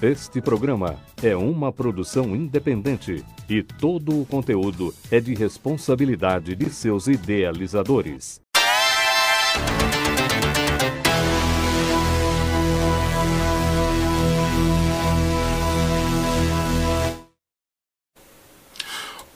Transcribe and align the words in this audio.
Este 0.00 0.40
programa 0.40 0.94
é 1.20 1.34
uma 1.34 1.72
produção 1.72 2.36
independente 2.36 3.24
e 3.50 3.64
todo 3.64 4.22
o 4.22 4.24
conteúdo 4.24 4.94
é 5.10 5.18
de 5.18 5.34
responsabilidade 5.34 6.54
de 6.54 6.70
seus 6.70 7.08
idealizadores. 7.08 8.40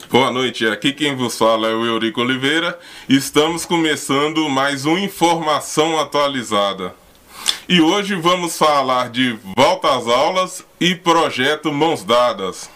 Boa 0.09 0.31
noite, 0.31 0.65
aqui 0.65 0.93
quem 0.93 1.13
vos 1.13 1.37
fala 1.37 1.67
é 1.67 1.73
o 1.73 1.85
Eurico 1.85 2.21
Oliveira. 2.21 2.79
Estamos 3.09 3.65
começando 3.65 4.47
mais 4.47 4.85
uma 4.85 5.01
informação 5.01 5.99
atualizada. 5.99 7.02
E 7.67 7.79
hoje 7.81 8.15
vamos 8.15 8.57
falar 8.57 9.09
de 9.09 9.37
volta 9.55 9.95
às 9.95 10.07
aulas 10.07 10.65
e 10.79 10.93
projeto 10.93 11.71
Mãos 11.71 12.03
Dadas. 12.03 12.69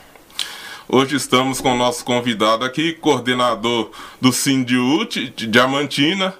Hoje 0.87 1.17
estamos 1.17 1.59
com 1.59 1.73
o 1.73 1.77
nosso 1.77 2.05
convidado 2.05 2.63
aqui, 2.63 2.93
coordenador 2.93 3.91
do 4.21 4.31
Sindiut 4.31 5.29
de 5.35 5.45
Diamantina, 5.45 6.33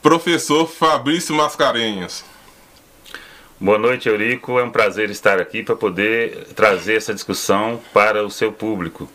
professor 0.00 0.68
Fabrício 0.68 1.34
Mascarenhas. 1.34 2.24
Boa 3.60 3.78
noite, 3.78 4.08
Eurico. 4.08 4.58
É 4.58 4.62
um 4.62 4.70
prazer 4.70 5.10
estar 5.10 5.40
aqui 5.40 5.62
para 5.62 5.76
poder 5.76 6.46
trazer 6.54 6.96
essa 6.96 7.12
discussão 7.12 7.80
para 7.92 8.24
o 8.24 8.30
seu 8.30 8.52
público. 8.52 9.10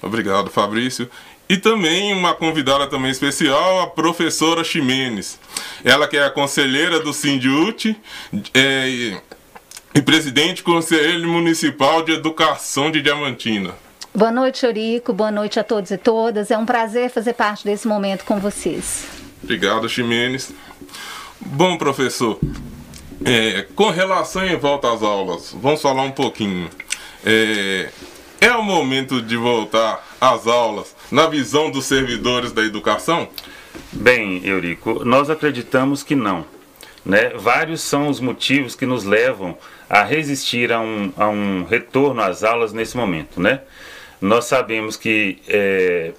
Obrigado, 0.00 0.48
Fabrício. 0.48 1.10
E 1.48 1.56
também 1.58 2.12
uma 2.14 2.34
convidada 2.34 2.86
também 2.86 3.10
especial, 3.10 3.82
a 3.82 3.86
professora 3.86 4.64
Ximenes. 4.64 5.38
Ela 5.84 6.08
que 6.08 6.16
é 6.16 6.24
a 6.24 6.30
conselheira 6.30 7.00
do 7.00 7.12
Sindiut 7.12 7.94
é, 8.54 8.88
e, 8.88 9.16
e 9.94 10.02
presidente 10.02 10.62
do 10.62 10.64
Conselho 10.64 11.28
Municipal 11.28 12.02
de 12.02 12.12
Educação 12.12 12.90
de 12.90 13.02
Diamantina. 13.02 13.74
Boa 14.14 14.30
noite, 14.30 14.64
Eurico. 14.64 15.12
Boa 15.12 15.30
noite 15.30 15.60
a 15.60 15.64
todos 15.64 15.90
e 15.90 15.98
todas. 15.98 16.50
É 16.50 16.56
um 16.56 16.64
prazer 16.64 17.10
fazer 17.10 17.34
parte 17.34 17.64
desse 17.64 17.86
momento 17.86 18.24
com 18.24 18.38
vocês. 18.38 19.06
Obrigado, 19.42 19.86
Ximenes. 19.88 20.50
Bom, 21.40 21.76
professor, 21.76 22.38
é, 23.24 23.66
com 23.74 23.90
relação 23.90 24.46
em 24.46 24.56
volta 24.56 24.90
às 24.90 25.02
aulas, 25.02 25.54
vamos 25.60 25.82
falar 25.82 26.02
um 26.02 26.10
pouquinho. 26.10 26.70
É, 27.24 27.90
é 28.40 28.52
o 28.52 28.62
momento 28.62 29.20
de 29.20 29.36
voltar 29.36 30.06
às 30.20 30.46
aulas 30.46 30.93
na 31.10 31.26
visão 31.26 31.70
dos 31.70 31.84
servidores 31.84 32.52
da 32.52 32.62
educação? 32.62 33.28
Bem, 33.92 34.40
Eurico, 34.44 35.04
nós 35.04 35.30
acreditamos 35.30 36.02
que 36.02 36.14
não. 36.14 36.44
Né? 37.04 37.30
Vários 37.36 37.82
são 37.82 38.08
os 38.08 38.20
motivos 38.20 38.74
que 38.74 38.86
nos 38.86 39.04
levam 39.04 39.56
a 39.88 40.02
resistir 40.02 40.72
a 40.72 40.80
um, 40.80 41.12
a 41.16 41.28
um 41.28 41.64
retorno 41.64 42.20
às 42.22 42.42
aulas 42.42 42.72
nesse 42.72 42.96
momento. 42.96 43.40
Né? 43.40 43.60
Nós 44.20 44.46
sabemos 44.46 44.96
que 44.96 45.38
é, 45.46 46.12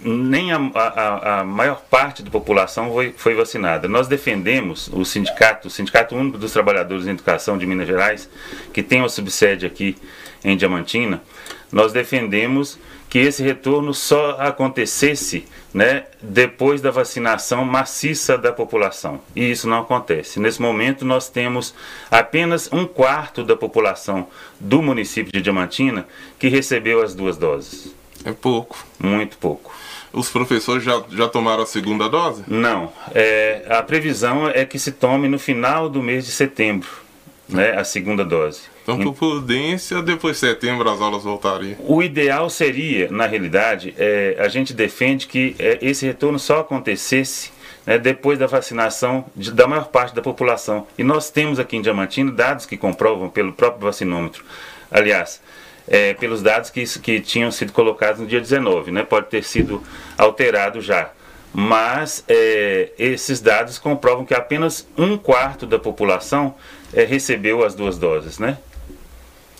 nem 0.00 0.50
a, 0.52 0.56
a, 0.74 1.40
a, 1.40 1.44
maior 1.44 1.82
parte 1.90 2.22
da 2.22 2.30
população 2.30 2.90
foi, 2.90 3.12
foi, 3.16 3.34
vacinada. 3.34 3.86
Nós 3.86 4.08
defendemos 4.08 4.88
o 4.92 5.04
sindicato, 5.04 5.68
o 5.68 5.70
Sindicato 5.70 6.16
Único 6.16 6.38
dos 6.38 6.52
Trabalhadores 6.52 7.06
em 7.06 7.10
Educação 7.10 7.58
de 7.58 7.66
Minas 7.66 7.86
Gerais, 7.86 8.28
que 8.72 8.82
tem 8.82 9.00
uma 9.00 9.08
subsede 9.10 9.66
aqui 9.66 9.96
em 10.42 10.56
Diamantina, 10.56 11.22
nós 11.70 11.92
defendemos 11.92 12.78
que 13.10 13.18
esse 13.18 13.42
retorno 13.42 13.92
só 13.92 14.36
acontecesse 14.38 15.44
né, 15.74 16.04
depois 16.22 16.80
da 16.80 16.92
vacinação 16.92 17.64
maciça 17.64 18.38
da 18.38 18.52
população. 18.52 19.20
E 19.34 19.50
isso 19.50 19.68
não 19.68 19.80
acontece. 19.80 20.38
Nesse 20.38 20.62
momento, 20.62 21.04
nós 21.04 21.28
temos 21.28 21.74
apenas 22.08 22.72
um 22.72 22.86
quarto 22.86 23.42
da 23.42 23.56
população 23.56 24.28
do 24.60 24.80
município 24.80 25.32
de 25.32 25.42
Diamantina 25.42 26.06
que 26.38 26.46
recebeu 26.46 27.02
as 27.02 27.12
duas 27.12 27.36
doses. 27.36 27.92
É 28.24 28.32
pouco. 28.32 28.78
Muito 28.98 29.36
pouco. 29.38 29.74
Os 30.12 30.30
professores 30.30 30.84
já, 30.84 31.02
já 31.10 31.28
tomaram 31.28 31.64
a 31.64 31.66
segunda 31.66 32.08
dose? 32.08 32.44
Não. 32.46 32.92
É, 33.12 33.64
a 33.68 33.82
previsão 33.82 34.48
é 34.48 34.64
que 34.64 34.78
se 34.78 34.92
tome 34.92 35.28
no 35.28 35.38
final 35.38 35.88
do 35.88 36.00
mês 36.00 36.24
de 36.24 36.30
setembro 36.30 37.09
né, 37.50 37.76
a 37.76 37.84
segunda 37.84 38.24
dose. 38.24 38.62
Então, 38.82 38.98
por 38.98 39.14
prudência, 39.14 40.02
depois 40.02 40.36
de 40.36 40.40
setembro 40.40 40.88
as 40.88 41.00
aulas 41.00 41.22
voltariam. 41.22 41.76
O 41.80 42.02
ideal 42.02 42.48
seria, 42.50 43.10
na 43.10 43.26
realidade, 43.26 43.94
é, 43.98 44.36
a 44.38 44.48
gente 44.48 44.72
defende 44.72 45.26
que 45.26 45.54
é, 45.58 45.78
esse 45.82 46.06
retorno 46.06 46.38
só 46.38 46.60
acontecesse 46.60 47.52
né, 47.86 47.98
depois 47.98 48.38
da 48.38 48.46
vacinação 48.46 49.24
de, 49.36 49.52
da 49.52 49.66
maior 49.66 49.88
parte 49.88 50.14
da 50.14 50.22
população. 50.22 50.86
E 50.98 51.04
nós 51.04 51.30
temos 51.30 51.58
aqui 51.58 51.76
em 51.76 51.82
Diamantino 51.82 52.32
dados 52.32 52.66
que 52.66 52.76
comprovam 52.76 53.28
pelo 53.28 53.52
próprio 53.52 53.82
vacinômetro. 53.82 54.44
Aliás, 54.90 55.40
é, 55.86 56.14
pelos 56.14 56.42
dados 56.42 56.70
que, 56.70 56.84
que 57.00 57.20
tinham 57.20 57.50
sido 57.50 57.72
colocados 57.72 58.20
no 58.20 58.26
dia 58.26 58.40
19, 58.40 58.90
né, 58.90 59.02
pode 59.02 59.26
ter 59.26 59.44
sido 59.44 59.82
alterado 60.16 60.80
já 60.80 61.10
mas 61.52 62.24
é, 62.28 62.90
esses 62.98 63.40
dados 63.40 63.78
comprovam 63.78 64.24
que 64.24 64.34
apenas 64.34 64.86
um 64.96 65.18
quarto 65.18 65.66
da 65.66 65.78
população 65.78 66.54
é, 66.92 67.04
recebeu 67.04 67.64
as 67.64 67.74
duas 67.74 67.98
doses, 67.98 68.38
né? 68.38 68.58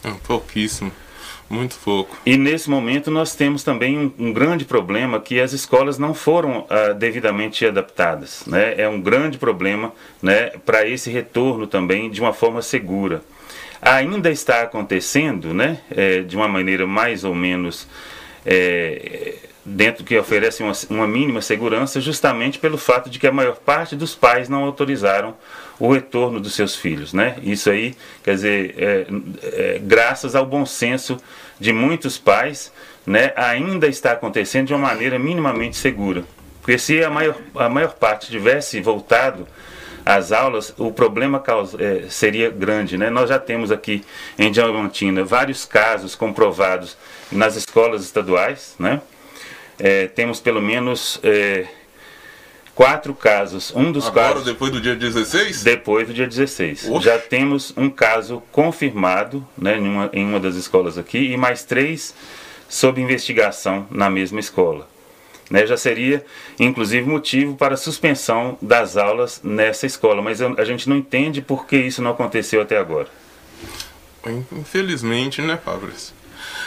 É 0.03 0.11
pouquíssimo, 0.27 0.91
muito 1.49 1.77
pouco. 1.85 2.17
E 2.25 2.37
nesse 2.37 2.71
momento 2.71 3.11
nós 3.11 3.35
temos 3.35 3.63
também 3.63 3.99
um, 3.99 4.13
um 4.19 4.33
grande 4.33 4.65
problema 4.65 5.21
que 5.21 5.41
as 5.41 5.53
escolas 5.53 5.99
não 5.99 6.15
foram 6.15 6.67
ah, 6.71 6.93
devidamente 6.93 7.67
adaptadas, 7.67 8.45
né? 8.47 8.75
É 8.79 8.89
um 8.89 9.01
grande 9.01 9.37
problema, 9.37 9.93
né, 10.23 10.51
para 10.65 10.87
esse 10.87 11.11
retorno 11.11 11.67
também 11.67 12.11
de 12.11 12.21
uma 12.21 12.33
forma 12.33 12.63
segura. 12.63 13.23
Ainda 13.83 14.31
está 14.31 14.63
acontecendo, 14.63 15.55
né, 15.55 15.81
é, 15.91 16.21
de 16.21 16.37
uma 16.37 16.47
maneira 16.47 16.87
mais 16.87 17.25
ou 17.25 17.35
menos 17.35 17.89
é, 18.45 19.37
dentro 19.65 20.05
que 20.05 20.19
oferece 20.19 20.63
uma, 20.63 20.73
uma, 20.89 21.07
mínima 21.07 21.41
segurança, 21.41 22.01
justamente 22.01 22.59
pelo 22.59 22.79
fato 22.79 23.11
de 23.11 23.19
que 23.19 23.27
a 23.27 23.33
maior 23.33 23.57
parte 23.57 23.95
dos 23.95 24.15
pais 24.15 24.49
não 24.49 24.65
autorizaram 24.65 25.35
o 25.81 25.93
retorno 25.93 26.39
dos 26.39 26.55
seus 26.55 26.77
filhos, 26.77 27.13
né? 27.13 27.37
Isso 27.43 27.71
aí, 27.71 27.97
quer 28.23 28.35
dizer, 28.35 28.75
é, 28.79 29.07
é, 29.43 29.81
graças 29.83 30.37
ao 30.37 30.47
bom 30.47 30.65
senso 30.65 31.17
de 31.59 31.73
muitos 31.73 32.19
pais, 32.19 32.73
né, 33.07 33.33
ainda 33.35 33.89
está 33.89 34.13
acontecendo 34.13 34.69
de 34.69 34.75
uma 34.75 34.89
maneira 34.89 35.19
minimamente 35.19 35.77
segura. 35.77 36.23
Porque 36.61 36.79
se 36.79 37.03
a 37.03 37.11
maior, 37.11 37.37
a 37.57 37.69
maior 37.69 37.95
parte 37.95 38.31
tivesse 38.31 38.81
voltado 38.81 39.49
às 40.05 40.31
aulas, 40.31 40.73
o 40.79 40.93
problema 40.93 41.41
causa, 41.41 41.83
é, 41.83 42.05
seria 42.09 42.51
grande, 42.51 42.99
né? 42.99 43.09
Nós 43.11 43.31
já 43.31 43.39
temos 43.39 43.73
aqui 43.73 44.05
em 44.39 44.53
Diamantina 44.53 45.25
vários 45.25 45.65
casos 45.65 46.15
comprovados 46.15 46.97
nas 47.33 47.57
escolas 47.57 48.05
estaduais, 48.05 48.75
né? 48.79 49.01
é, 49.81 50.07
temos 50.09 50.41
pelo 50.41 50.61
menos 50.61 51.19
é, 51.23 51.67
quatro 52.81 53.13
casos. 53.13 53.75
Um 53.77 53.93
dos 53.93 54.07
Agora, 54.07 54.29
casos. 54.29 54.45
depois 54.47 54.73
do 54.73 54.81
dia 54.81 54.97
16? 54.97 55.63
Depois 55.63 56.09
do 56.09 56.15
dia 56.15 56.27
16. 56.27 56.89
Oxe. 56.89 57.05
Já 57.05 57.19
temos 57.19 57.75
um 57.77 57.91
caso 57.91 58.43
confirmado 58.51 59.47
né, 59.57 59.77
em, 59.77 59.87
uma, 59.87 60.11
em 60.15 60.25
uma 60.25 60.41
das 60.41 60.55
escolas 60.55 60.97
aqui 60.97 61.19
e 61.31 61.37
mais 61.37 61.63
três 61.63 62.15
sob 62.71 62.99
investigação 62.99 63.87
na 63.91 64.09
mesma 64.09 64.41
escola. 64.41 64.89
Né, 65.51 65.67
já 65.67 65.77
seria, 65.77 66.25
inclusive, 66.59 67.07
motivo 67.07 67.55
para 67.55 67.77
suspensão 67.77 68.57
das 68.63 68.97
aulas 68.97 69.43
nessa 69.45 69.85
escola, 69.85 70.23
mas 70.23 70.41
a 70.41 70.65
gente 70.65 70.89
não 70.89 70.97
entende 70.97 71.43
por 71.43 71.67
que 71.67 71.77
isso 71.77 72.01
não 72.01 72.13
aconteceu 72.13 72.63
até 72.63 72.79
agora. 72.79 73.09
Infelizmente, 74.53 75.43
né, 75.43 75.59
Fabrício? 75.63 76.15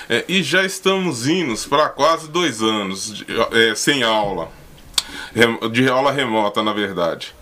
É, 0.08 0.24
e 0.28 0.44
já 0.44 0.64
estamos 0.64 1.28
indo 1.28 1.58
para 1.68 1.90
quase 1.90 2.30
dois 2.30 2.62
anos 2.62 3.16
de, 3.16 3.26
é, 3.52 3.74
sem 3.74 4.04
aula, 4.04 4.52
de 5.72 5.88
aula 5.90 6.12
remota, 6.12 6.62
na 6.64 6.74
verdade. 6.74 7.34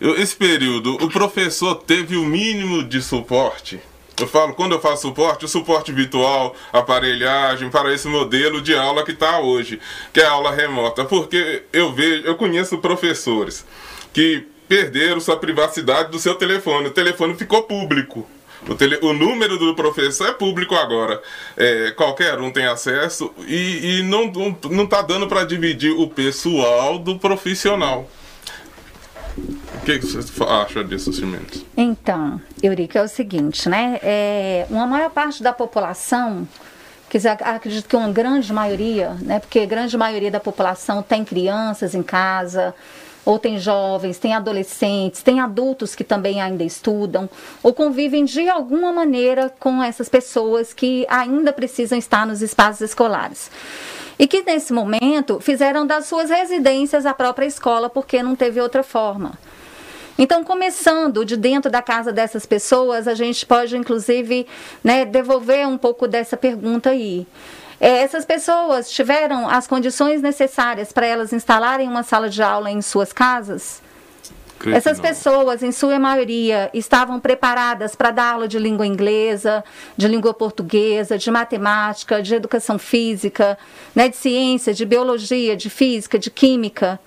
Esse 0.00 0.36
período, 0.36 0.94
o 0.96 1.10
professor 1.10 1.74
teve 1.76 2.16
o 2.16 2.24
mínimo 2.24 2.84
de 2.84 3.00
suporte. 3.00 3.80
Eu 4.18 4.26
falo, 4.26 4.54
quando 4.54 4.72
eu 4.72 4.80
faço 4.80 5.02
suporte, 5.02 5.44
o 5.44 5.48
suporte 5.48 5.92
virtual, 5.92 6.54
aparelhagem 6.72 7.68
para 7.68 7.92
esse 7.92 8.08
modelo 8.08 8.62
de 8.62 8.74
aula 8.74 9.04
que 9.04 9.12
está 9.12 9.40
hoje, 9.40 9.78
que 10.12 10.20
é 10.20 10.24
a 10.24 10.30
aula 10.30 10.50
remota. 10.50 11.04
Porque 11.04 11.64
eu 11.72 11.92
vejo, 11.92 12.24
eu 12.24 12.34
conheço 12.34 12.78
professores 12.78 13.66
que 14.14 14.46
perderam 14.66 15.20
sua 15.20 15.36
privacidade 15.36 16.10
do 16.10 16.18
seu 16.18 16.34
telefone. 16.34 16.88
O 16.88 16.92
telefone 16.92 17.34
ficou 17.34 17.62
público. 17.64 18.26
O, 18.68 18.74
tele, 18.74 18.98
o 19.02 19.12
número 19.12 19.58
do 19.58 19.74
professor 19.74 20.28
é 20.28 20.32
público 20.32 20.74
agora. 20.74 21.20
É, 21.56 21.90
qualquer 21.92 22.38
um 22.40 22.50
tem 22.50 22.66
acesso 22.66 23.32
e, 23.46 24.00
e 24.00 24.02
não, 24.02 24.26
não, 24.26 24.58
não 24.70 24.86
tá 24.86 25.02
dando 25.02 25.26
para 25.26 25.44
dividir 25.44 25.92
o 25.92 26.08
pessoal 26.08 26.98
do 26.98 27.18
profissional. 27.18 28.08
O 29.36 29.84
que, 29.84 29.98
você 29.98 30.42
acha 30.44 30.82
disso, 30.82 31.12
Cimentos? 31.12 31.64
Então, 31.76 32.40
Eurico, 32.62 32.96
é 32.96 33.02
o 33.02 33.08
seguinte, 33.08 33.68
né? 33.68 34.00
É, 34.02 34.66
uma 34.70 34.86
maior 34.86 35.10
parte 35.10 35.42
da 35.42 35.52
população 35.52 36.48
quer 37.08 37.18
dizer, 37.18 37.36
acredito 37.40 37.88
que 37.88 37.96
uma 37.96 38.10
grande 38.10 38.52
maioria, 38.52 39.16
né, 39.22 39.38
porque 39.38 39.60
a 39.60 39.66
grande 39.66 39.96
maioria 39.96 40.30
da 40.30 40.40
população 40.40 41.02
tem 41.02 41.24
crianças 41.24 41.94
em 41.94 42.02
casa, 42.02 42.74
ou 43.26 43.38
tem 43.38 43.58
jovens, 43.58 44.18
tem 44.18 44.32
adolescentes, 44.32 45.22
tem 45.22 45.40
adultos 45.40 45.94
que 45.94 46.04
também 46.04 46.40
ainda 46.40 46.64
estudam, 46.64 47.28
ou 47.62 47.74
convivem 47.74 48.24
de 48.24 48.48
alguma 48.48 48.92
maneira 48.92 49.52
com 49.58 49.82
essas 49.82 50.08
pessoas 50.08 50.72
que 50.72 51.04
ainda 51.10 51.52
precisam 51.52 51.98
estar 51.98 52.24
nos 52.24 52.40
espaços 52.40 52.82
escolares 52.82 53.50
e 54.18 54.26
que 54.26 54.42
nesse 54.42 54.72
momento 54.72 55.40
fizeram 55.40 55.86
das 55.86 56.06
suas 56.06 56.30
residências 56.30 57.04
a 57.04 57.12
própria 57.12 57.46
escola 57.46 57.90
porque 57.90 58.22
não 58.22 58.34
teve 58.34 58.60
outra 58.60 58.82
forma. 58.82 59.32
Então, 60.18 60.42
começando 60.42 61.26
de 61.26 61.36
dentro 61.36 61.70
da 61.70 61.82
casa 61.82 62.10
dessas 62.10 62.46
pessoas, 62.46 63.06
a 63.06 63.14
gente 63.14 63.44
pode, 63.44 63.76
inclusive, 63.76 64.46
né, 64.82 65.04
devolver 65.04 65.68
um 65.68 65.76
pouco 65.76 66.08
dessa 66.08 66.38
pergunta 66.38 66.90
aí. 66.90 67.26
É, 67.80 67.98
essas 67.98 68.24
pessoas 68.24 68.90
tiveram 68.90 69.48
as 69.48 69.66
condições 69.66 70.22
necessárias 70.22 70.92
para 70.92 71.06
elas 71.06 71.32
instalarem 71.32 71.88
uma 71.88 72.02
sala 72.02 72.28
de 72.28 72.42
aula 72.42 72.70
em 72.70 72.80
suas 72.80 73.12
casas? 73.12 73.82
Essas 74.72 74.98
pessoas, 74.98 75.62
em 75.62 75.70
sua 75.70 75.98
maioria, 75.98 76.70
estavam 76.72 77.20
preparadas 77.20 77.94
para 77.94 78.10
dar 78.10 78.32
aula 78.32 78.48
de 78.48 78.58
língua 78.58 78.86
inglesa, 78.86 79.62
de 79.96 80.08
língua 80.08 80.32
portuguesa, 80.32 81.18
de 81.18 81.30
matemática, 81.30 82.22
de 82.22 82.34
educação 82.34 82.78
física, 82.78 83.58
né, 83.94 84.08
de 84.08 84.16
ciência, 84.16 84.72
de 84.72 84.86
biologia, 84.86 85.54
de 85.54 85.68
física, 85.68 86.18
de 86.18 86.30
química 86.30 86.98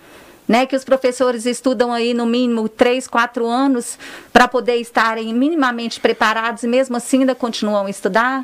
né, 0.50 0.66
que 0.66 0.76
os 0.76 0.84
professores 0.84 1.46
estudam 1.46 1.94
aí 1.94 2.12
no 2.12 2.26
mínimo 2.26 2.68
três, 2.68 3.08
quatro 3.08 3.48
anos 3.48 4.00
para 4.34 4.48
poder 4.48 4.78
estarem 4.78 5.32
minimamente 5.32 6.00
preparados 6.00 6.64
e 6.64 6.68
mesmo 6.68 6.98
assim 6.98 7.20
ainda 7.20 7.36
continuam 7.36 7.86
a 7.86 7.90
estudar? 7.90 8.44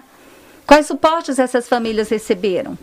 Quais 0.66 0.88
suportes 0.88 1.40
essas 1.40 1.68
famílias 1.68 2.10
receberam? 2.10 2.78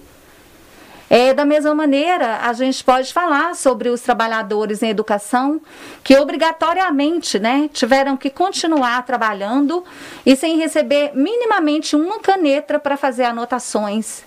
É, 1.10 1.34
da 1.34 1.44
mesma 1.44 1.74
maneira, 1.74 2.38
a 2.38 2.52
gente 2.54 2.82
pode 2.82 3.12
falar 3.12 3.54
sobre 3.54 3.90
os 3.90 4.00
trabalhadores 4.00 4.82
em 4.82 4.88
educação 4.88 5.60
que 6.02 6.16
obrigatoriamente 6.16 7.38
né, 7.38 7.68
tiveram 7.70 8.16
que 8.16 8.30
continuar 8.30 9.04
trabalhando 9.04 9.84
e 10.24 10.34
sem 10.34 10.56
receber 10.56 11.10
minimamente 11.14 11.94
uma 11.94 12.18
caneta 12.18 12.78
para 12.78 12.96
fazer 12.96 13.24
anotações 13.24 14.22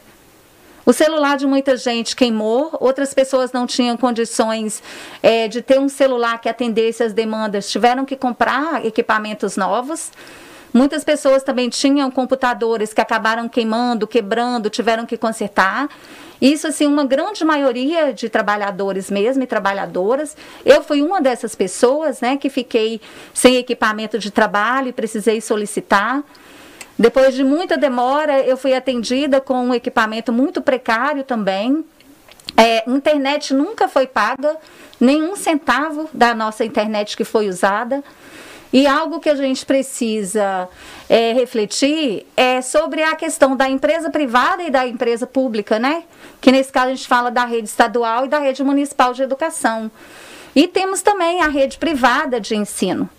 o 0.86 0.94
celular 0.94 1.36
de 1.36 1.48
muita 1.48 1.76
gente 1.76 2.16
queimou, 2.16 2.70
outras 2.80 3.12
pessoas 3.12 3.52
não 3.52 3.66
tinham 3.66 3.98
condições 3.98 4.84
é, 5.24 5.48
de 5.48 5.62
ter 5.64 5.80
um 5.80 5.90
celular 5.90 6.40
que 6.40 6.48
atendesse 6.48 7.02
as 7.02 7.12
demandas, 7.12 7.70
tiveram 7.70 8.06
que 8.06 8.16
comprar 8.16 8.86
equipamentos 8.86 9.58
novos. 9.58 10.12
Muitas 10.76 11.06
pessoas 11.06 11.42
também 11.42 11.70
tinham 11.70 12.12
computadores 12.12 12.94
que 12.94 13.00
acabaram 13.00 13.48
queimando, 13.48 14.06
quebrando, 14.06 14.70
tiveram 14.70 15.06
que 15.06 15.16
consertar. 15.16 15.88
Isso, 16.42 16.68
assim, 16.68 16.86
uma 16.86 17.06
grande 17.06 17.46
maioria 17.46 18.14
de 18.14 18.28
trabalhadores 18.28 19.10
mesmo 19.10 19.42
e 19.42 19.48
trabalhadoras. 19.48 20.36
Eu 20.66 20.84
fui 20.84 21.02
uma 21.02 21.22
dessas 21.22 21.56
pessoas, 21.56 22.20
né, 22.20 22.36
que 22.36 22.50
fiquei 22.50 23.00
sem 23.34 23.56
equipamento 23.56 24.20
de 24.20 24.30
trabalho 24.30 24.90
e 24.90 24.92
precisei 24.92 25.40
solicitar. 25.40 26.22
Depois 27.00 27.34
de 27.34 27.42
muita 27.42 27.78
demora, 27.78 28.42
eu 28.42 28.58
fui 28.58 28.74
atendida 28.74 29.40
com 29.40 29.68
um 29.68 29.74
equipamento 29.74 30.34
muito 30.34 30.62
precário 30.62 31.24
também. 31.24 31.86
É, 32.58 32.84
internet 32.90 33.54
nunca 33.54 33.88
foi 33.88 34.08
paga, 34.08 34.58
nenhum 35.00 35.38
centavo 35.38 36.10
da 36.14 36.36
nossa 36.36 36.66
internet 36.66 37.16
que 37.16 37.24
foi 37.24 37.48
usada. 37.48 38.04
E 38.76 38.86
algo 38.86 39.22
que 39.22 39.30
a 39.30 39.36
gente 39.36 39.66
precisa 39.66 40.68
é, 41.08 41.32
refletir 41.32 42.28
é 42.36 42.62
sobre 42.62 43.02
a 43.04 43.16
questão 43.16 43.56
da 43.56 43.70
empresa 43.70 44.10
privada 44.10 44.64
e 44.64 44.70
da 44.70 44.86
empresa 44.86 45.26
pública, 45.26 45.80
né? 45.80 46.04
Que 46.42 46.52
nesse 46.52 46.74
caso 46.74 46.88
a 46.88 46.94
gente 46.94 47.08
fala 47.08 47.32
da 47.32 47.46
rede 47.46 47.70
estadual 47.70 48.26
e 48.26 48.28
da 48.28 48.38
rede 48.38 48.62
municipal 48.66 49.14
de 49.14 49.24
educação. 49.24 49.90
E 50.54 50.68
temos 50.68 51.02
também 51.02 51.42
a 51.42 51.48
rede 51.48 51.78
privada 51.78 52.38
de 52.38 52.54
ensino. 52.54 53.10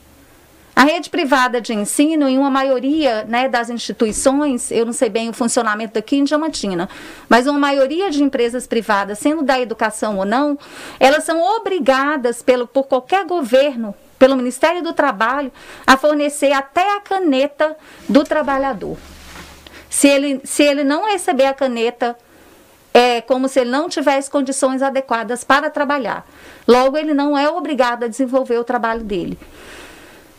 A 0.76 0.84
rede 0.84 1.08
privada 1.08 1.58
de 1.58 1.72
ensino, 1.72 2.28
em 2.28 2.36
uma 2.36 2.50
maioria 2.50 3.24
né, 3.24 3.48
das 3.48 3.70
instituições, 3.70 4.70
eu 4.70 4.84
não 4.84 4.92
sei 4.92 5.08
bem 5.08 5.30
o 5.30 5.32
funcionamento 5.32 5.94
daqui 5.94 6.16
em 6.16 6.24
Diamantina, 6.24 6.86
mas 7.30 7.46
uma 7.46 7.58
maioria 7.58 8.10
de 8.10 8.22
empresas 8.22 8.66
privadas, 8.66 9.20
sendo 9.20 9.42
da 9.42 9.58
educação 9.58 10.18
ou 10.18 10.26
não, 10.26 10.58
elas 11.00 11.24
são 11.24 11.40
obrigadas 11.56 12.42
pelo, 12.42 12.66
por 12.66 12.84
qualquer 12.84 13.24
governo, 13.24 13.94
pelo 14.18 14.36
Ministério 14.36 14.82
do 14.82 14.92
Trabalho, 14.92 15.52
a 15.86 15.96
fornecer 15.96 16.52
até 16.52 16.96
a 16.96 17.00
caneta 17.00 17.76
do 18.08 18.24
trabalhador. 18.24 18.96
Se 19.88 20.08
ele, 20.08 20.40
se 20.44 20.62
ele 20.62 20.84
não 20.84 21.10
receber 21.10 21.46
a 21.46 21.54
caneta, 21.54 22.16
é 22.92 23.20
como 23.20 23.48
se 23.48 23.60
ele 23.60 23.70
não 23.70 23.88
tivesse 23.88 24.30
condições 24.30 24.82
adequadas 24.82 25.44
para 25.44 25.68
trabalhar. 25.68 26.26
Logo, 26.66 26.96
ele 26.96 27.12
não 27.12 27.36
é 27.36 27.48
obrigado 27.48 28.04
a 28.04 28.08
desenvolver 28.08 28.58
o 28.58 28.64
trabalho 28.64 29.02
dele. 29.02 29.38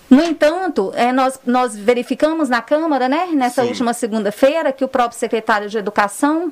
No 0.09 0.23
entanto, 0.23 0.91
é, 0.95 1.11
nós, 1.11 1.39
nós 1.45 1.75
verificamos 1.75 2.49
na 2.49 2.61
Câmara, 2.61 3.09
né, 3.09 3.27
nessa 3.33 3.61
Sim. 3.61 3.69
última 3.69 3.93
segunda-feira, 3.93 4.71
que 4.71 4.83
o 4.83 4.87
próprio 4.87 5.19
secretário 5.19 5.69
de 5.69 5.77
Educação 5.77 6.51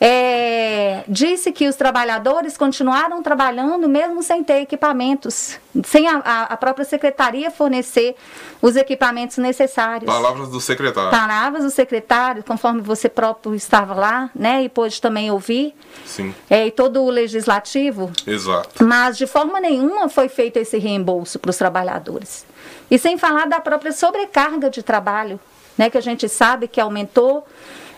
é, 0.00 1.04
disse 1.08 1.50
que 1.52 1.66
os 1.66 1.74
trabalhadores 1.74 2.56
continuaram 2.56 3.22
trabalhando 3.22 3.88
mesmo 3.88 4.22
sem 4.22 4.44
ter 4.44 4.60
equipamentos, 4.60 5.58
sem 5.84 6.06
a, 6.06 6.18
a, 6.18 6.56
própria 6.56 6.84
secretaria 6.84 7.50
fornecer 7.50 8.14
os 8.60 8.76
equipamentos 8.76 9.38
necessários. 9.38 10.10
Palavras 10.10 10.50
do 10.50 10.60
secretário. 10.60 11.10
Palavras 11.10 11.64
do 11.64 11.70
secretário, 11.70 12.44
conforme 12.44 12.82
você 12.82 13.08
próprio 13.08 13.54
estava 13.54 13.94
lá, 13.94 14.30
né, 14.34 14.62
e 14.64 14.68
pôde 14.68 15.00
também 15.00 15.30
ouvir. 15.30 15.74
Sim. 16.04 16.34
É, 16.50 16.66
e 16.66 16.70
todo 16.70 17.02
o 17.02 17.10
legislativo. 17.10 18.10
Exato. 18.26 18.84
Mas 18.84 19.16
de 19.16 19.26
forma 19.26 19.60
nenhuma 19.60 20.08
foi 20.10 20.28
feito 20.28 20.58
esse 20.58 20.76
reembolso 20.78 21.38
para 21.38 21.50
os 21.50 21.56
trabalhadores. 21.56 22.44
E 22.90 22.98
sem 22.98 23.16
falar 23.16 23.46
da 23.46 23.60
própria 23.60 23.92
sobrecarga 23.92 24.68
de 24.68 24.82
trabalho, 24.82 25.40
né, 25.76 25.88
que 25.88 25.96
a 25.96 26.02
gente 26.02 26.28
sabe 26.28 26.68
que 26.68 26.80
aumentou 26.80 27.46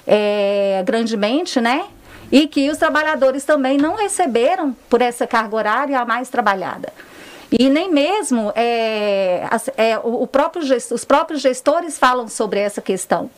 é, 0.09 0.83
grandemente, 0.87 1.61
né? 1.61 1.85
E 2.33 2.47
que 2.47 2.71
os 2.71 2.79
trabalhadores 2.79 3.45
também 3.45 3.77
não 3.77 3.95
receberam 3.95 4.75
por 4.89 5.03
essa 5.03 5.27
carga 5.27 5.55
horária 5.55 6.01
a 6.01 6.05
mais 6.05 6.29
trabalhada. 6.29 6.93
E 7.51 7.71
nem 7.71 7.91
mesmo 7.91 8.53
é, 8.55 9.43
é, 9.77 9.99
o, 9.99 10.27
próprio, 10.27 10.63
os 10.91 11.05
próprios 11.05 11.41
gestores 11.41 11.99
falam 11.99 12.29
sobre 12.29 12.61
essa 12.61 12.83
questão 12.83 13.31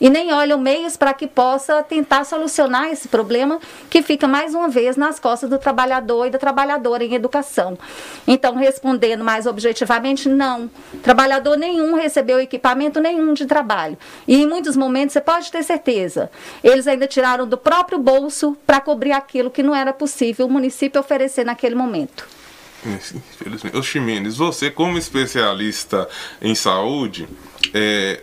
e 0.00 0.10
nem 0.10 0.32
olham 0.32 0.58
meios 0.58 0.96
para 0.96 1.14
que 1.14 1.26
possa 1.26 1.82
tentar 1.82 2.24
solucionar 2.24 2.90
esse 2.90 3.08
problema 3.08 3.60
que 3.88 4.02
fica 4.02 4.26
mais 4.26 4.54
uma 4.54 4.68
vez 4.68 4.96
nas 4.96 5.18
costas 5.18 5.48
do 5.48 5.58
trabalhador 5.58 6.26
e 6.26 6.30
da 6.30 6.38
trabalhadora 6.38 7.04
em 7.04 7.14
educação. 7.14 7.78
Então, 8.26 8.56
respondendo 8.56 9.24
mais 9.24 9.46
objetivamente, 9.46 10.28
não. 10.28 10.70
Trabalhador 11.02 11.56
nenhum 11.56 11.94
recebeu 11.94 12.40
equipamento 12.40 13.00
nenhum 13.00 13.34
de 13.34 13.46
trabalho. 13.46 13.96
E 14.26 14.42
em 14.42 14.46
muitos 14.46 14.76
momentos, 14.76 15.12
você 15.12 15.20
pode 15.20 15.50
ter 15.50 15.62
certeza, 15.62 16.30
eles 16.62 16.86
ainda 16.86 17.06
tiraram 17.06 17.46
do 17.46 17.56
próprio 17.56 17.98
bolso 17.98 18.56
para 18.66 18.80
cobrir 18.80 19.12
aquilo 19.12 19.50
que 19.50 19.62
não 19.62 19.74
era 19.74 19.92
possível 19.92 20.46
o 20.46 20.50
município 20.50 21.00
oferecer 21.00 21.44
naquele 21.44 21.74
momento. 21.74 22.26
Infelizmente. 22.84 23.76
Ô 23.76 23.82
Ximenes, 23.82 24.36
você 24.36 24.70
como 24.70 24.96
especialista 24.96 26.08
em 26.40 26.54
saúde, 26.54 27.28
é, 27.74 28.20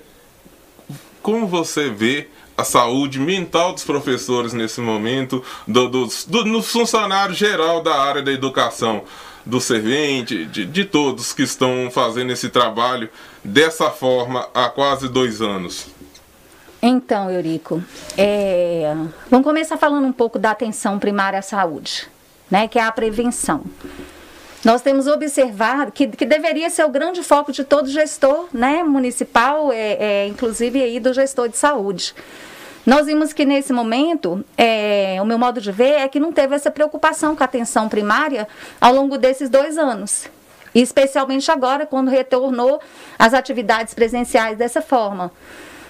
como 1.23 1.47
você 1.47 1.89
vê 1.89 2.27
a 2.55 2.63
saúde 2.63 3.19
mental 3.19 3.73
dos 3.73 3.83
professores 3.83 4.53
nesse 4.53 4.79
momento, 4.79 5.43
do, 5.67 5.89
do, 5.89 6.07
do, 6.27 6.45
no 6.45 6.61
funcionário 6.61 7.33
geral 7.33 7.81
da 7.81 7.99
área 7.99 8.21
da 8.21 8.31
educação, 8.31 9.03
do 9.45 9.59
servente, 9.59 10.45
de, 10.45 10.65
de 10.65 10.85
todos 10.85 11.33
que 11.33 11.41
estão 11.41 11.89
fazendo 11.91 12.31
esse 12.31 12.49
trabalho 12.49 13.09
dessa 13.43 13.89
forma 13.89 14.47
há 14.53 14.69
quase 14.69 15.09
dois 15.09 15.41
anos? 15.41 15.87
Então, 16.81 17.31
Eurico, 17.31 17.81
é... 18.17 18.93
vamos 19.31 19.45
começar 19.45 19.77
falando 19.77 20.05
um 20.05 20.11
pouco 20.11 20.37
da 20.37 20.51
atenção 20.51 20.99
primária 20.99 21.39
à 21.39 21.41
saúde, 21.41 22.07
né, 22.51 22.67
que 22.67 22.77
é 22.77 22.83
a 22.83 22.91
prevenção. 22.91 23.63
Nós 24.63 24.82
temos 24.82 25.08
observado 25.08 25.91
que, 25.91 26.08
que 26.08 26.25
deveria 26.25 26.70
ser 26.70 26.86
o 26.86 26.89
grande 26.89 27.22
foco 27.22 27.51
de 27.51 27.65
todo 27.65 27.89
gestor 27.89 28.48
né, 28.53 28.82
municipal, 28.82 29.74
é, 29.74 29.98
é, 30.00 30.27
inclusive 30.27 30.82
aí 30.82 31.00
do 31.01 31.13
gestor 31.13 31.50
de 31.50 31.58
saúde. 31.58 32.15
Nós 32.86 33.05
vimos 33.05 33.34
que 33.34 33.46
nesse 33.46 33.74
momento, 33.74 34.43
é, 34.58 35.17
o 35.22 35.25
meu 35.25 35.38
modo 35.38 35.60
de 35.60 35.72
ver 35.72 36.01
é 36.01 36.08
que 36.08 36.20
não 36.20 36.32
teve 36.32 36.55
essa 36.55 36.72
preocupação 36.72 37.36
com 37.36 37.43
a 37.43 37.46
atenção 37.46 37.89
primária 37.89 38.48
ao 38.79 38.93
longo 38.93 39.17
desses 39.17 39.50
dois 39.50 39.77
anos. 39.77 40.27
E 40.74 40.82
especialmente 40.82 41.51
agora, 41.51 41.86
quando 41.86 42.10
retornou 42.10 42.82
as 43.20 43.34
atividades 43.34 43.93
presenciais 43.93 44.58
dessa 44.58 44.82
forma. 44.82 45.32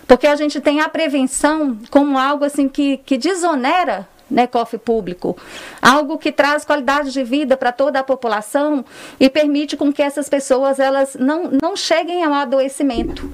Porque 0.08 0.28
a 0.28 0.36
gente 0.36 0.60
tem 0.60 0.82
a 0.82 0.90
prevenção 0.90 1.78
como 1.90 2.18
algo 2.18 2.44
assim 2.44 2.68
que, 2.68 2.98
que 2.98 3.18
desonera 3.18 4.08
né, 4.30 4.48
cofre 4.48 4.78
público, 4.78 5.38
algo 5.82 6.18
que 6.18 6.32
traz 6.32 6.66
qualidade 6.66 7.12
de 7.12 7.24
vida 7.24 7.56
para 7.56 7.72
toda 7.72 8.00
a 8.00 8.04
população 8.04 8.84
e 9.20 9.30
permite 9.30 9.78
com 9.78 9.92
que 9.92 10.02
essas 10.02 10.30
pessoas 10.30 10.80
elas 10.80 11.16
não, 11.20 11.50
não 11.62 11.76
cheguem 11.76 12.24
ao 12.24 12.34
adoecimento. 12.34 13.32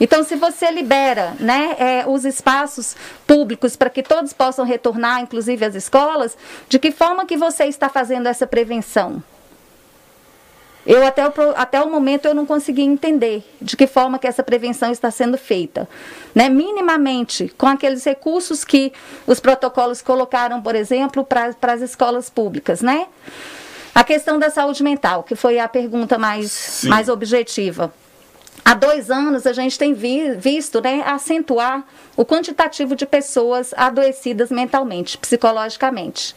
Então, 0.00 0.24
se 0.24 0.34
você 0.34 0.68
libera 0.70 1.36
né, 1.38 1.76
é, 1.78 2.04
os 2.06 2.24
espaços 2.24 2.96
públicos 3.24 3.76
para 3.76 3.88
que 3.88 4.02
todos 4.02 4.32
possam 4.32 4.64
retornar, 4.64 5.20
inclusive 5.20 5.64
as 5.64 5.76
escolas, 5.76 6.36
de 6.68 6.78
que 6.78 6.90
forma 6.90 7.24
que 7.24 7.36
você 7.36 7.66
está 7.66 7.88
fazendo 7.88 8.26
essa 8.26 8.46
prevenção? 8.46 9.22
Eu 10.84 11.06
até 11.06 11.26
o, 11.26 11.32
até 11.54 11.80
o 11.80 11.90
momento 11.90 12.26
eu 12.26 12.34
não 12.34 12.44
consegui 12.44 12.82
entender 12.82 13.44
de 13.60 13.76
que 13.76 13.86
forma 13.86 14.18
que 14.18 14.26
essa 14.26 14.42
prevenção 14.42 14.90
está 14.90 15.10
sendo 15.10 15.38
feita. 15.38 15.88
Né? 16.34 16.48
Minimamente, 16.48 17.52
com 17.56 17.66
aqueles 17.66 18.04
recursos 18.04 18.64
que 18.64 18.92
os 19.26 19.38
protocolos 19.38 20.02
colocaram, 20.02 20.60
por 20.60 20.74
exemplo, 20.74 21.24
para 21.24 21.54
as 21.72 21.80
escolas 21.80 22.28
públicas, 22.28 22.80
né? 22.80 23.06
A 23.94 24.02
questão 24.02 24.38
da 24.38 24.50
saúde 24.50 24.82
mental, 24.82 25.22
que 25.22 25.36
foi 25.36 25.58
a 25.58 25.68
pergunta 25.68 26.18
mais, 26.18 26.82
mais 26.84 27.08
objetiva. 27.08 27.92
Há 28.64 28.74
dois 28.74 29.10
anos 29.10 29.46
a 29.46 29.52
gente 29.52 29.78
tem 29.78 29.92
vi, 29.92 30.34
visto 30.34 30.80
né, 30.80 31.02
acentuar 31.04 31.84
o 32.16 32.24
quantitativo 32.24 32.94
de 32.94 33.04
pessoas 33.04 33.74
adoecidas 33.76 34.50
mentalmente, 34.50 35.18
psicologicamente. 35.18 36.34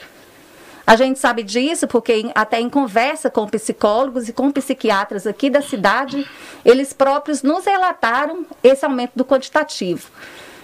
A 0.85 0.95
gente 0.95 1.17
sabe 1.17 1.41
disso 1.41 1.87
porque 1.87 2.29
até 2.35 2.59
em 2.59 2.69
conversa 2.69 3.29
com 3.29 3.47
psicólogos 3.47 4.29
e 4.29 4.33
com 4.33 4.51
psiquiatras 4.51 5.25
aqui 5.25 5.49
da 5.49 5.61
cidade, 5.61 6.27
eles 6.63 6.93
próprios 6.93 7.41
nos 7.41 7.65
relataram 7.65 8.45
esse 8.63 8.85
aumento 8.85 9.13
do 9.15 9.25
quantitativo. 9.25 10.07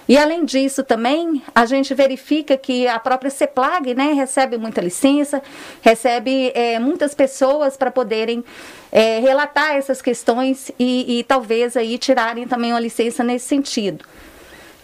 E 0.08 0.18
além 0.18 0.44
disso 0.44 0.82
também, 0.82 1.42
a 1.54 1.64
gente 1.64 1.94
verifica 1.94 2.56
que 2.56 2.86
a 2.86 2.98
própria 2.98 3.30
CEPLAG 3.30 3.94
né, 3.94 4.12
recebe 4.12 4.58
muita 4.58 4.80
licença, 4.80 5.42
recebe 5.80 6.52
é, 6.54 6.78
muitas 6.78 7.14
pessoas 7.14 7.76
para 7.76 7.90
poderem 7.90 8.44
é, 8.90 9.20
relatar 9.20 9.72
essas 9.72 10.02
questões 10.02 10.70
e, 10.78 11.18
e 11.18 11.24
talvez 11.24 11.76
aí 11.76 11.98
tirarem 11.98 12.46
também 12.46 12.72
uma 12.72 12.80
licença 12.80 13.22
nesse 13.22 13.46
sentido. 13.46 14.04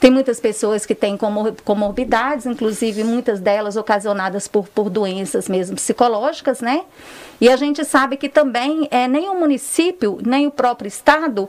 Tem 0.01 0.11
muitas 0.11 0.39
pessoas 0.39 0.87
que 0.87 0.95
têm 0.95 1.19
comorbidades, 1.65 2.47
inclusive 2.47 3.03
muitas 3.03 3.41
delas 3.41 3.77
ocasionadas 3.77 4.47
por, 4.47 4.69
por 4.69 4.89
doenças 4.89 5.49
mesmo 5.49 5.75
psicológicas, 5.75 6.61
né? 6.61 6.85
E 7.41 7.49
a 7.49 7.57
gente 7.57 7.85
sabe 7.85 8.17
que 8.17 8.29
também 8.29 8.87
é, 8.93 9.09
nem 9.09 9.29
o 9.29 9.35
município, 9.35 10.19
nem 10.25 10.47
o 10.47 10.53
próprio 10.53 10.87
Estado 10.87 11.49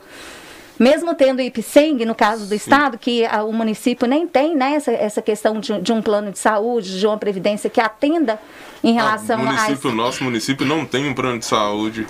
mesmo 0.79 1.13
tendo 1.13 1.41
IPSENG, 1.41 2.05
no 2.05 2.15
caso 2.15 2.45
do 2.45 2.55
Estado, 2.55 2.98
que 2.98 3.25
a, 3.25 3.43
o 3.43 3.51
município 3.51 4.07
nem 4.07 4.25
tem 4.25 4.55
né, 4.55 4.75
essa, 4.75 4.91
essa 4.91 5.21
questão 5.21 5.59
de, 5.59 5.79
de, 5.81 5.91
um 5.91 6.01
plano 6.01 6.31
de 6.31 6.39
saúde, 6.39 6.98
de 6.98 7.05
uma 7.05 7.17
previdência 7.17 7.69
que 7.69 7.81
atenda 7.81 8.39
em 8.81 8.98
ah, 8.98 9.03
relação 9.03 9.39
a. 9.39 9.41
O 9.41 9.45
município, 9.45 9.89
a... 9.91 9.93
nosso 9.93 10.24
município 10.24 10.65
não 10.65 10.86
tem 10.86 11.09
um 11.09 11.13
plano 11.13 11.38
de 11.38 11.45
saúde. 11.45 12.07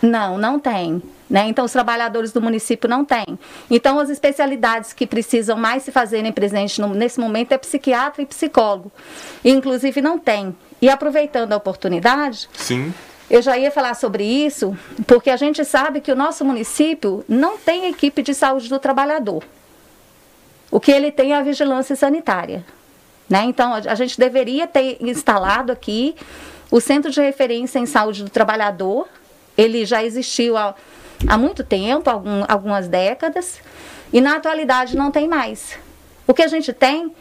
Não, 0.00 0.38
não 0.38 0.58
tem. 0.58 1.02
Né? 1.28 1.46
Então, 1.46 1.66
os 1.66 1.72
trabalhadores 1.72 2.32
do 2.32 2.40
município 2.40 2.88
não 2.88 3.04
têm. 3.04 3.38
Então, 3.70 3.98
as 3.98 4.08
especialidades 4.08 4.94
que 4.94 5.06
precisam 5.06 5.58
mais 5.58 5.82
se 5.82 5.92
fazerem 5.92 6.32
presente 6.32 6.80
no, 6.80 6.94
nesse 6.94 7.20
momento 7.20 7.52
é 7.52 7.58
psiquiatra 7.58 8.22
e 8.22 8.26
psicólogo. 8.26 8.90
E, 9.44 9.50
inclusive, 9.50 10.00
não 10.00 10.18
tem. 10.18 10.56
E 10.80 10.88
aproveitando 10.88 11.52
a 11.52 11.56
oportunidade, 11.56 12.48
Sim. 12.54 12.94
Eu 13.30 13.42
já 13.42 13.58
ia 13.58 13.70
falar 13.70 13.94
sobre 13.94 14.24
isso, 14.24 14.76
porque 15.06 15.30
a 15.30 15.36
gente 15.36 15.64
sabe 15.64 16.00
que 16.00 16.10
o 16.10 16.16
nosso 16.16 16.44
município 16.44 17.24
não 17.28 17.58
tem 17.58 17.88
equipe 17.88 18.22
de 18.22 18.34
saúde 18.34 18.68
do 18.68 18.78
trabalhador. 18.78 19.44
O 20.70 20.80
que 20.80 20.92
ele 20.92 21.10
tem 21.10 21.32
é 21.32 21.36
a 21.36 21.42
vigilância 21.42 21.94
sanitária. 21.96 22.64
Né? 23.28 23.44
Então, 23.44 23.74
a, 23.74 23.94
gente 23.94 24.18
deveria 24.18 24.66
ter 24.66 24.96
instalado 25.00 25.70
aqui 25.70 26.16
o 26.70 26.80
Centro 26.80 27.10
de 27.10 27.20
Referência 27.20 27.78
em 27.78 27.86
Saúde 27.86 28.24
do 28.24 28.30
Trabalhador. 28.30 29.06
Ele 29.56 29.84
já 29.84 30.02
existiu 30.02 30.56
há 30.56 30.74
há 31.26 31.36
muito 31.36 31.64
tempo, 31.64 32.08
algum, 32.10 32.44
algumas 32.46 32.86
décadas, 32.86 33.60
e 34.12 34.20
na 34.20 34.36
atualidade 34.36 34.96
não 34.96 35.10
tem 35.10 35.26
mais. 35.26 35.78
O 36.26 36.34
que 36.34 36.42
a 36.42 36.48
gente 36.48 36.72
tem 36.72 37.12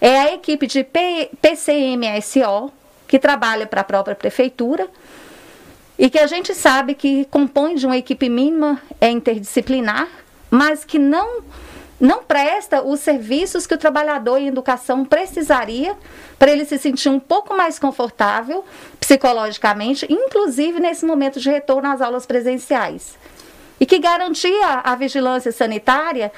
é 0.00 0.20
a 0.20 0.34
equipe 0.34 0.66
de 0.66 0.84
P, 0.84 1.30
PCMSO, 1.40 2.72
que 3.06 3.18
trabalha 3.18 3.66
para 3.66 3.82
a 3.82 3.84
própria 3.84 4.14
prefeitura, 4.14 4.88
e 6.02 6.10
que 6.10 6.18
a 6.18 6.26
gente 6.26 6.52
sabe 6.52 6.96
que 6.96 7.24
compõe 7.26 7.76
de 7.76 7.86
uma 7.86 7.96
equipe 7.96 8.28
mínima 8.28 8.82
é 9.00 9.08
interdisciplinar, 9.08 10.08
mas 10.50 10.84
que 10.84 10.98
não 10.98 11.44
não 12.00 12.24
presta 12.24 12.82
os 12.82 12.98
serviços 12.98 13.64
que 13.64 13.74
o 13.74 13.78
trabalhador 13.78 14.38
em 14.38 14.48
educação 14.48 15.04
precisaria 15.04 15.96
para 16.36 16.50
ele 16.50 16.64
se 16.64 16.76
sentir 16.76 17.08
um 17.08 17.20
pouco 17.20 17.56
mais 17.56 17.78
confortável 17.78 18.64
psicologicamente, 18.98 20.04
inclusive 20.10 20.80
nesse 20.80 21.06
momento 21.06 21.38
de 21.38 21.48
retorno 21.48 21.88
às 21.88 22.00
aulas 22.00 22.26
presenciais. 22.26 23.16
E 23.78 23.86
que 23.86 24.00
garantia 24.00 24.80
a 24.82 24.96
vigilância 24.96 25.52
sanitária 25.52 26.32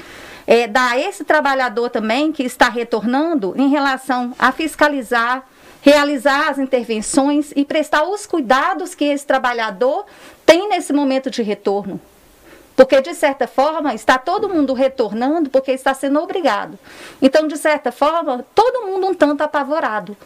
é, 0.46 0.68
dá 0.68 0.90
a 0.90 0.98
esse 0.98 1.24
trabalhador 1.24 1.88
também 1.88 2.32
que 2.32 2.42
está 2.42 2.68
retornando 2.68 3.54
em 3.56 3.70
relação 3.70 4.34
a 4.38 4.52
fiscalizar, 4.52 5.42
realizar 5.84 6.48
as 6.48 6.58
intervenções 6.58 7.52
e 7.54 7.62
prestar 7.62 8.04
os 8.04 8.24
cuidados 8.24 8.94
que 8.94 9.04
esse 9.04 9.26
trabalhador 9.26 10.06
tem 10.46 10.66
nesse 10.66 10.94
momento 10.94 11.30
de 11.30 11.42
retorno. 11.42 12.00
Porque, 12.74 13.02
de 13.02 13.12
certa 13.12 13.46
forma, 13.46 13.94
está 13.94 14.16
todo 14.16 14.48
mundo 14.48 14.72
retornando 14.72 15.50
porque 15.50 15.72
está 15.72 15.92
sendo 15.92 16.20
obrigado. 16.20 16.78
Então, 17.20 17.46
de 17.46 17.58
certa 17.58 17.92
forma, 17.92 18.46
todo 18.54 18.86
mundo 18.86 19.08
um 19.08 19.14
tanto 19.14 19.42
apavorado. 19.42 20.16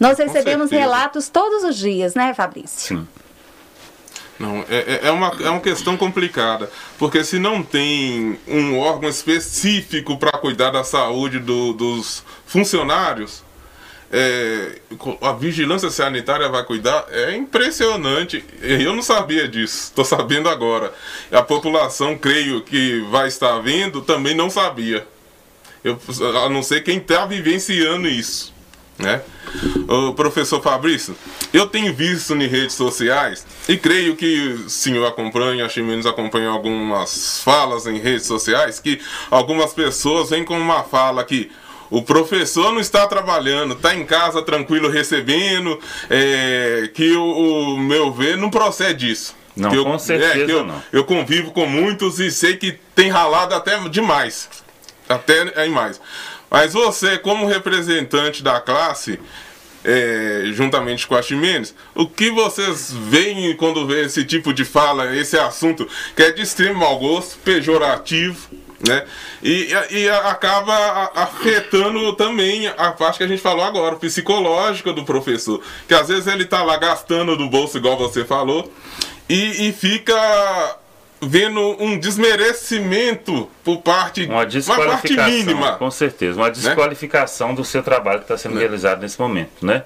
Nós 0.00 0.16
recebemos 0.16 0.70
relatos 0.70 1.28
todos 1.28 1.62
os 1.62 1.76
dias, 1.76 2.14
né, 2.14 2.32
Fabrício? 2.32 2.96
Sim. 2.96 3.08
Não, 4.38 4.64
é, 4.68 4.76
é, 4.76 5.00
é, 5.04 5.10
uma, 5.10 5.28
é 5.40 5.50
uma 5.50 5.60
questão 5.60 5.96
complicada, 5.96 6.70
porque 6.98 7.22
se 7.22 7.38
não 7.38 7.62
tem 7.62 8.38
um 8.46 8.78
órgão 8.78 9.08
específico 9.08 10.18
para 10.18 10.32
cuidar 10.32 10.70
da 10.70 10.84
saúde 10.84 11.38
do, 11.38 11.72
dos 11.72 12.22
funcionários, 12.46 13.45
é, 14.12 14.78
a 15.20 15.32
vigilância 15.32 15.90
sanitária 15.90 16.48
vai 16.48 16.64
cuidar, 16.64 17.06
é 17.10 17.36
impressionante. 17.36 18.44
Eu 18.62 18.94
não 18.94 19.02
sabia 19.02 19.48
disso, 19.48 19.88
estou 19.88 20.04
sabendo 20.04 20.48
agora. 20.48 20.92
A 21.30 21.42
população, 21.42 22.16
creio 22.16 22.62
que 22.62 23.00
vai 23.10 23.28
estar 23.28 23.58
vendo, 23.60 24.00
também 24.00 24.34
não 24.34 24.48
sabia. 24.48 25.06
Eu, 25.82 25.98
a 26.44 26.48
não 26.48 26.62
ser 26.62 26.82
quem 26.82 26.98
está 26.98 27.26
vivenciando 27.26 28.08
isso. 28.08 28.54
Né? 28.98 29.20
Professor 30.16 30.62
Fabrício, 30.62 31.14
eu 31.52 31.66
tenho 31.66 31.92
visto 31.92 32.34
em 32.34 32.46
redes 32.46 32.74
sociais 32.74 33.46
e 33.68 33.76
creio 33.76 34.16
que 34.16 34.64
o 34.66 34.70
senhor 34.70 35.06
acompanha, 35.06 35.66
a 35.66 35.82
menos 35.82 36.06
acompanha 36.06 36.48
algumas 36.48 37.42
falas 37.42 37.86
em 37.86 37.98
redes 37.98 38.26
sociais 38.26 38.80
que 38.80 38.98
algumas 39.30 39.74
pessoas 39.74 40.30
vêm 40.30 40.44
com 40.44 40.58
uma 40.58 40.82
fala 40.82 41.22
que 41.24 41.50
o 41.90 42.02
professor 42.02 42.72
não 42.72 42.80
está 42.80 43.06
trabalhando, 43.06 43.74
está 43.74 43.94
em 43.94 44.04
casa 44.04 44.42
tranquilo 44.42 44.88
recebendo, 44.88 45.78
é, 46.10 46.90
que 46.92 47.12
o, 47.16 47.74
o, 47.74 47.78
meu 47.78 48.12
ver 48.12 48.36
não 48.36 48.50
procede 48.50 49.10
isso. 49.10 49.34
Não, 49.56 49.72
eu, 49.72 49.84
com 49.84 49.98
certeza 49.98 50.52
é, 50.52 50.54
eu, 50.54 50.64
não. 50.64 50.82
Eu 50.92 51.04
convivo 51.04 51.50
com 51.52 51.66
muitos 51.66 52.20
e 52.20 52.30
sei 52.30 52.56
que 52.56 52.78
tem 52.94 53.08
ralado 53.08 53.54
até 53.54 53.78
demais. 53.88 54.48
Até 55.08 55.64
é 55.64 55.68
mais. 55.68 56.00
Mas 56.50 56.72
você, 56.72 57.18
como 57.18 57.46
representante 57.46 58.42
da 58.42 58.60
classe, 58.60 59.18
é, 59.84 60.42
juntamente 60.52 61.06
com 61.06 61.14
a 61.14 61.22
Ximenes, 61.22 61.74
o 61.94 62.06
que 62.06 62.30
vocês 62.30 62.92
veem 62.92 63.56
quando 63.56 63.86
vê 63.86 64.04
esse 64.04 64.24
tipo 64.24 64.52
de 64.52 64.64
fala, 64.64 65.14
esse 65.14 65.38
assunto 65.38 65.88
que 66.14 66.22
é 66.22 66.32
de 66.32 66.42
extremo 66.42 66.80
mau 66.80 66.98
gosto, 66.98 67.38
pejorativo, 67.38 68.48
né? 68.86 69.04
E, 69.42 69.68
e 69.90 70.08
acaba 70.08 71.10
afetando 71.14 72.12
também 72.14 72.66
a 72.68 72.92
parte 72.92 73.18
que 73.18 73.24
a 73.24 73.28
gente 73.28 73.40
falou 73.40 73.64
agora, 73.64 73.96
psicológica 73.96 74.92
do 74.92 75.04
professor, 75.04 75.62
que 75.86 75.94
às 75.94 76.08
vezes 76.08 76.26
ele 76.26 76.44
tá 76.44 76.62
lá 76.62 76.76
gastando 76.76 77.36
do 77.36 77.48
bolso, 77.48 77.78
igual 77.78 77.96
você 77.96 78.24
falou, 78.24 78.70
e, 79.28 79.68
e 79.68 79.72
fica 79.72 80.14
vendo 81.20 81.60
um 81.82 81.98
desmerecimento 81.98 83.48
por 83.64 83.78
parte 83.78 84.26
uma 84.26 84.44
desqualificação, 84.44 85.16
uma 85.16 85.16
parte 85.16 85.32
mínima 85.32 85.72
com 85.76 85.90
certeza 85.90 86.38
uma 86.38 86.48
né? 86.48 86.52
desqualificação 86.52 87.48
né? 87.48 87.54
do 87.54 87.64
seu 87.64 87.82
trabalho 87.82 88.18
que 88.18 88.24
está 88.24 88.36
sendo 88.36 88.54
né? 88.54 88.60
realizado 88.60 89.00
nesse 89.00 89.18
momento 89.18 89.64
né 89.64 89.84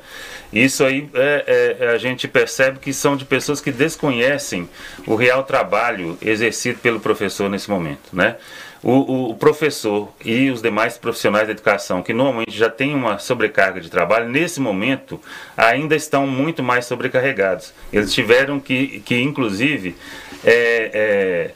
isso 0.53 0.85
aí 0.85 1.09
é, 1.15 1.77
é, 1.81 1.89
a 1.91 1.99
gente 1.99 2.27
percebe 2.27 2.81
que 2.81 2.93
são 2.93 3.17
de 3.17 3.25
pessoas 3.25 3.61
que 3.61 3.71
desconhecem 3.71 4.69
o 5.07 5.15
real 5.15 5.45
trabalho 5.45 6.19
exercido 6.21 6.81
pelo 6.81 6.99
professor 6.99 7.49
nesse 7.49 7.71
momento 7.71 8.11
né 8.13 8.37
o, 8.83 9.31
o, 9.31 9.35
professor 9.35 10.09
e 10.25 10.51
os 10.51 10.63
demais 10.63 10.97
profissionais 10.97 11.47
da 11.47 11.53
educação, 11.53 12.03
que 12.03 12.13
normalmente 12.13 12.57
já 12.57 12.71
têm 12.71 12.95
uma 12.95 13.19
sobrecarga 13.19 13.81
de 13.81 13.91
trabalho, 13.91 14.29
nesse 14.29 14.61
momento 14.61 15.21
ainda 15.57 15.95
estão 15.95 16.27
muito 16.27 16.63
mais 16.63 16.87
sobrecarregados. 16.87 17.75
Eles 17.93 18.13
tiveram 18.13 18.59
que, 18.59 19.01
que 19.01 19.21
inclusive, 19.21 19.97
é, 20.45 20.91
é, 20.95 21.51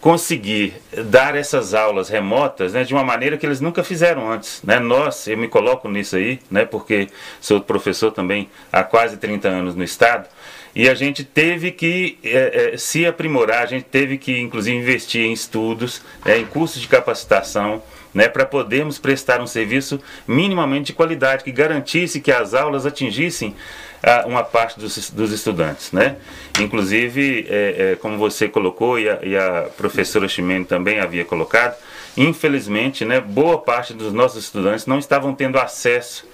conseguir 0.00 0.74
dar 1.04 1.36
essas 1.36 1.74
aulas 1.74 2.08
remotas 2.08 2.72
né, 2.72 2.84
de 2.84 2.94
uma 2.94 3.04
maneira 3.04 3.36
que 3.36 3.44
eles 3.44 3.60
nunca 3.60 3.84
fizeram 3.84 4.30
antes. 4.30 4.62
Né? 4.62 4.78
Nós, 4.78 5.26
eu 5.28 5.36
me 5.36 5.46
coloco 5.46 5.88
nisso 5.88 6.16
aí, 6.16 6.40
né, 6.50 6.64
porque 6.64 7.08
sou 7.40 7.60
professor 7.60 8.10
também 8.10 8.50
há 8.72 8.82
quase 8.82 9.18
30 9.18 9.48
anos 9.48 9.74
no 9.74 9.84
Estado, 9.84 10.26
e 10.74 10.88
a 10.88 10.94
gente 10.94 11.24
teve 11.24 11.72
que 11.72 12.18
é, 12.22 12.72
é, 12.74 12.76
se 12.76 13.04
aprimorar, 13.04 13.62
a 13.62 13.66
gente 13.66 13.84
teve 13.84 14.16
que, 14.16 14.38
inclusive, 14.38 14.76
investir 14.76 15.22
em 15.22 15.32
estudos, 15.32 16.00
é, 16.24 16.38
em 16.38 16.46
cursos 16.46 16.80
de 16.80 16.88
capacitação, 16.88 17.82
né, 18.14 18.28
para 18.28 18.44
podermos 18.44 18.98
prestar 18.98 19.40
um 19.40 19.46
serviço 19.46 20.00
minimamente 20.26 20.86
de 20.86 20.92
qualidade, 20.92 21.44
que 21.44 21.52
garantisse 21.52 22.20
que 22.20 22.32
as 22.32 22.54
aulas 22.54 22.84
atingissem 22.86 23.54
ah, 24.02 24.24
uma 24.26 24.42
parte 24.42 24.80
dos, 24.80 25.10
dos 25.10 25.32
estudantes. 25.32 25.92
Né? 25.92 26.16
Inclusive, 26.58 27.46
é, 27.48 27.96
como 28.00 28.18
você 28.18 28.48
colocou 28.48 28.98
e 28.98 29.08
a, 29.08 29.18
e 29.22 29.36
a 29.36 29.68
professora 29.76 30.28
Ximene 30.28 30.64
também 30.64 30.98
havia 30.98 31.24
colocado, 31.24 31.76
infelizmente, 32.16 33.04
né, 33.04 33.20
boa 33.20 33.58
parte 33.58 33.94
dos 33.94 34.12
nossos 34.12 34.44
estudantes 34.44 34.86
não 34.86 34.98
estavam 34.98 35.34
tendo 35.34 35.58
acesso 35.58 36.28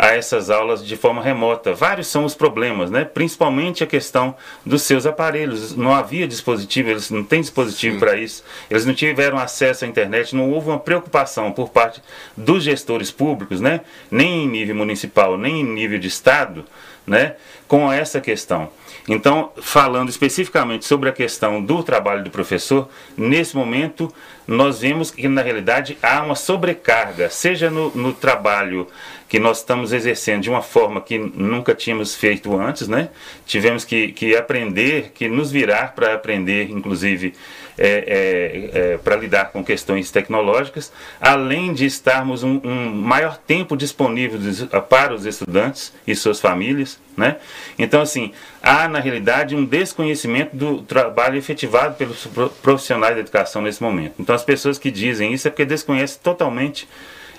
a 0.00 0.16
essas 0.16 0.48
aulas 0.48 0.84
de 0.84 0.96
forma 0.96 1.22
remota. 1.22 1.74
Vários 1.74 2.06
são 2.06 2.24
os 2.24 2.34
problemas, 2.34 2.90
né? 2.90 3.04
principalmente 3.04 3.84
a 3.84 3.86
questão 3.86 4.34
dos 4.64 4.80
seus 4.80 5.04
aparelhos. 5.04 5.76
Não 5.76 5.92
havia 5.92 6.26
dispositivo, 6.26 6.88
eles 6.88 7.10
não 7.10 7.22
têm 7.22 7.42
dispositivo 7.42 7.98
para 7.98 8.16
isso, 8.16 8.42
eles 8.70 8.86
não 8.86 8.94
tiveram 8.94 9.36
acesso 9.36 9.84
à 9.84 9.88
internet, 9.88 10.34
não 10.34 10.50
houve 10.50 10.70
uma 10.70 10.78
preocupação 10.78 11.52
por 11.52 11.68
parte 11.68 12.02
dos 12.34 12.64
gestores 12.64 13.10
públicos, 13.10 13.60
né? 13.60 13.82
nem 14.10 14.44
em 14.44 14.48
nível 14.48 14.74
municipal, 14.74 15.36
nem 15.36 15.60
em 15.60 15.64
nível 15.64 15.98
de 15.98 16.08
Estado, 16.08 16.64
né? 17.06 17.34
com 17.68 17.92
essa 17.92 18.22
questão. 18.22 18.70
Então, 19.06 19.52
falando 19.60 20.08
especificamente 20.08 20.86
sobre 20.86 21.10
a 21.10 21.12
questão 21.12 21.62
do 21.62 21.82
trabalho 21.82 22.24
do 22.24 22.30
professor, 22.30 22.88
nesse 23.16 23.54
momento 23.54 24.12
nós 24.46 24.80
vemos 24.80 25.10
que 25.10 25.28
na 25.28 25.42
realidade 25.42 25.96
há 26.02 26.22
uma 26.22 26.34
sobrecarga, 26.34 27.30
seja 27.30 27.70
no, 27.70 27.90
no 27.90 28.12
trabalho 28.12 28.86
que 29.30 29.38
nós 29.38 29.58
estamos 29.58 29.92
exercendo 29.92 30.42
de 30.42 30.50
uma 30.50 30.60
forma 30.60 31.00
que 31.00 31.16
nunca 31.16 31.72
tínhamos 31.72 32.16
feito 32.16 32.52
antes, 32.58 32.88
né? 32.88 33.10
Tivemos 33.46 33.84
que, 33.84 34.10
que 34.10 34.34
aprender, 34.34 35.12
que 35.14 35.28
nos 35.28 35.52
virar 35.52 35.94
para 35.94 36.14
aprender, 36.14 36.68
inclusive, 36.68 37.32
é, 37.78 38.70
é, 38.74 38.78
é, 38.94 38.98
para 38.98 39.14
lidar 39.14 39.52
com 39.52 39.62
questões 39.62 40.10
tecnológicas, 40.10 40.92
além 41.20 41.72
de 41.72 41.86
estarmos 41.86 42.42
um, 42.42 42.60
um 42.64 42.90
maior 42.90 43.36
tempo 43.36 43.76
disponível 43.76 44.40
para 44.88 45.14
os 45.14 45.24
estudantes 45.24 45.92
e 46.04 46.16
suas 46.16 46.40
famílias, 46.40 46.98
né? 47.16 47.36
Então, 47.78 48.02
assim, 48.02 48.32
há 48.60 48.88
na 48.88 48.98
realidade 48.98 49.54
um 49.54 49.64
desconhecimento 49.64 50.56
do 50.56 50.82
trabalho 50.82 51.38
efetivado 51.38 51.94
pelos 51.94 52.26
profissionais 52.60 53.14
da 53.14 53.20
educação 53.20 53.62
nesse 53.62 53.80
momento. 53.80 54.14
Então, 54.18 54.34
as 54.34 54.42
pessoas 54.42 54.76
que 54.76 54.90
dizem 54.90 55.32
isso 55.32 55.46
é 55.46 55.52
porque 55.52 55.64
desconhecem 55.64 56.18
totalmente 56.20 56.88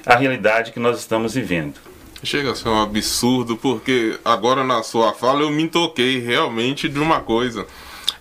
a 0.05 0.15
realidade 0.15 0.72
que 0.72 0.79
nós 0.79 1.00
estamos 1.00 1.34
vivendo. 1.34 1.75
Chega 2.24 2.51
a 2.51 2.55
ser 2.55 2.70
um 2.70 2.81
absurdo, 2.81 3.58
porque 3.58 4.20
agora 4.24 4.63
na 4.63 4.84
sua 4.84 5.13
fala 5.13 5.41
eu 5.41 5.50
me 5.50 5.67
toquei 5.67 6.20
realmente 6.20 6.88
de 6.88 7.00
uma 7.00 7.20
coisa. 7.22 7.65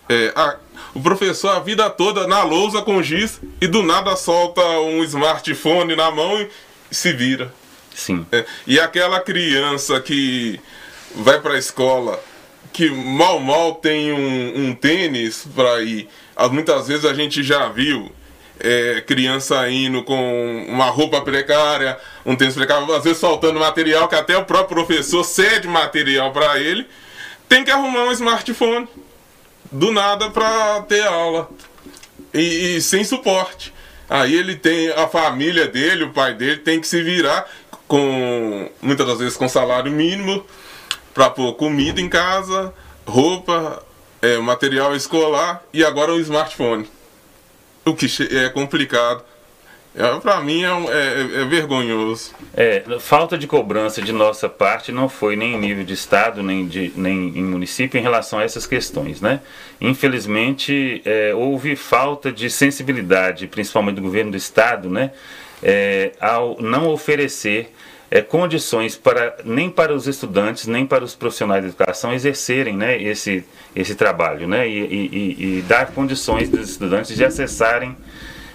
É, 0.09 0.33
a, 0.35 0.57
o 0.95 1.01
professor 1.01 1.51
a 1.51 1.61
vida 1.61 1.89
toda 1.91 2.27
na 2.27 2.43
lousa 2.43 2.83
com 2.83 3.03
giz 3.03 3.41
e 3.61 3.67
do 3.67 3.83
nada 3.83 4.17
solta 4.17 4.63
um 4.81 5.05
smartphone 5.05 5.95
na 5.95 6.11
mão 6.11 6.41
e 6.41 6.49
se 6.95 7.13
vira. 7.13 7.53
Sim. 7.95 8.27
É, 8.33 8.47
e 8.67 8.81
aquela 8.81 9.21
criança 9.21 10.01
que 10.01 10.59
vai 11.15 11.39
para 11.41 11.55
a 11.55 11.59
escola, 11.59 12.19
que 12.73 12.89
mal 12.91 13.39
mal 13.39 13.75
tem 13.75 14.13
um, 14.13 14.69
um 14.69 14.75
tênis 14.75 15.47
para 15.55 15.83
ir, 15.83 16.09
muitas 16.51 16.89
vezes 16.89 17.05
a 17.05 17.13
gente 17.13 17.43
já 17.43 17.69
viu 17.69 18.11
é, 18.61 19.01
criança 19.01 19.69
indo 19.71 20.03
com 20.03 20.67
uma 20.69 20.87
roupa 20.87 21.21
precária, 21.21 21.99
um 22.25 22.37
tênis 22.37 22.55
precário, 22.55 22.93
às 22.95 23.05
vezes 23.05 23.21
faltando 23.21 23.59
material, 23.59 24.09
que 24.09 24.15
até 24.15 24.37
o 24.37 24.45
próprio 24.45 24.85
professor 24.85 25.25
cede 25.25 25.67
material 25.67 26.33
para 26.33 26.59
ele, 26.59 26.87
tem 27.49 27.65
que 27.65 27.71
arrumar 27.71 28.05
um 28.05 28.13
smartphone 28.13 28.87
do 29.73 29.93
nada 29.93 30.31
para 30.31 30.83
ter 30.83 31.07
aula 31.07 31.49
e, 32.33 32.77
e, 32.77 32.81
sem 32.81 33.03
suporte. 33.05 33.73
Aí 34.09 34.35
ele 34.35 34.57
tem 34.57 34.91
a 34.91 35.07
família 35.07 35.67
dele, 35.67 36.05
o 36.05 36.11
pai 36.11 36.35
dele 36.35 36.59
tem 36.59 36.81
que 36.81 36.87
se 36.87 37.03
virar 37.03 37.49
com 37.87 38.69
muitas 38.83 39.07
das 39.07 39.19
vezes 39.19 39.37
com 39.37 39.49
salário 39.49 39.91
mínimo 39.91 40.45
para 41.15 41.31
pôr 41.31 41.55
comida 41.55 42.01
em 42.01 42.09
casa, 42.09 42.73
roupa, 43.07 43.83
é, 44.23 44.39
material 44.39 44.95
escolar 44.95 45.63
e 45.73 45.85
agora 45.85 46.13
o 46.13 46.21
smartphone 46.21 46.89
o 47.85 47.95
que 47.95 48.07
é 48.37 48.49
complicado. 48.49 49.25
É, 49.95 50.21
para 50.21 50.41
mim 50.41 50.63
é, 50.63 50.69
é, 50.69 51.43
é, 51.43 51.45
vergonhoso. 51.47 52.33
É, 52.55 52.85
falta 53.01 53.37
de 53.37 53.47
cobrança 53.47 54.01
de 54.01 54.13
nossa 54.13 54.49
parte 54.49 54.93
não 54.93 55.09
foi 55.09 55.35
nem 55.35 55.55
em 55.55 55.59
nível 55.59 55.85
de 55.85 55.95
Estado, 55.95 56.43
nem, 56.43 56.67
de, 56.67 56.93
nem 56.95 57.37
em 57.37 57.43
município 57.43 57.99
em 57.99 58.03
relação 58.03 58.39
a 58.39 58.45
essas 58.45 58.67
questões. 58.67 59.21
Né? 59.21 59.41
Infelizmente, 59.81 61.03
é, 61.05 61.35
houve 61.35 61.75
falta 61.75 62.31
de 62.31 62.49
sensibilidade, 62.49 63.49
principalmente 63.49 63.97
do 63.97 64.03
governo 64.03 64.31
do 64.31 64.37
Estado, 64.37 64.89
né? 64.89 65.11
É, 65.63 66.13
ao 66.19 66.57
não 66.59 66.89
oferecer 66.89 67.71
é, 68.11 68.21
condições 68.21 68.97
para 68.97 69.37
nem 69.45 69.71
para 69.71 69.95
os 69.95 70.07
estudantes 70.07 70.67
nem 70.67 70.85
para 70.85 71.05
os 71.05 71.15
profissionais 71.15 71.63
de 71.63 71.69
educação 71.69 72.13
exercerem 72.13 72.77
né, 72.77 73.01
esse, 73.01 73.45
esse 73.75 73.95
trabalho 73.95 74.49
né, 74.49 74.69
e, 74.69 74.79
e, 74.79 75.59
e 75.59 75.63
dar 75.63 75.93
condições 75.93 76.49
dos 76.49 76.71
estudantes 76.71 77.15
de 77.17 77.25
acessarem 77.25 77.97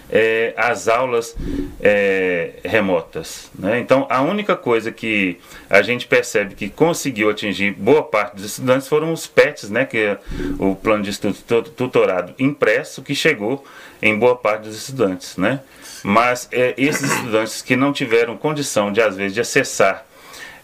é, 0.10 0.54
as 0.56 0.88
aulas 0.88 1.36
é, 1.82 2.52
remotas. 2.64 3.50
Né? 3.58 3.80
Então, 3.80 4.06
a 4.10 4.22
única 4.22 4.56
coisa 4.56 4.92
que 4.92 5.40
a 5.70 5.82
gente 5.82 6.08
percebe 6.08 6.56
que 6.56 6.70
conseguiu 6.70 7.30
atingir 7.30 7.72
boa 7.72 8.04
parte 8.04 8.36
dos 8.36 8.46
estudantes 8.46 8.88
foram 8.88 9.12
os 9.12 9.26
PETs, 9.26 9.70
né, 9.70 9.86
que 9.86 9.98
é 9.98 10.18
o 10.60 10.76
plano 10.76 11.04
de 11.04 11.10
estudo 11.10 11.36
tutorado 11.72 12.34
impresso, 12.38 13.02
que 13.02 13.16
chegou 13.16 13.66
em 14.02 14.18
boa 14.18 14.36
parte 14.36 14.64
dos 14.64 14.76
estudantes. 14.76 15.38
Né? 15.38 15.60
Mas 16.08 16.48
é, 16.52 16.76
esses 16.78 17.12
estudantes 17.12 17.64
que 17.64 17.76
não 17.76 17.92
tiveram 17.92 18.38
condição, 18.38 18.92
de 18.92 19.02
às 19.02 19.16
vezes, 19.16 19.34
de 19.34 19.42
acessar 19.42 20.06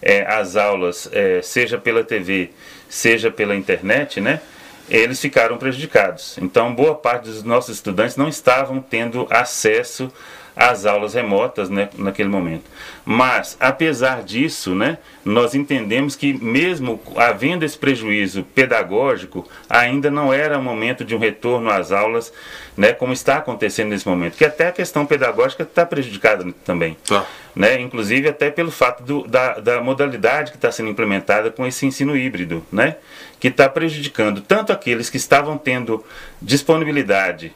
é, 0.00 0.22
as 0.22 0.54
aulas, 0.54 1.08
é, 1.12 1.42
seja 1.42 1.76
pela 1.76 2.04
TV, 2.04 2.50
seja 2.88 3.28
pela 3.28 3.56
internet, 3.56 4.20
né? 4.20 4.40
eles 4.88 5.20
ficaram 5.20 5.58
prejudicados. 5.58 6.38
Então, 6.40 6.72
boa 6.72 6.94
parte 6.94 7.24
dos 7.24 7.42
nossos 7.42 7.74
estudantes 7.74 8.14
não 8.14 8.28
estavam 8.28 8.80
tendo 8.80 9.26
acesso 9.30 10.12
às 10.54 10.84
aulas 10.86 11.14
remotas 11.14 11.70
né, 11.70 11.88
naquele 11.96 12.28
momento. 12.28 12.64
Mas, 13.04 13.56
apesar 13.58 14.22
disso, 14.22 14.74
né, 14.74 14.98
nós 15.24 15.54
entendemos 15.54 16.14
que, 16.14 16.32
mesmo 16.32 17.00
havendo 17.16 17.64
esse 17.64 17.76
prejuízo 17.76 18.44
pedagógico, 18.54 19.48
ainda 19.68 20.10
não 20.10 20.32
era 20.32 20.58
o 20.58 20.62
momento 20.62 21.04
de 21.04 21.14
um 21.14 21.18
retorno 21.18 21.70
às 21.70 21.90
aulas, 21.90 22.32
né, 22.76 22.92
como 22.92 23.12
está 23.12 23.38
acontecendo 23.38 23.90
nesse 23.90 24.06
momento. 24.06 24.36
Que 24.36 24.44
até 24.44 24.68
a 24.68 24.72
questão 24.72 25.06
pedagógica 25.06 25.62
está 25.62 25.84
prejudicada 25.86 26.44
também. 26.64 26.96
Tá. 27.06 27.26
Né, 27.54 27.80
inclusive, 27.80 28.28
até 28.28 28.50
pelo 28.50 28.70
fato 28.70 29.02
do, 29.02 29.26
da, 29.26 29.58
da 29.58 29.80
modalidade 29.80 30.52
que 30.52 30.56
está 30.56 30.70
sendo 30.70 30.88
implementada 30.88 31.50
com 31.50 31.66
esse 31.66 31.84
ensino 31.84 32.16
híbrido, 32.16 32.64
né, 32.70 32.96
que 33.40 33.48
está 33.48 33.68
prejudicando 33.68 34.40
tanto 34.40 34.72
aqueles 34.72 35.10
que 35.10 35.16
estavam 35.16 35.58
tendo 35.58 36.04
disponibilidade 36.40 37.52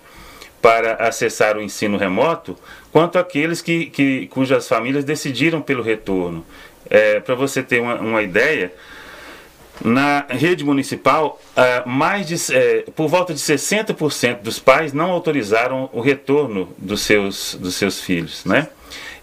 para 0.60 0.94
acessar 0.94 1.56
o 1.56 1.62
ensino 1.62 1.96
remoto, 1.96 2.56
quanto 2.92 3.18
aqueles 3.18 3.62
que, 3.62 3.86
que, 3.86 4.26
cujas 4.28 4.66
famílias 4.68 5.04
decidiram 5.04 5.60
pelo 5.60 5.82
retorno. 5.82 6.44
É, 6.88 7.20
Para 7.20 7.34
você 7.34 7.62
ter 7.62 7.80
uma, 7.80 7.96
uma, 7.96 8.22
ideia, 8.22 8.72
na 9.84 10.24
rede 10.28 10.64
municipal, 10.64 11.40
uh, 11.56 11.88
mais 11.88 12.26
de, 12.26 12.54
é, 12.54 12.84
por 12.94 13.08
volta 13.08 13.34
de 13.34 13.40
60% 13.40 14.40
dos 14.40 14.58
pais 14.58 14.92
não 14.92 15.10
autorizaram 15.10 15.90
o 15.92 16.00
retorno 16.00 16.72
dos 16.78 17.02
seus, 17.02 17.54
dos 17.54 17.74
seus 17.74 18.00
filhos. 18.00 18.44
Né? 18.44 18.68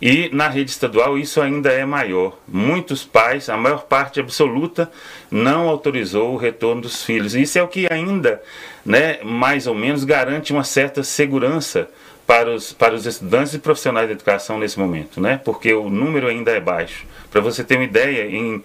E 0.05 0.29
na 0.33 0.49
rede 0.49 0.69
estadual 0.69 1.17
isso 1.17 1.39
ainda 1.39 1.71
é 1.71 1.85
maior. 1.85 2.37
Muitos 2.45 3.05
pais, 3.05 3.47
a 3.47 3.55
maior 3.55 3.83
parte 3.83 4.19
absoluta, 4.19 4.91
não 5.31 5.69
autorizou 5.69 6.33
o 6.33 6.35
retorno 6.35 6.81
dos 6.81 7.05
filhos. 7.05 7.33
Isso 7.33 7.57
é 7.57 7.63
o 7.63 7.69
que 7.69 7.87
ainda, 7.89 8.43
né, 8.85 9.19
mais 9.23 9.65
ou 9.65 9.73
menos, 9.73 10.03
garante 10.03 10.51
uma 10.51 10.65
certa 10.65 11.03
segurança 11.03 11.87
para 12.27 12.53
os, 12.53 12.73
para 12.73 12.93
os 12.93 13.05
estudantes 13.05 13.53
e 13.53 13.59
profissionais 13.59 14.07
de 14.07 14.11
educação 14.11 14.59
nesse 14.59 14.77
momento, 14.77 15.21
né? 15.21 15.39
porque 15.41 15.73
o 15.73 15.89
número 15.89 16.27
ainda 16.27 16.51
é 16.51 16.59
baixo. 16.59 17.05
Para 17.31 17.39
você 17.39 17.63
ter 17.63 17.77
uma 17.77 17.85
ideia, 17.85 18.27
em, 18.29 18.61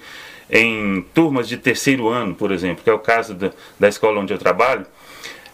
em 0.50 1.02
turmas 1.14 1.48
de 1.48 1.56
terceiro 1.56 2.08
ano, 2.08 2.34
por 2.34 2.50
exemplo, 2.50 2.82
que 2.82 2.90
é 2.90 2.92
o 2.92 2.98
caso 2.98 3.34
da, 3.34 3.52
da 3.78 3.88
escola 3.88 4.18
onde 4.18 4.32
eu 4.32 4.38
trabalho, 4.38 4.84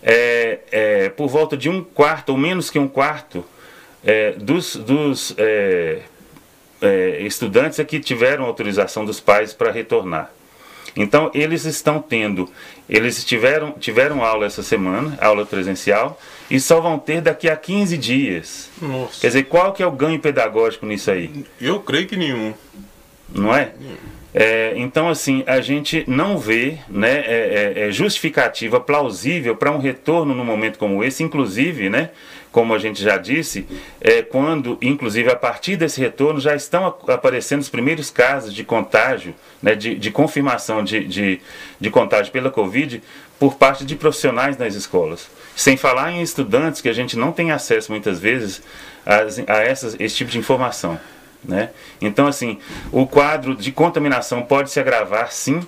é, 0.03 0.61
é, 0.73 1.09
por 1.11 1.29
volta 1.29 1.59
de 1.59 1.68
um 1.68 1.85
quarto, 1.85 2.31
ou 2.31 2.38
menos 2.38 2.70
que 2.70 2.79
um 2.79 2.88
quarto, 2.88 3.44
é, 4.05 4.33
dos, 4.33 4.77
dos 4.77 5.35
é, 5.38 6.03
é, 6.81 7.23
estudantes 7.23 7.79
é 7.79 7.85
que 7.85 7.99
tiveram 7.99 8.45
autorização 8.45 9.05
dos 9.05 9.21
pais 9.21 9.53
para 9.53 9.71
retornar. 9.71 10.31
Então, 10.97 11.31
eles 11.35 11.64
estão 11.64 12.01
tendo, 12.01 12.49
eles 12.88 13.25
tiveram, 13.25 13.73
tiveram 13.73 14.25
aula 14.25 14.47
essa 14.47 14.62
semana, 14.62 15.19
aula 15.21 15.45
presencial, 15.45 16.21
e 16.49 16.61
só 16.61 16.81
vão 16.81 16.99
ter 16.99 17.21
daqui 17.21 17.49
a 17.49 17.57
15 17.57 17.99
dias. 17.99 18.71
Nossa. 18.81 19.21
Quer 19.21 19.27
dizer, 19.29 19.43
qual 19.45 19.73
que 19.73 19.83
é 19.83 19.87
o 19.87 19.90
ganho 19.90 20.21
pedagógico 20.21 20.87
nisso 20.87 21.11
aí? 21.11 21.45
Eu 21.61 21.81
creio 21.81 22.07
que 22.07 22.17
nenhum. 22.17 22.55
Não 23.29 23.53
é? 23.53 23.73
É, 24.33 24.73
então, 24.77 25.09
assim, 25.09 25.43
a 25.47 25.61
gente 25.61 26.05
não 26.07 26.38
vê 26.38 26.79
né, 26.88 27.25
é, 27.27 27.73
é, 27.77 27.88
é 27.88 27.93
justificativa 27.93 28.79
plausível 28.81 29.57
para 29.57 29.71
um 29.71 29.79
retorno 29.79 30.35
num 30.35 30.45
momento 30.45 30.79
como 30.79 31.03
esse, 31.03 31.23
inclusive, 31.23 31.88
né, 31.88 32.11
como 32.55 32.73
a 32.73 32.79
gente 32.79 33.03
já 33.03 33.17
disse, 33.17 33.67
é, 34.01 34.23
quando, 34.23 34.79
inclusive, 34.81 35.29
a 35.29 35.35
partir 35.35 35.75
desse 35.75 36.01
retorno 36.01 36.38
já 36.38 36.55
estão 36.55 36.87
aparecendo 37.09 37.62
os 37.62 37.69
primeiros 37.69 38.12
casos 38.12 38.55
de 38.55 38.62
contágio, 38.62 39.35
né, 39.61 39.75
de, 39.75 39.97
de 39.97 40.11
confirmação 40.12 40.85
de, 40.85 41.05
de, 41.05 41.40
de 41.81 41.90
contágio 41.90 42.31
pela 42.31 42.53
Covid 42.53 43.03
por 43.40 43.57
parte 43.57 43.85
de 43.85 43.97
profissionais 43.97 44.57
nas 44.57 44.77
escolas. 44.77 45.29
Sem 45.57 45.77
falar 45.77 46.12
em 46.12 46.23
estudantes 46.23 46.81
que 46.81 46.88
a 46.88 46.93
gente 46.93 47.19
não 47.19 47.33
tem 47.33 47.51
acesso 47.51 47.90
muitas 47.90 48.21
vezes 48.21 48.62
a, 49.05 49.53
a 49.53 49.57
essas, 49.59 49.97
esse 49.99 50.14
tipo 50.14 50.31
de 50.31 50.38
informação. 50.38 51.01
Né? 51.43 51.71
Então, 52.01 52.29
assim, 52.29 52.61
o 52.93 53.05
quadro 53.05 53.57
de 53.57 53.73
contaminação 53.73 54.43
pode 54.43 54.71
se 54.71 54.79
agravar, 54.79 55.33
sim, 55.33 55.61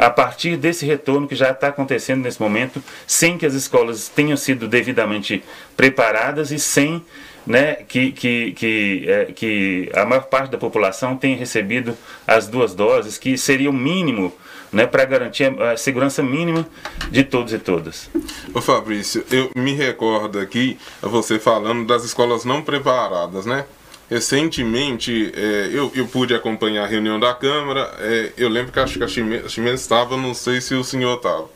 a 0.00 0.08
partir 0.08 0.56
desse 0.56 0.86
retorno 0.86 1.28
que 1.28 1.34
já 1.34 1.50
está 1.50 1.68
acontecendo 1.68 2.22
nesse 2.22 2.40
momento, 2.40 2.82
sem 3.06 3.36
que 3.36 3.44
as 3.44 3.52
escolas 3.52 4.08
tenham 4.08 4.34
sido 4.34 4.66
devidamente 4.66 5.44
preparadas 5.76 6.50
e 6.50 6.58
sem 6.58 7.04
né, 7.46 7.74
que, 7.86 8.10
que, 8.10 8.52
que, 8.52 9.04
é, 9.06 9.24
que 9.26 9.90
a 9.94 10.06
maior 10.06 10.22
parte 10.22 10.52
da 10.52 10.56
população 10.56 11.18
tenha 11.18 11.36
recebido 11.36 11.94
as 12.26 12.48
duas 12.48 12.74
doses, 12.74 13.18
que 13.18 13.36
seria 13.36 13.68
o 13.68 13.74
mínimo 13.74 14.32
né, 14.72 14.86
para 14.86 15.04
garantir 15.04 15.52
a 15.60 15.76
segurança 15.76 16.22
mínima 16.22 16.66
de 17.10 17.22
todos 17.22 17.52
e 17.52 17.58
todas. 17.58 18.08
Ô 18.54 18.62
Fabrício, 18.62 19.22
eu 19.30 19.50
me 19.54 19.74
recordo 19.74 20.38
aqui 20.38 20.78
você 21.02 21.38
falando 21.38 21.86
das 21.86 22.04
escolas 22.04 22.46
não 22.46 22.62
preparadas, 22.62 23.44
né? 23.44 23.66
Recentemente, 24.10 25.32
é, 25.36 25.70
eu, 25.72 25.92
eu 25.94 26.04
pude 26.04 26.34
acompanhar 26.34 26.82
a 26.82 26.86
reunião 26.86 27.20
da 27.20 27.32
Câmara. 27.32 27.94
É, 28.00 28.32
eu 28.36 28.48
lembro 28.48 28.72
que 28.72 28.80
acho 28.80 28.98
que 28.98 29.04
a 29.04 29.08
Chimena 29.08 29.74
estava, 29.74 30.16
não 30.16 30.34
sei 30.34 30.60
se 30.60 30.74
o 30.74 30.82
senhor 30.82 31.16
estava. 31.16 31.48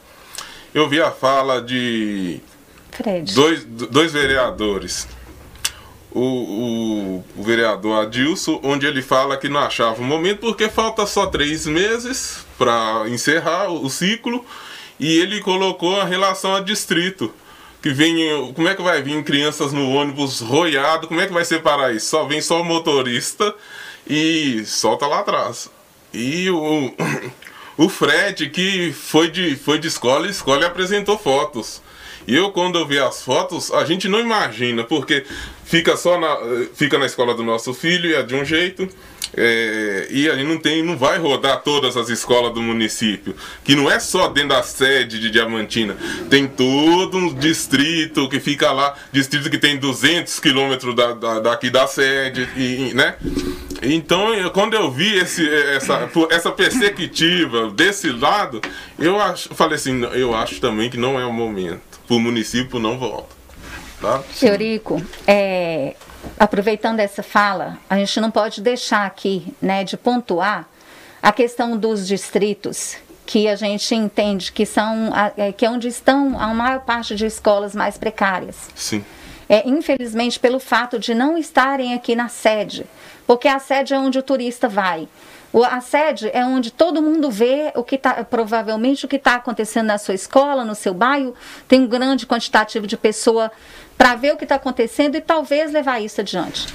Eu 0.73 0.89
vi 0.89 1.01
a 1.01 1.11
fala 1.11 1.61
de 1.61 2.41
dois, 3.35 3.65
dois 3.65 4.13
vereadores. 4.13 5.09
O, 6.13 6.21
o, 6.21 7.25
o, 7.37 7.43
vereador 7.43 8.03
Adilson, 8.03 8.61
onde 8.63 8.87
ele 8.87 9.03
fala 9.03 9.37
que 9.37 9.49
não 9.49 9.59
achava 9.59 10.01
o 10.01 10.05
momento 10.05 10.39
porque 10.39 10.69
falta 10.69 11.05
só 11.07 11.27
três 11.27 11.67
meses 11.67 12.47
para 12.57 13.09
encerrar 13.09 13.69
o 13.69 13.91
ciclo 13.91 14.47
e 15.01 15.19
ele 15.19 15.41
colocou 15.41 16.01
a 16.01 16.05
relação 16.05 16.55
a 16.55 16.61
distrito 16.61 17.35
que 17.85 17.91
vem. 17.91 18.17
Como 18.55 18.67
é 18.67 18.75
que 18.75 18.81
vai 18.81 19.03
vir 19.03 19.23
crianças 19.23 19.71
no 19.71 19.91
ônibus 19.91 20.41
roiado? 20.41 21.07
Como 21.07 21.21
é 21.21 21.27
que 21.27 21.35
vai 21.35 21.45
separar 21.45 21.95
isso? 21.95 22.07
Só 22.07 22.25
vem 22.25 22.41
só 22.41 22.63
o 22.63 22.65
motorista 22.65 23.55
e 24.09 24.65
solta 24.65 25.07
lá 25.07 25.19
atrás. 25.19 25.71
E 26.11 26.49
o, 26.49 26.95
o 27.77 27.87
Fred, 27.91 28.49
que 28.49 28.91
foi 28.91 29.31
de, 29.31 29.55
foi 29.55 29.79
de 29.79 29.89
escola, 29.89 30.27
escola 30.27 30.63
e 30.63 30.65
apresentou 30.65 31.19
fotos. 31.19 31.83
E 32.27 32.35
eu, 32.35 32.53
quando 32.53 32.79
eu 32.79 32.87
vi 32.87 32.99
as 32.99 33.23
fotos, 33.23 33.71
a 33.71 33.85
gente 33.85 34.09
não 34.09 34.19
imagina, 34.19 34.83
porque 34.83 35.27
fica 35.63 35.95
só 35.95 36.19
na, 36.19 36.39
fica 36.75 36.97
na 36.97 37.05
escola 37.05 37.35
do 37.35 37.43
nosso 37.43 37.75
filho 37.75 38.09
e 38.09 38.15
é 38.15 38.23
de 38.23 38.35
um 38.35 38.47
jeito. 38.47 38.89
É, 39.37 40.07
e 40.11 40.29
aí 40.31 40.45
não 40.45 40.59
tem, 40.59 40.83
não 40.83 40.97
vai 40.97 41.19
rodar 41.19 41.63
todas 41.63 41.97
as 41.97 42.09
escolas 42.09 42.53
do 42.53 42.63
município, 42.63 43.35
que 43.65 43.75
não 43.75 43.91
é 43.91 43.99
só 43.99 44.29
dentro 44.29 44.51
da 44.51 44.63
sede 44.63 45.19
de 45.19 45.31
Diamantina, 45.31 45.97
tem 46.31 46.47
todo 46.47 47.17
um 47.17 47.35
distrito 47.35 48.29
que 48.29 48.39
fica 48.39 48.71
lá, 48.73 48.95
distrito 49.13 49.51
que 49.51 49.59
tem 49.59 49.77
200 49.77 50.39
quilômetros 50.41 50.95
da, 50.95 51.13
da, 51.13 51.41
daqui 51.41 51.71
da 51.71 51.87
sede, 51.87 52.49
e, 52.57 52.95
né? 52.95 53.17
Então, 53.83 54.33
eu, 54.33 54.51
quando 54.51 54.75
eu 54.75 54.91
vi 54.91 55.17
esse, 55.17 55.47
essa, 55.49 56.09
essa 56.31 56.51
perspectiva 56.51 57.71
desse 57.71 58.11
lado, 58.11 58.61
eu 58.99 59.21
acho, 59.21 59.55
falei 59.55 59.75
assim, 59.75 60.03
eu 60.13 60.35
acho 60.35 60.61
também 60.61 60.89
que 60.89 60.97
não 60.97 61.21
é 61.21 61.27
o 61.27 61.33
momento, 61.33 61.83
o 62.09 62.19
município 62.19 62.79
não 62.79 62.99
volta. 62.99 63.35
Tá? 64.01 64.23
É, 65.27 65.95
aproveitando 66.39 67.01
essa 67.01 67.23
fala, 67.23 67.79
a 67.89 67.97
gente 67.97 68.21
não 68.21 68.31
pode 68.31 68.61
deixar 68.61 69.07
aqui 69.07 69.55
né, 69.61 69.85
de 69.85 69.97
pontuar 69.97 70.69
a 71.23 71.33
questão 71.33 71.77
dos 71.77 72.07
distritos, 72.07 72.97
que 73.27 73.49
a 73.49 73.57
gente 73.57 73.95
entende 73.95 74.53
que 74.53 74.67
são 74.67 75.11
é, 75.37 75.53
que 75.53 75.65
é 75.65 75.71
onde 75.71 75.89
estão 75.89 76.39
a 76.39 76.53
maior 76.53 76.81
parte 76.81 77.15
de 77.15 77.25
escolas 77.25 77.75
mais 77.75 77.97
precárias. 77.97 78.69
Sim. 78.75 79.05
É, 79.49 79.67
infelizmente, 79.69 80.39
pelo 80.39 80.59
fato 80.59 80.99
de 80.99 81.15
não 81.15 81.37
estarem 81.37 81.95
aqui 81.95 82.15
na 82.15 82.29
sede, 82.29 82.87
porque 83.27 83.49
a 83.49 83.59
sede 83.59 83.95
é 83.95 83.99
onde 83.99 84.19
o 84.19 84.23
turista 84.23 84.69
vai. 84.69 85.09
A 85.71 85.81
sede 85.81 86.29
é 86.33 86.45
onde 86.45 86.73
todo 86.73 87.01
mundo 87.01 87.31
vê 87.31 87.71
o 87.77 87.85
que 87.85 87.97
tá, 87.97 88.25
provavelmente 88.25 89.05
o 89.05 89.09
que 89.09 89.17
está 89.17 89.37
acontecendo 89.37 89.87
na 89.87 89.99
sua 89.99 90.15
escola, 90.15 90.65
no 90.65 90.75
seu 90.75 90.93
bairro, 90.93 91.33
tem 91.69 91.83
um 91.83 91.87
grande 91.87 92.27
quantitativo 92.27 92.89
de 92.89 92.97
pessoa 92.97 93.53
para 93.97 94.15
ver 94.15 94.33
o 94.33 94.37
que 94.37 94.45
está 94.45 94.57
acontecendo 94.57 95.17
e 95.17 95.21
talvez 95.21 95.73
levar 95.73 96.01
isso 96.01 96.21
adiante. 96.21 96.73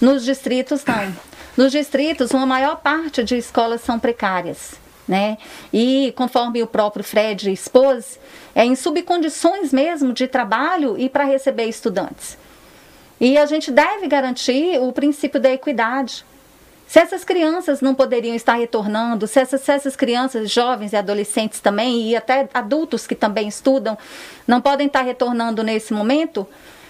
Nos 0.00 0.24
distritos, 0.24 0.84
não. 0.84 1.14
Nos 1.56 1.72
distritos, 1.72 2.32
uma 2.32 2.46
maior 2.46 2.76
parte 2.76 3.22
de 3.22 3.36
escolas 3.36 3.80
são 3.80 3.98
precárias. 3.98 4.74
Né? 5.06 5.36
E 5.72 6.12
conforme 6.16 6.62
o 6.62 6.66
próprio 6.66 7.04
Fred 7.04 7.52
expôs, 7.52 8.18
é 8.54 8.64
em 8.64 8.74
subcondições 8.74 9.72
mesmo 9.72 10.12
de 10.12 10.26
trabalho 10.26 10.98
e 10.98 11.08
para 11.08 11.24
receber 11.24 11.66
estudantes. 11.66 12.38
E 13.20 13.36
a 13.38 13.46
gente 13.46 13.70
deve 13.70 14.06
garantir 14.08 14.80
o 14.80 14.92
princípio 14.92 15.40
da 15.40 15.50
equidade. 15.50 16.24
Se 16.86 16.98
essas 16.98 17.24
crianças 17.24 17.80
não 17.80 17.94
poderiam 17.94 18.34
estar 18.36 18.54
retornando, 18.54 19.26
se 19.26 19.40
essas, 19.40 19.60
se 19.60 19.72
essas 19.72 19.96
crianças, 19.96 20.50
jovens 20.50 20.92
e 20.92 20.96
adolescentes 20.96 21.60
também, 21.60 22.10
e 22.10 22.16
até 22.16 22.48
adultos 22.52 23.06
que 23.06 23.14
também 23.14 23.48
estudam, 23.48 23.98
não 24.46 24.60
podem 24.60 24.86
estar 24.86 25.02
retornando 25.02 25.62
nesse 25.62 25.92
momento, 25.92 26.46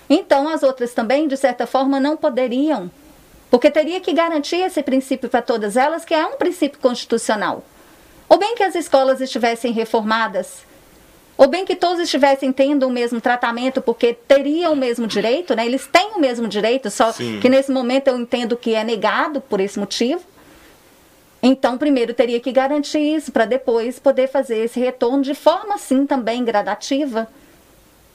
então 0.08 0.48
as 0.48 0.62
outras 0.62 0.92
também, 0.92 1.26
de 1.28 1.36
certa 1.36 1.66
forma, 1.66 1.98
não 2.00 2.16
poderiam. 2.16 2.90
Porque 3.50 3.70
teria 3.70 4.00
que 4.00 4.12
garantir 4.12 4.56
esse 4.56 4.82
princípio 4.82 5.28
para 5.28 5.40
todas 5.40 5.76
elas, 5.76 6.04
que 6.04 6.12
é 6.12 6.26
um 6.26 6.36
princípio 6.36 6.78
constitucional. 6.80 7.62
Ou 8.28 8.38
bem 8.38 8.54
que 8.56 8.62
as 8.62 8.74
escolas 8.74 9.20
estivessem 9.20 9.72
reformadas 9.72 10.64
ou 11.36 11.48
bem 11.48 11.64
que 11.64 11.74
todos 11.74 12.00
estivessem 12.00 12.52
tendo 12.52 12.86
o 12.86 12.90
mesmo 12.90 13.20
tratamento, 13.20 13.82
porque 13.82 14.14
teriam 14.14 14.72
o 14.72 14.76
mesmo 14.76 15.06
direito, 15.06 15.54
né? 15.54 15.66
Eles 15.66 15.86
têm 15.86 16.12
o 16.14 16.20
mesmo 16.20 16.46
direito, 16.46 16.90
só 16.90 17.12
Sim. 17.12 17.40
que 17.40 17.48
nesse 17.48 17.72
momento 17.72 18.08
eu 18.08 18.18
entendo 18.18 18.56
que 18.56 18.74
é 18.74 18.84
negado 18.84 19.40
por 19.40 19.60
esse 19.60 19.78
motivo. 19.78 20.22
Então, 21.42 21.76
primeiro 21.76 22.14
teria 22.14 22.40
que 22.40 22.52
garantir 22.52 23.00
isso, 23.00 23.30
para 23.30 23.44
depois 23.44 23.98
poder 23.98 24.28
fazer 24.28 24.58
esse 24.58 24.80
retorno 24.80 25.22
de 25.22 25.34
forma, 25.34 25.76
sim, 25.76 26.06
também 26.06 26.44
gradativa, 26.44 27.28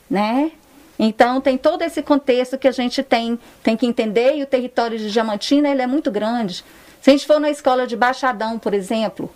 né? 0.09 0.51
Então, 0.97 1.39
tem 1.39 1.57
todo 1.57 1.81
esse 1.81 2.01
contexto 2.01 2.57
que 2.57 2.67
a 2.67 2.71
gente 2.71 3.03
tem, 3.03 3.37
tem 3.61 3.77
que 3.77 3.85
entender, 3.85 4.35
e 4.37 4.43
o 4.43 4.47
território 4.47 4.97
de 4.97 5.11
Diamantina, 5.11 5.69
ele 5.69 5.81
é 5.81 5.87
muito 5.87 6.09
grande. 6.09 6.63
Se 7.01 7.09
a 7.09 7.13
gente 7.13 7.27
for 7.27 7.39
na 7.39 7.49
escola 7.49 7.85
de 7.85 7.95
Baixadão, 7.95 8.57
por 8.57 8.73
exemplo, 8.73 9.29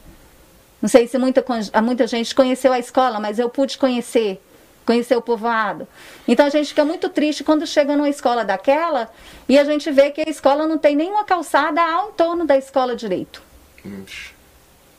não 0.83 0.89
sei 0.89 1.07
se 1.07 1.17
muita, 1.17 1.41
muita 1.81 2.05
gente 2.05 2.35
conheceu 2.35 2.73
a 2.73 2.77
escola, 2.77 3.17
mas 3.17 3.39
eu 3.39 3.47
pude 3.47 3.77
conhecer, 3.77 4.43
conhecer 4.85 5.15
o 5.15 5.21
povoado. 5.21 5.87
Então 6.27 6.45
a 6.45 6.49
gente 6.49 6.67
fica 6.67 6.83
muito 6.83 7.07
triste 7.07 7.41
quando 7.41 7.65
chega 7.65 7.95
numa 7.95 8.09
escola 8.09 8.43
daquela 8.43 9.09
e 9.47 9.57
a 9.57 9.63
gente 9.63 9.89
vê 9.89 10.11
que 10.11 10.19
a 10.19 10.29
escola 10.29 10.67
não 10.67 10.77
tem 10.77 10.93
nenhuma 10.93 11.23
calçada 11.23 11.81
ao 11.81 12.09
entorno 12.09 12.45
da 12.45 12.57
escola 12.57 12.97
direito. 12.97 13.41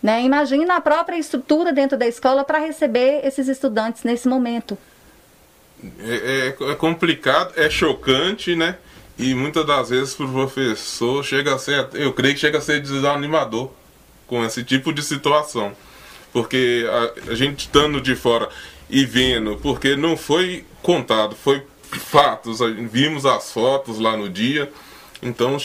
Né? 0.03 0.23
Imagina 0.23 0.77
a 0.77 0.81
própria 0.81 1.19
estrutura 1.19 1.71
dentro 1.71 1.99
da 1.99 2.07
escola 2.07 2.45
para 2.45 2.61
receber 2.61 3.21
esses 3.23 3.47
estudantes 3.47 4.05
nesse 4.05 4.27
momento. 4.27 4.79
É, 6.01 6.55
é, 6.59 6.71
é, 6.71 6.75
complicado, 6.77 7.53
é 7.57 7.69
chocante, 7.69 8.57
né? 8.57 8.79
E 9.19 9.35
muitas 9.35 9.67
das 9.67 9.91
vezes 9.91 10.15
para 10.15 10.25
o 10.25 10.33
professor 10.33 11.23
chega 11.23 11.55
a 11.55 11.59
ser, 11.59 11.91
eu 11.93 12.15
creio 12.15 12.33
que 12.33 12.41
chega 12.41 12.57
a 12.57 12.63
ser 12.63 12.81
desanimador 12.81 13.71
com 14.27 14.45
esse 14.45 14.63
tipo 14.65 14.93
de 14.93 15.03
situação. 15.03 15.73
Porque 16.33 16.87
a, 17.27 17.33
a 17.33 17.35
gente 17.35 17.61
estando 17.61 18.01
de 18.01 18.17
fora 18.17 18.49
e 18.91 19.05
vendo, 19.05 19.57
porque 19.63 19.97
não 19.97 20.17
foi 20.17 20.65
contado, 20.83 21.35
foi 21.35 21.63
fatos, 21.83 22.59
vimos 22.91 23.25
as 23.25 23.53
fotos 23.53 23.99
lá 23.99 24.17
no 24.17 24.29
dia, 24.29 24.71
então 25.23 25.57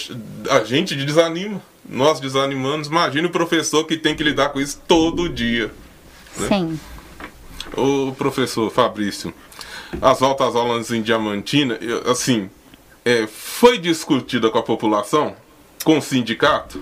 a 0.50 0.64
gente 0.64 0.96
desanima, 0.96 1.62
nós 1.88 2.20
desanimamos. 2.20 2.88
Imagina 2.88 3.28
o 3.28 3.32
professor 3.32 3.84
que 3.86 3.98
tem 3.98 4.16
que 4.16 4.24
lidar 4.24 4.50
com 4.50 4.62
isso 4.62 4.82
todo 4.88 5.28
dia. 5.28 5.72
Né? 6.38 6.48
Sim. 6.48 6.80
O 7.76 8.14
professor 8.14 8.70
Fabrício, 8.72 9.34
as 10.02 10.22
altas 10.22 10.56
aulas 10.56 10.92
em 10.92 11.02
Diamantina, 11.02 11.78
assim, 12.06 12.50
é, 13.04 13.28
foi 13.28 13.78
discutida 13.78 14.50
com 14.50 14.58
a 14.58 14.64
população, 14.64 15.36
com 15.84 15.98
o 15.98 16.02
sindicato? 16.02 16.80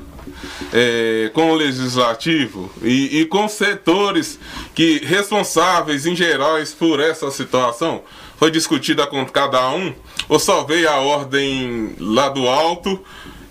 é, 0.74 1.30
com 1.34 1.52
o 1.52 1.56
legislativo 1.56 2.72
e, 2.82 3.22
e, 3.22 3.26
com 3.26 3.48
setores 3.48 4.40
que 4.74 5.00
responsáveis 5.06 6.06
em 6.06 6.16
geral 6.16 6.58
por 6.78 7.00
essa 7.00 7.30
situação? 7.32 8.04
Foi 8.38 8.52
discutida 8.52 9.08
com 9.08 9.26
cada 9.26 9.70
um? 9.72 9.94
Ou 10.30 10.40
só 10.40 10.64
veio 10.64 10.90
a 10.90 10.98
ordem 10.98 11.96
lá 12.00 12.30
do 12.30 12.48
alto 12.48 13.02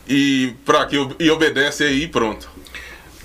e 0.08 0.54
para 0.64 0.86
que 0.86 0.96
e 1.18 1.30
obedece 1.30 1.84
aí 1.84 2.06
pronto? 2.06 2.48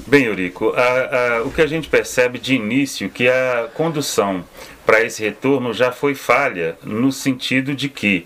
Bem, 0.08 0.26
Eurico, 0.26 0.74
a, 0.76 0.82
a, 0.82 1.44
o 1.44 1.52
que 1.52 1.62
a 1.62 1.68
gente 1.68 1.88
percebe 1.88 2.40
de 2.40 2.56
início 2.56 3.10
que 3.10 3.28
a 3.28 3.70
condução 3.76 4.44
para 4.86 5.04
esse 5.04 5.22
retorno 5.22 5.74
já 5.74 5.92
foi 5.92 6.16
falha 6.16 6.76
no 6.84 7.12
sentido 7.12 7.76
de 7.76 7.88
que 7.88 8.26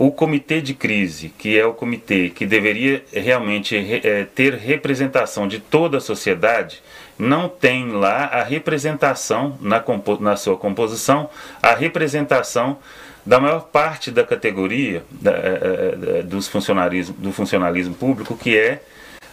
o 0.00 0.10
comitê 0.10 0.62
de 0.62 0.72
crise, 0.72 1.28
que 1.28 1.58
é 1.58 1.66
o 1.66 1.74
comitê 1.74 2.30
que 2.30 2.46
deveria 2.46 3.04
realmente 3.12 3.76
é, 3.76 4.24
ter 4.24 4.54
representação 4.54 5.46
de 5.46 5.58
toda 5.58 5.98
a 5.98 6.00
sociedade, 6.00 6.82
não 7.18 7.50
tem 7.50 7.90
lá 7.90 8.24
a 8.24 8.42
representação 8.42 9.58
na, 9.60 9.84
na 10.18 10.36
sua 10.36 10.56
composição, 10.56 11.28
a 11.62 11.74
representação 11.74 12.78
da 13.26 13.38
maior 13.38 13.66
parte 13.66 14.10
da 14.10 14.24
categoria 14.24 15.04
da, 15.10 15.32
uh, 15.32 16.22
dos 16.22 16.48
funcionalismo, 16.48 17.14
do 17.18 17.30
funcionalismo 17.30 17.94
público, 17.94 18.34
que 18.34 18.56
é 18.56 18.80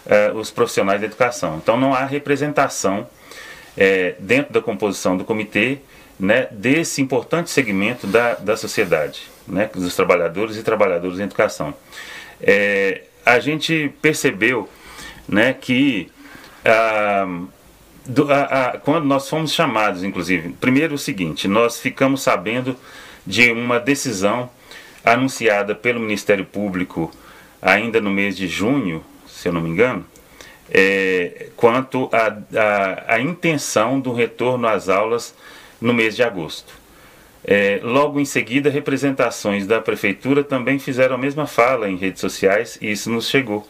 uh, 0.06 0.38
os 0.38 0.51
profissionais 0.51 0.99
da 0.99 1.08
educação. 1.08 1.56
Então 1.63 1.80
não 1.80 1.93
há 1.93 2.03
representação 2.03 3.08
dentro 4.19 4.51
da 4.51 4.60
composição 4.60 5.15
do 5.15 5.23
comitê 5.23 5.77
né, 6.19 6.47
desse 6.51 6.99
importante 6.99 7.51
segmento 7.51 8.08
da, 8.08 8.34
da 8.34 8.58
sociedade, 8.58 9.30
né, 9.47 9.69
dos 9.73 9.95
trabalhadores 9.95 10.57
e 10.57 10.63
trabalhadoras 10.63 11.19
em 11.19 11.23
educação. 11.23 11.73
a 13.25 13.39
gente 13.39 13.93
percebeu 14.01 14.69
né, 15.27 15.53
que 15.53 16.12
ah, 16.65 17.25
do, 18.05 18.31
a, 18.31 18.43
a, 18.43 18.77
quando 18.77 19.05
nós 19.05 19.29
fomos 19.29 19.53
chamados, 19.53 20.03
inclusive, 20.03 20.49
primeiro 20.60 20.95
o 20.95 20.97
seguinte, 20.97 21.47
nós 21.47 21.79
ficamos 21.79 22.21
sabendo 22.21 22.75
de 23.25 23.51
uma 23.51 23.79
decisão 23.79 24.49
anunciada 25.03 25.75
pelo 25.75 25.99
Ministério 25.99 26.45
Público 26.45 27.12
ainda 27.62 27.99
no 27.99 28.10
mês 28.10 28.38
de 28.38 28.47
junho, 28.47 29.03
se 29.27 29.47
eu 29.47 29.53
não 29.53 29.62
me 29.62 29.69
engano, 29.69 30.05
é, 30.69 31.47
quanto 31.55 32.10
à 33.07 33.19
intenção 33.19 33.99
do 33.99 34.13
retorno 34.13 34.67
às 34.67 34.89
aulas 34.89 35.33
no 35.79 35.93
mês 35.93 36.15
de 36.15 36.23
agosto. 36.23 36.77
É, 37.49 37.79
logo 37.81 38.19
em 38.19 38.25
seguida, 38.25 38.69
representações 38.69 39.65
da 39.65 39.79
prefeitura 39.79 40.43
também 40.43 40.77
fizeram 40.77 41.15
a 41.15 41.17
mesma 41.17 41.47
fala 41.47 41.89
em 41.89 41.95
redes 41.95 42.19
sociais 42.19 42.77
e 42.81 42.91
isso 42.91 43.10
nos 43.10 43.29
chegou. 43.29 43.65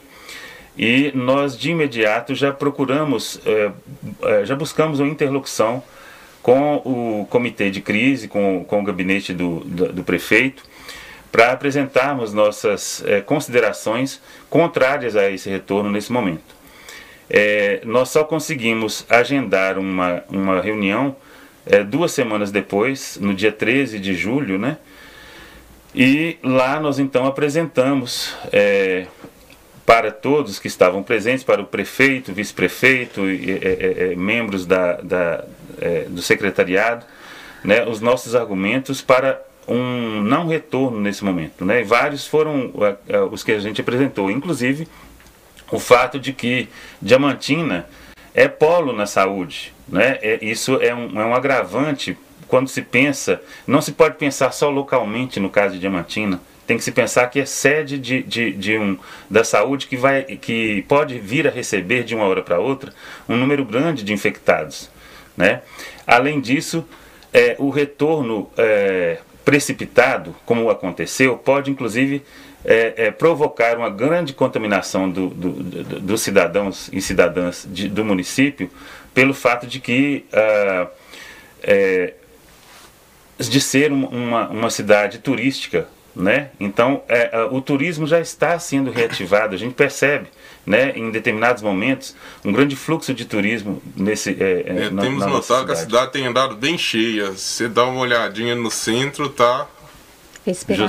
E 0.75 1.11
nós 1.13 1.55
de 1.55 1.69
imediato 1.69 2.33
já 2.33 2.51
procuramos, 2.51 3.39
é, 3.45 3.71
é, 4.23 4.45
já 4.45 4.55
buscamos 4.55 4.99
uma 4.99 5.07
interlocução 5.07 5.83
com 6.41 6.77
o 6.77 7.27
comitê 7.29 7.69
de 7.69 7.79
crise, 7.79 8.27
com, 8.27 8.65
com 8.67 8.79
o 8.79 8.83
gabinete 8.83 9.31
do, 9.31 9.59
do, 9.59 9.93
do 9.93 10.03
prefeito, 10.03 10.63
para 11.31 11.51
apresentarmos 11.51 12.33
nossas 12.33 13.03
é, 13.05 13.21
considerações 13.21 14.19
contrárias 14.49 15.15
a 15.15 15.29
esse 15.29 15.49
retorno 15.49 15.91
nesse 15.91 16.11
momento. 16.11 16.55
É, 17.29 17.81
nós 17.83 18.09
só 18.09 18.23
conseguimos 18.23 19.05
agendar 19.07 19.77
uma, 19.77 20.23
uma 20.29 20.61
reunião 20.61 21.15
é, 21.69 21.84
duas 21.84 22.12
semanas 22.12 22.51
depois, 22.51 23.17
no 23.21 23.34
dia 23.34 23.51
13 23.51 23.99
de 23.99 24.13
julho, 24.13 24.58
né? 24.58 24.77
E 25.93 26.38
lá 26.43 26.80
nós 26.80 26.99
então 26.99 27.25
apresentamos 27.25 28.36
é, 28.51 29.08
para 29.86 30.12
todos 30.12 30.60
que 30.60 30.67
estavam 30.67 31.01
presentes, 31.01 31.43
para 31.43 31.62
o 31.62 31.65
prefeito, 31.65 32.34
vice-prefeito 32.34 33.21
e, 33.30 33.51
e, 33.51 34.12
e, 34.12 34.15
membros 34.15 34.65
da, 34.65 34.93
da 35.01 35.45
é, 35.80 36.06
do 36.10 36.21
secretariado, 36.21 37.06
né, 37.63 37.86
os 37.86 38.01
nossos 38.01 38.36
argumentos 38.36 39.01
para 39.01 39.41
um 39.67 40.21
não 40.21 40.47
retorno 40.47 40.99
nesse 40.99 41.23
momento. 41.23 41.65
Né? 41.65 41.84
vários 41.84 42.25
foram 42.27 42.71
os 43.32 43.43
que 43.43 43.51
a 43.51 43.60
gente 43.60 43.82
apresentou, 43.82 44.32
inclusive 44.32 44.88
o 45.71 45.80
fato 45.80 46.19
de 46.19 46.32
que 46.32 46.69
Diamantina 47.01 47.88
é 48.34 48.47
polo 48.47 48.93
na 48.93 49.06
saúde. 49.06 49.73
Né? 49.88 50.19
É, 50.21 50.39
isso 50.41 50.76
é 50.82 50.93
um, 50.93 51.19
é 51.19 51.26
um 51.26 51.34
agravante 51.34 52.17
quando 52.47 52.69
se 52.69 52.82
pensa, 52.82 53.41
não 53.65 53.82
se 53.82 53.91
pode 53.91 54.15
pensar 54.15 54.52
só 54.52 54.69
localmente 54.69 55.39
no 55.39 55.50
caso 55.50 55.73
de 55.73 55.80
Diamantina, 55.80 56.39
tem 56.65 56.78
que 56.78 56.84
se 56.84 56.91
pensar 56.91 57.28
que 57.28 57.39
é 57.39 57.45
sede 57.45 57.97
de, 57.97 58.21
de, 58.23 58.52
de 58.52 58.78
um, 58.78 58.97
da 59.30 59.43
saúde 59.43 59.88
que, 59.88 59.95
vai, 59.95 60.23
que 60.23 60.84
pode 60.88 61.17
vir 61.17 61.47
a 61.47 61.52
receber 61.52 62.04
de 62.04 62.13
uma 62.13 62.26
hora 62.26 62.41
para 62.41 62.60
outra 62.60 62.93
um 63.28 63.38
número 63.38 63.63
grande 63.63 64.04
de 64.04 64.12
infectados. 64.12 64.89
Né? 65.36 65.62
Além 66.06 66.41
disso, 66.41 66.86
é, 67.34 67.56
o 67.58 67.69
retorno 67.69 68.50
é, 68.58 69.19
precipitado, 69.45 70.36
como 70.45 70.69
aconteceu, 70.69 71.38
pode 71.38 71.71
inclusive 71.71 72.21
é, 72.65 72.93
é, 72.97 73.12
provocar 73.12 73.78
uma 73.78 73.89
grande 73.89 74.34
contaminação 74.34 75.10
dos 75.10 75.32
do, 75.34 75.50
do, 75.52 76.00
do 76.02 76.17
cidadãos 76.17 76.89
e 76.91 77.00
cidadãs 77.00 77.65
de, 77.69 77.88
do 77.88 78.04
município 78.04 78.69
pelo 79.17 79.34
fato 79.34 79.65
de 79.65 79.80
que 79.80 80.25
ah, 80.32 80.88
é, 81.63 82.13
de 83.39 83.60
ser 83.60 83.91
uma, 83.91 84.47
uma 84.47 84.69
cidade 84.69 85.17
turística 85.17 85.88
né? 86.15 86.49
Então, 86.60 87.03
é, 87.08 87.47
o 87.51 87.62
turismo 87.62 88.08
já 88.08 88.19
está 88.19 88.58
sendo 88.58 88.89
reativado, 88.89 89.53
a 89.53 89.58
gente 89.58 89.75
percebe 89.75 90.25
né, 90.65 90.91
em 90.95 91.12
determinados 91.12 91.62
momentos 91.62 92.15
um 92.43 92.51
grande 92.51 92.75
fluxo 92.75 93.13
de 93.13 93.23
turismo 93.23 93.80
nesse. 93.95 94.32
É, 94.32 94.63
é, 94.65 94.86
é 94.86 94.89
na, 94.89 95.03
temos 95.03 95.19
na 95.19 95.27
notado 95.27 95.67
que 95.67 95.73
a 95.73 95.75
cidade 95.75 96.12
tem 96.12 96.25
andado 96.25 96.56
bem 96.56 96.75
cheia. 96.75 97.32
Você 97.32 97.67
dá 97.67 97.86
uma 97.86 98.01
olhadinha 98.01 98.56
no 98.56 98.71
centro, 98.71 99.30
tá 99.30 99.67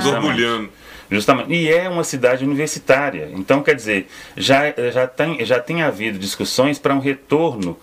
borbulhando. 0.01 0.71
Justamente. 1.11 1.53
E 1.53 1.69
é 1.69 1.87
uma 1.87 2.03
cidade 2.03 2.43
universitária. 2.43 3.29
Então, 3.33 3.61
quer 3.61 3.75
dizer, 3.75 4.07
já, 4.35 4.73
já, 4.91 5.05
tem, 5.05 5.45
já 5.45 5.59
tem 5.59 5.83
havido 5.83 6.17
discussões 6.17 6.79
para 6.79 6.93
um 6.93 6.99
retorno 6.99 7.77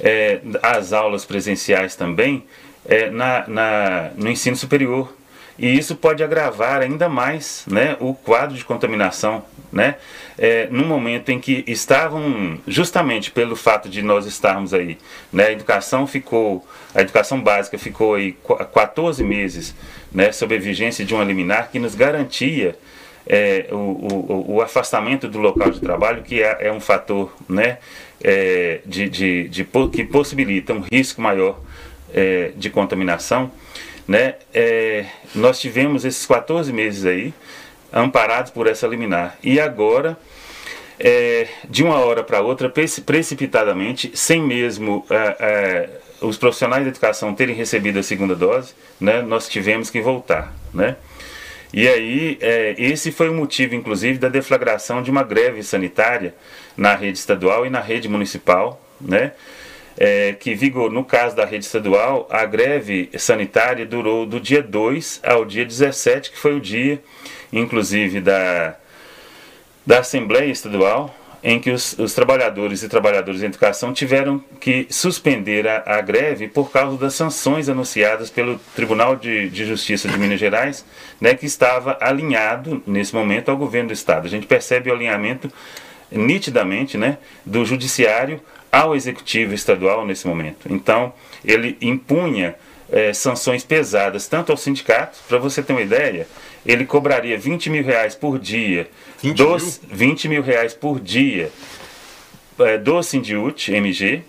é, 0.00 0.40
às 0.62 0.92
aulas 0.92 1.24
presenciais 1.24 1.96
também 1.96 2.44
é, 2.86 3.10
na, 3.10 3.46
na, 3.46 4.10
no 4.16 4.30
ensino 4.30 4.56
superior. 4.56 5.14
E 5.58 5.78
isso 5.78 5.94
pode 5.94 6.24
agravar 6.24 6.80
ainda 6.80 7.08
mais 7.08 7.64
né, 7.66 7.96
o 8.00 8.14
quadro 8.14 8.56
de 8.56 8.64
contaminação. 8.64 9.44
Né? 9.70 9.96
É, 10.38 10.66
no 10.70 10.84
momento 10.84 11.30
em 11.30 11.38
que 11.38 11.64
estavam, 11.66 12.58
justamente 12.66 13.30
pelo 13.30 13.54
fato 13.54 13.88
de 13.88 14.02
nós 14.02 14.26
estarmos 14.26 14.74
aí, 14.74 14.98
né, 15.32 15.46
a 15.46 15.52
educação 15.52 16.06
ficou, 16.06 16.66
a 16.94 17.00
educação 17.00 17.40
básica 17.40 17.78
ficou 17.78 18.14
aí 18.14 18.36
14 18.74 19.22
meses 19.22 19.74
né, 20.12 20.32
sob 20.32 20.54
a 20.54 20.58
vigência 20.58 21.04
de 21.04 21.14
uma 21.14 21.24
liminar 21.24 21.70
que 21.70 21.78
nos 21.78 21.94
garantia 21.94 22.76
é, 23.26 23.66
o, 23.70 23.76
o, 23.76 24.44
o, 24.54 24.62
afastamento 24.62 25.28
do 25.28 25.38
local 25.38 25.70
de 25.70 25.80
trabalho, 25.80 26.22
que 26.22 26.42
é, 26.42 26.66
é 26.66 26.72
um 26.72 26.80
fator 26.80 27.32
né, 27.48 27.78
é, 28.22 28.80
de, 28.86 29.08
de, 29.08 29.48
de, 29.48 29.64
que 29.92 30.04
possibilita 30.04 30.72
um 30.72 30.80
risco 30.80 31.20
maior 31.20 31.60
é, 32.12 32.52
de 32.56 32.70
contaminação 32.70 33.50
né, 34.06 34.34
é, 34.52 35.06
nós 35.34 35.60
tivemos 35.60 36.04
esses 36.04 36.26
14 36.26 36.72
meses 36.72 37.04
aí 37.04 37.32
amparados 37.92 38.50
por 38.50 38.66
essa 38.66 38.86
liminar. 38.86 39.38
E 39.42 39.60
agora, 39.60 40.18
é, 40.98 41.46
de 41.68 41.82
uma 41.82 41.96
hora 41.96 42.22
para 42.22 42.40
outra, 42.40 42.68
precipitadamente, 42.68 44.10
sem 44.14 44.42
mesmo 44.42 45.04
é, 45.10 45.36
é, 45.40 45.90
os 46.20 46.36
profissionais 46.36 46.82
de 46.84 46.90
educação 46.90 47.34
terem 47.34 47.54
recebido 47.54 47.98
a 47.98 48.02
segunda 48.02 48.34
dose, 48.34 48.74
né, 49.00 49.22
nós 49.22 49.48
tivemos 49.48 49.90
que 49.90 50.00
voltar. 50.00 50.52
Né? 50.72 50.96
E 51.72 51.88
aí, 51.88 52.38
esse 52.76 53.10
foi 53.10 53.30
o 53.30 53.34
motivo, 53.34 53.74
inclusive, 53.74 54.18
da 54.18 54.28
deflagração 54.28 55.02
de 55.02 55.10
uma 55.10 55.22
greve 55.22 55.62
sanitária 55.62 56.34
na 56.76 56.94
rede 56.94 57.18
estadual 57.18 57.66
e 57.66 57.70
na 57.70 57.80
rede 57.80 58.08
municipal, 58.08 58.80
né? 59.00 59.32
é, 59.96 60.32
que 60.32 60.54
vigor, 60.54 60.90
no 60.90 61.04
caso 61.04 61.36
da 61.36 61.44
rede 61.44 61.64
estadual, 61.64 62.26
a 62.30 62.44
greve 62.44 63.10
sanitária 63.16 63.84
durou 63.84 64.26
do 64.26 64.40
dia 64.40 64.62
2 64.62 65.20
ao 65.22 65.44
dia 65.44 65.64
17, 65.64 66.30
que 66.30 66.38
foi 66.38 66.54
o 66.54 66.60
dia, 66.60 67.02
inclusive, 67.52 68.20
da, 68.20 68.76
da 69.84 70.00
Assembleia 70.00 70.50
Estadual, 70.50 71.14
em 71.44 71.58
que 71.58 71.70
os, 71.70 71.98
os 71.98 72.14
trabalhadores 72.14 72.84
e 72.84 72.88
trabalhadoras 72.88 73.40
de 73.40 73.46
educação 73.46 73.92
tiveram 73.92 74.42
que 74.60 74.86
suspender 74.88 75.66
a, 75.66 75.82
a, 75.86 76.00
greve 76.00 76.46
por 76.46 76.70
causa 76.70 76.96
das 76.96 77.14
sanções 77.14 77.68
anunciadas 77.68 78.30
pelo 78.30 78.60
Tribunal 78.76 79.16
de, 79.16 79.50
de 79.50 79.64
Justiça 79.64 80.08
de 80.08 80.16
Minas 80.16 80.38
Gerais, 80.38 80.84
né, 81.20 81.34
que 81.34 81.44
estava 81.44 81.98
alinhado, 82.00 82.80
nesse 82.86 83.12
momento, 83.12 83.50
ao 83.50 83.56
governo 83.56 83.88
do 83.88 83.92
Estado. 83.92 84.26
A 84.26 84.30
gente 84.30 84.46
percebe 84.46 84.88
o 84.88 84.94
alinhamento 84.94 85.52
nitidamente 86.14 86.96
né, 86.96 87.18
do 87.44 87.64
Judiciário 87.64 88.40
ao 88.70 88.96
executivo 88.96 89.52
estadual 89.54 90.06
nesse 90.06 90.26
momento. 90.26 90.66
Então, 90.70 91.12
ele 91.44 91.76
impunha 91.80 92.54
é, 92.90 93.12
sanções 93.12 93.64
pesadas 93.64 94.26
tanto 94.26 94.50
ao 94.52 94.56
sindicato, 94.56 95.18
para 95.28 95.38
você 95.38 95.62
ter 95.62 95.72
uma 95.72 95.82
ideia, 95.82 96.26
ele 96.64 96.84
cobraria 96.84 97.36
20 97.38 97.70
mil 97.70 97.84
reais 97.84 98.14
por 98.14 98.38
dia, 98.38 98.88
20 99.22 99.36
dos, 99.36 99.80
mil? 99.80 99.96
20 99.96 100.28
mil 100.28 100.42
reais 100.42 100.74
por 100.74 101.00
dia 101.00 101.50
é, 102.58 102.78
do 102.78 103.02
Sindiut 103.02 103.72
MG, 103.72 104.22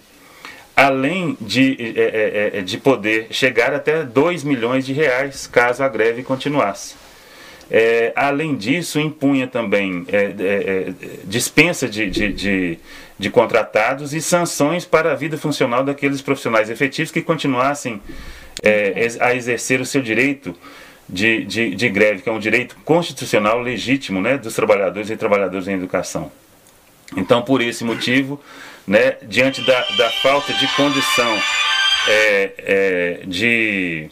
além 0.75 1.37
de, 1.39 1.93
é, 1.95 2.61
de 2.61 2.77
poder 2.77 3.27
chegar 3.29 3.73
até 3.73 4.03
2 4.03 4.43
milhões 4.43 4.85
de 4.85 4.93
reais 4.93 5.45
caso 5.45 5.83
a 5.83 5.87
greve 5.87 6.23
continuasse. 6.23 6.95
É, 7.75 8.13
além 8.15 8.55
disso, 8.55 8.99
impunha 8.99 9.47
também 9.47 10.05
é, 10.07 10.17
é, 10.17 10.27
é, 10.29 10.93
dispensa 11.23 11.89
de, 11.89 12.07
de, 12.07 12.31
de, 12.31 12.79
de, 13.17 13.29
contratados 13.31 14.13
e 14.13 14.21
sanções 14.21 14.85
para 14.85 15.11
a 15.11 15.15
vida 15.15 15.39
funcional 15.39 15.83
daqueles 15.83 16.21
profissionais 16.21 16.69
efetivos 16.69 17.11
que 17.11 17.19
continuassem 17.19 17.99
é, 18.61 19.07
a 19.19 19.33
exercer 19.33 19.81
o 19.81 19.87
seu 19.87 20.03
direito 20.03 20.55
de, 21.09 21.45
de, 21.45 21.73
de, 21.73 21.89
greve, 21.89 22.21
que 22.21 22.29
é 22.29 22.31
um 22.31 22.37
direito 22.37 22.75
constitucional 22.85 23.59
legítimo 23.59 24.21
né, 24.21 24.37
dos 24.37 24.53
trabalhadores 24.53 25.09
e 25.09 25.17
trabalhadoras 25.17 25.67
em 25.67 25.73
educação. 25.73 26.31
Então, 27.17 27.41
por 27.41 27.59
esse 27.59 27.83
motivo, 27.83 28.39
né, 28.85 29.17
diante 29.23 29.65
da, 29.65 29.79
da 29.97 30.11
falta 30.21 30.53
de 30.53 30.67
condição 30.75 31.41
é, 32.07 32.51
é, 32.59 33.19
de 33.25 34.11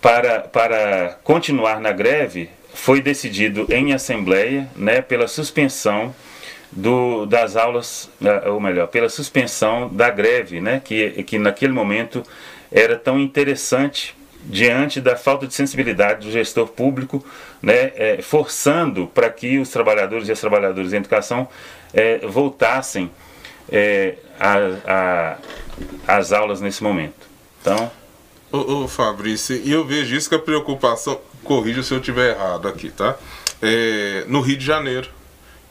para, 0.00 0.40
para 0.40 1.18
continuar 1.22 1.80
na 1.80 1.92
greve, 1.92 2.50
foi 2.72 3.00
decidido 3.00 3.66
em 3.68 3.92
assembleia 3.92 4.68
né, 4.74 5.02
pela 5.02 5.28
suspensão 5.28 6.14
do, 6.72 7.26
das 7.26 7.56
aulas, 7.56 8.10
né, 8.20 8.42
ou 8.46 8.60
melhor, 8.60 8.86
pela 8.88 9.08
suspensão 9.08 9.88
da 9.88 10.08
greve, 10.08 10.60
né, 10.60 10.80
que, 10.82 11.22
que 11.24 11.38
naquele 11.38 11.72
momento 11.72 12.22
era 12.70 12.96
tão 12.96 13.18
interessante 13.18 14.16
diante 14.42 15.00
da 15.00 15.16
falta 15.16 15.46
de 15.46 15.52
sensibilidade 15.52 16.26
do 16.26 16.32
gestor 16.32 16.68
público, 16.68 17.24
né, 17.60 17.92
é, 17.94 18.18
forçando 18.22 19.06
para 19.08 19.28
que 19.28 19.58
os 19.58 19.68
trabalhadores 19.68 20.28
e 20.28 20.32
as 20.32 20.40
trabalhadoras 20.40 20.92
em 20.92 20.96
educação 20.96 21.46
é, 21.92 22.18
voltassem 22.26 23.10
é, 23.70 24.14
a, 24.38 25.36
a, 26.06 26.16
as 26.16 26.32
aulas 26.32 26.60
nesse 26.60 26.82
momento. 26.82 27.28
Então. 27.60 27.99
Ô, 28.52 28.84
ô 28.84 28.88
Fabrício, 28.88 29.56
e 29.56 29.70
eu 29.70 29.84
vejo 29.84 30.14
isso 30.14 30.28
que 30.28 30.34
a 30.34 30.38
preocupação, 30.38 31.20
corrija 31.44 31.82
se 31.82 31.92
eu 31.92 31.98
estiver 31.98 32.36
errado 32.36 32.66
aqui, 32.66 32.90
tá? 32.90 33.16
É, 33.62 34.24
no 34.28 34.40
Rio 34.40 34.56
de 34.56 34.64
Janeiro, 34.64 35.08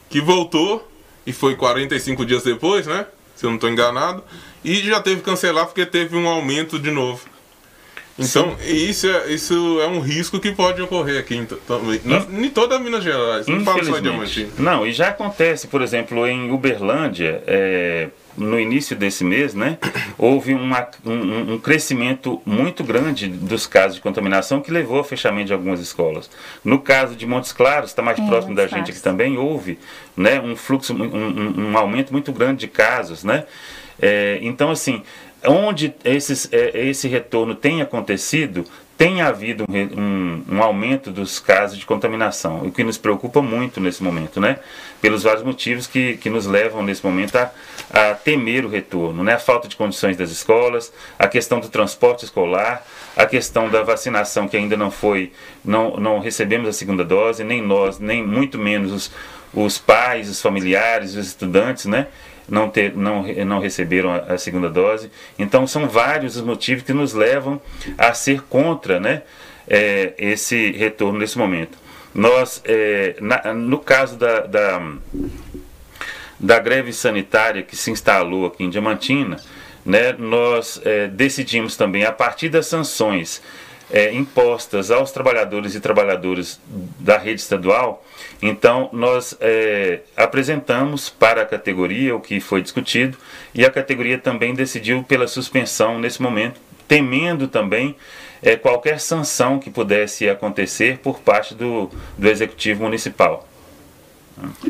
que 0.09 0.21
voltou 0.21 0.89
e 1.25 1.33
foi 1.33 1.55
45 1.55 2.25
dias 2.25 2.43
depois, 2.43 2.87
né? 2.87 3.05
Se 3.35 3.45
eu 3.45 3.49
não 3.49 3.55
estou 3.55 3.69
enganado, 3.69 4.23
e 4.63 4.75
já 4.75 5.01
teve 5.01 5.17
que 5.17 5.23
cancelar 5.23 5.65
porque 5.65 5.85
teve 5.85 6.15
um 6.15 6.27
aumento 6.27 6.79
de 6.79 6.91
novo. 6.91 7.21
Então, 8.19 8.57
isso 8.65 9.07
é, 9.07 9.31
isso 9.31 9.79
é 9.79 9.87
um 9.87 10.01
risco 10.01 10.39
que 10.39 10.51
pode 10.51 10.81
ocorrer 10.81 11.19
aqui 11.19 11.35
em, 11.35 11.47
em, 11.47 12.45
em 12.45 12.49
toda 12.49 12.77
Minas 12.77 13.01
Gerais. 13.01 13.47
Não 13.47 13.63
falo 13.63 13.83
só 13.85 13.97
em 13.97 14.01
Diamantina. 14.01 14.49
Não, 14.57 14.85
e 14.85 14.91
já 14.91 15.07
acontece, 15.07 15.67
por 15.67 15.81
exemplo, 15.81 16.27
em 16.27 16.51
Uberlândia, 16.51 17.41
é, 17.47 18.09
no 18.39 18.59
início 18.59 18.95
desse 18.95 19.23
mês, 19.23 19.53
né, 19.53 19.77
houve 20.17 20.53
uma, 20.53 20.87
um, 21.05 21.53
um, 21.53 21.59
crescimento 21.59 22.41
muito 22.45 22.83
grande 22.83 23.27
dos 23.27 23.67
casos 23.67 23.95
de 23.95 24.01
contaminação 24.01 24.61
que 24.61 24.71
levou 24.71 24.97
ao 24.97 25.03
fechamento 25.03 25.47
de 25.47 25.53
algumas 25.53 25.79
escolas. 25.79 26.29
No 26.63 26.79
caso 26.79 27.15
de 27.15 27.25
Montes 27.27 27.51
Claros, 27.51 27.91
está 27.91 28.01
mais 28.01 28.17
é, 28.17 28.25
próximo 28.25 28.55
da 28.55 28.65
gente 28.65 28.91
aqui 28.91 29.01
também, 29.01 29.37
houve 29.37 29.77
né, 30.15 30.39
um 30.39 30.55
fluxo, 30.55 30.93
um, 30.93 31.71
um 31.71 31.77
aumento 31.77 32.11
muito 32.11 32.31
grande 32.31 32.61
de 32.61 32.67
casos. 32.67 33.23
Né? 33.23 33.43
É, 34.01 34.39
então, 34.41 34.71
assim, 34.71 35.03
onde 35.45 35.93
esses, 36.03 36.47
é, 36.51 36.87
esse 36.87 37.07
retorno 37.07 37.55
tem 37.55 37.81
acontecido, 37.81 38.65
tem 38.99 39.21
havido 39.21 39.63
um, 39.69 40.01
um, 40.01 40.45
um, 40.57 40.61
aumento 40.61 41.09
dos 41.09 41.39
casos 41.39 41.77
de 41.77 41.85
contaminação, 41.85 42.65
o 42.65 42.69
que 42.69 42.83
nos 42.83 42.97
preocupa 42.97 43.41
muito 43.41 43.79
nesse 43.79 44.03
momento, 44.03 44.41
né? 44.41 44.59
Pelos 45.01 45.23
vários 45.23 45.41
motivos 45.41 45.87
que, 45.87 46.17
que 46.17 46.29
nos 46.29 46.45
levam 46.45 46.83
nesse 46.83 47.01
momento 47.05 47.37
a, 47.37 47.49
a 47.93 48.13
temer 48.13 48.65
o 48.65 48.67
retorno, 48.67 49.23
né? 49.23 49.35
A 49.35 49.39
falta 49.39 49.69
de 49.69 49.77
condições 49.77 50.17
das 50.17 50.31
escolas, 50.31 50.91
a 51.17 51.29
questão 51.29 51.61
do 51.61 51.69
transporte 51.69 52.25
escolar, 52.25 52.85
a 53.15 53.25
questão 53.25 53.69
da 53.69 53.83
vacinação 53.83 54.49
que 54.49 54.57
ainda 54.57 54.75
não 54.75 54.91
foi, 54.91 55.31
não, 55.63 55.95
não 55.95 56.19
recebemos 56.19 56.67
a 56.67 56.73
segunda 56.73 57.05
dose, 57.05 57.41
nem 57.41 57.61
nós, 57.61 57.99
nem 57.99 58.21
muito 58.21 58.57
menos 58.57 58.91
os, 58.91 59.11
os 59.53 59.77
pais, 59.77 60.29
os 60.29 60.41
familiares, 60.41 61.15
os 61.15 61.25
estudantes, 61.25 61.85
né? 61.85 62.07
Não, 62.49 62.69
ter, 62.69 62.95
não, 62.95 63.23
não 63.45 63.59
receberam 63.59 64.11
a, 64.11 64.37
segunda 64.37 64.69
dose. 64.69 65.11
Então, 65.37 65.67
são 65.67 65.87
vários 65.87 66.35
os 66.35 66.41
motivos 66.41 66.83
que 66.83 66.93
nos 66.93 67.13
levam 67.13 67.61
a 67.97 68.13
ser 68.13 68.41
contra 68.43 68.99
né, 68.99 69.23
é, 69.67 70.13
esse 70.17 70.71
retorno 70.71 71.19
nesse 71.19 71.37
momento. 71.37 71.77
Nós, 72.13 72.61
é, 72.65 73.15
na, 73.21 73.53
no 73.53 73.77
caso 73.77 74.17
da, 74.17 74.41
da, 74.41 74.81
da, 76.39 76.59
greve 76.59 76.91
sanitária 76.91 77.61
que 77.61 77.75
se 77.75 77.91
instalou 77.91 78.47
aqui 78.47 78.63
em 78.63 78.69
Diamantina, 78.69 79.37
né, 79.85 80.13
nós 80.17 80.81
é, 80.83 81.07
decidimos 81.07 81.77
também, 81.77 82.03
a 82.03 82.11
partir 82.11 82.49
das 82.49 82.65
sanções 82.65 83.41
é, 83.91 84.13
impostas 84.13 84.91
aos 84.91 85.11
trabalhadores 85.11 85.75
e 85.75 85.79
trabalhadoras 85.79 86.59
da 86.99 87.17
rede 87.17 87.41
estadual, 87.41 88.05
então 88.41 88.89
nós 88.93 89.35
é, 89.39 90.01
apresentamos 90.15 91.09
para 91.09 91.41
a 91.41 91.45
categoria 91.45 92.15
o 92.15 92.19
que 92.19 92.39
foi 92.39 92.61
discutido 92.61 93.17
e 93.53 93.65
a 93.65 93.71
categoria 93.71 94.17
também 94.17 94.53
decidiu 94.53 95.03
pela 95.03 95.27
suspensão 95.27 95.99
nesse 95.99 96.21
momento, 96.21 96.59
temendo 96.87 97.47
também 97.47 97.95
é, 98.41 98.55
qualquer 98.55 98.99
sanção 98.99 99.59
que 99.59 99.69
pudesse 99.69 100.29
acontecer 100.29 100.99
por 100.99 101.19
parte 101.19 101.53
do, 101.55 101.89
do 102.17 102.29
executivo 102.29 102.83
municipal. 102.83 103.47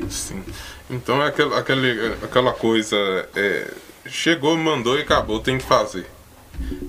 Sim. 0.09 0.43
Então 0.89 1.21
é 1.21 1.27
aquela, 1.27 1.59
aquela, 1.59 2.13
aquela 2.23 2.53
coisa, 2.53 2.97
é, 3.35 3.71
chegou, 4.07 4.57
mandou 4.57 4.97
e 4.97 5.01
acabou, 5.01 5.39
tem 5.39 5.57
que 5.57 5.63
fazer 5.63 6.07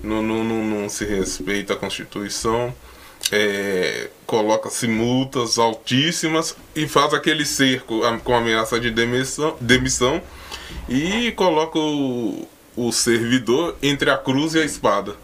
não, 0.02 0.22
não, 0.22 0.44
não, 0.44 0.64
não 0.64 0.88
se 0.88 1.04
respeita 1.04 1.74
a 1.74 1.76
Constituição, 1.76 2.74
é, 3.32 4.08
coloca-se 4.26 4.88
multas 4.88 5.58
altíssimas 5.58 6.56
e 6.74 6.88
faz 6.88 7.14
aquele 7.14 7.44
cerco 7.44 8.00
com 8.24 8.34
ameaça 8.34 8.80
de 8.80 8.90
demissão, 8.90 9.56
demissão 9.60 10.20
e 10.88 11.32
coloca 11.32 11.78
o, 11.78 12.48
o 12.76 12.92
servidor 12.92 13.76
entre 13.82 14.10
a 14.10 14.16
cruz 14.16 14.54
e 14.54 14.60
a 14.60 14.64
espada. 14.64 15.14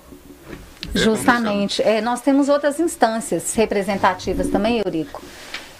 É 0.94 0.98
Justamente. 0.98 1.82
É, 1.82 2.00
nós 2.00 2.20
temos 2.20 2.48
outras 2.48 2.78
instâncias 2.78 3.54
representativas 3.54 4.48
também, 4.48 4.78
Eurico, 4.78 5.22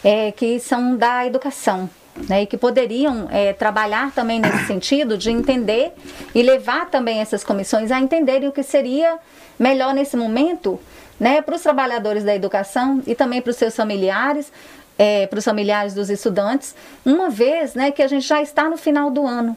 é, 0.02 0.32
que 0.32 0.58
são 0.58 0.96
da 0.96 1.26
educação 1.26 1.88
né, 2.28 2.42
e 2.42 2.46
que 2.46 2.56
poderiam 2.56 3.28
é, 3.30 3.52
trabalhar 3.52 4.12
também 4.12 4.40
nesse 4.40 4.66
sentido 4.66 5.16
de 5.18 5.30
entender 5.30 5.92
e 6.34 6.42
levar 6.42 6.90
também 6.90 7.20
essas 7.20 7.44
comissões 7.44 7.90
a 7.90 8.00
entenderem 8.00 8.48
o 8.48 8.52
que 8.52 8.62
seria 8.62 9.18
melhor 9.58 9.94
nesse 9.94 10.16
momento 10.16 10.80
né, 11.18 11.40
para 11.40 11.54
os 11.54 11.62
trabalhadores 11.62 12.24
da 12.24 12.34
educação 12.34 13.02
e 13.06 13.14
também 13.14 13.40
para 13.40 13.50
os 13.50 13.56
seus 13.56 13.74
familiares, 13.74 14.52
é, 14.98 15.26
para 15.26 15.38
os 15.38 15.44
familiares 15.44 15.94
dos 15.94 16.10
estudantes, 16.10 16.74
uma 17.04 17.28
vez 17.28 17.74
né, 17.74 17.90
que 17.90 18.02
a 18.02 18.08
gente 18.08 18.26
já 18.26 18.40
está 18.40 18.68
no 18.68 18.76
final 18.76 19.10
do 19.10 19.26
ano. 19.26 19.56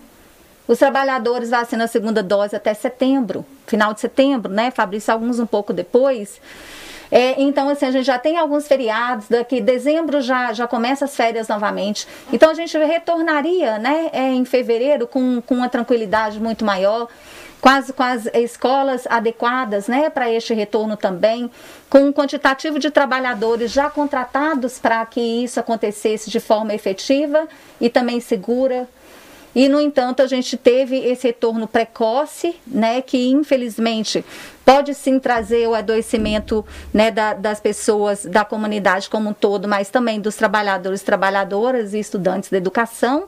Os 0.67 0.77
trabalhadores 0.77 1.49
vacinam 1.49 1.85
a 1.85 1.87
segunda 1.87 2.21
dose 2.21 2.55
até 2.55 2.73
setembro, 2.73 3.45
final 3.65 3.93
de 3.93 4.01
setembro, 4.01 4.51
né, 4.51 4.69
Fabrício, 4.69 5.11
alguns 5.11 5.39
um 5.39 5.45
pouco 5.45 5.73
depois. 5.73 6.39
É, 7.11 7.41
então, 7.41 7.69
assim, 7.69 7.85
a 7.85 7.91
gente 7.91 8.05
já 8.05 8.19
tem 8.19 8.37
alguns 8.37 8.67
feriados, 8.67 9.27
daqui 9.27 9.59
dezembro 9.59 10.21
já, 10.21 10.53
já 10.53 10.67
começa 10.67 11.05
as 11.05 11.15
férias 11.15 11.47
novamente. 11.47 12.07
Então, 12.31 12.51
a 12.51 12.53
gente 12.53 12.77
retornaria 12.77 13.79
né, 13.79 14.09
é, 14.13 14.29
em 14.29 14.45
fevereiro 14.45 15.07
com, 15.07 15.41
com 15.41 15.55
uma 15.55 15.69
tranquilidade 15.69 16.39
muito 16.39 16.63
maior 16.63 17.07
com 17.61 18.03
as 18.03 18.25
escolas 18.33 19.05
adequadas 19.09 19.87
né, 19.87 20.09
para 20.09 20.31
este 20.31 20.53
retorno 20.53 20.95
também, 20.95 21.51
com 21.89 21.99
um 21.99 22.13
quantitativo 22.13 22.79
de 22.79 22.89
trabalhadores 22.89 23.71
já 23.71 23.89
contratados 23.89 24.79
para 24.79 25.05
que 25.05 25.19
isso 25.19 25.59
acontecesse 25.59 26.29
de 26.29 26.39
forma 26.39 26.73
efetiva 26.73 27.47
e 27.79 27.89
também 27.89 28.19
segura. 28.19 28.87
E, 29.59 29.67
no 29.67 29.81
entanto, 29.81 30.21
a 30.21 30.25
gente 30.25 30.55
teve 30.55 30.95
esse 30.95 31.27
retorno 31.27 31.67
precoce, 31.67 32.55
né, 32.65 33.01
que 33.01 33.29
infelizmente 33.29 34.23
pode 34.63 34.93
sim 34.93 35.19
trazer 35.19 35.67
o 35.67 35.75
adoecimento 35.75 36.65
né, 36.93 37.11
da, 37.11 37.33
das 37.33 37.59
pessoas, 37.59 38.23
da 38.23 38.45
comunidade 38.45 39.09
como 39.09 39.31
um 39.31 39.33
todo, 39.33 39.67
mas 39.67 39.89
também 39.89 40.21
dos 40.21 40.37
trabalhadores, 40.37 41.01
trabalhadoras 41.01 41.93
e 41.93 41.99
estudantes 41.99 42.49
da 42.49 42.55
educação. 42.55 43.27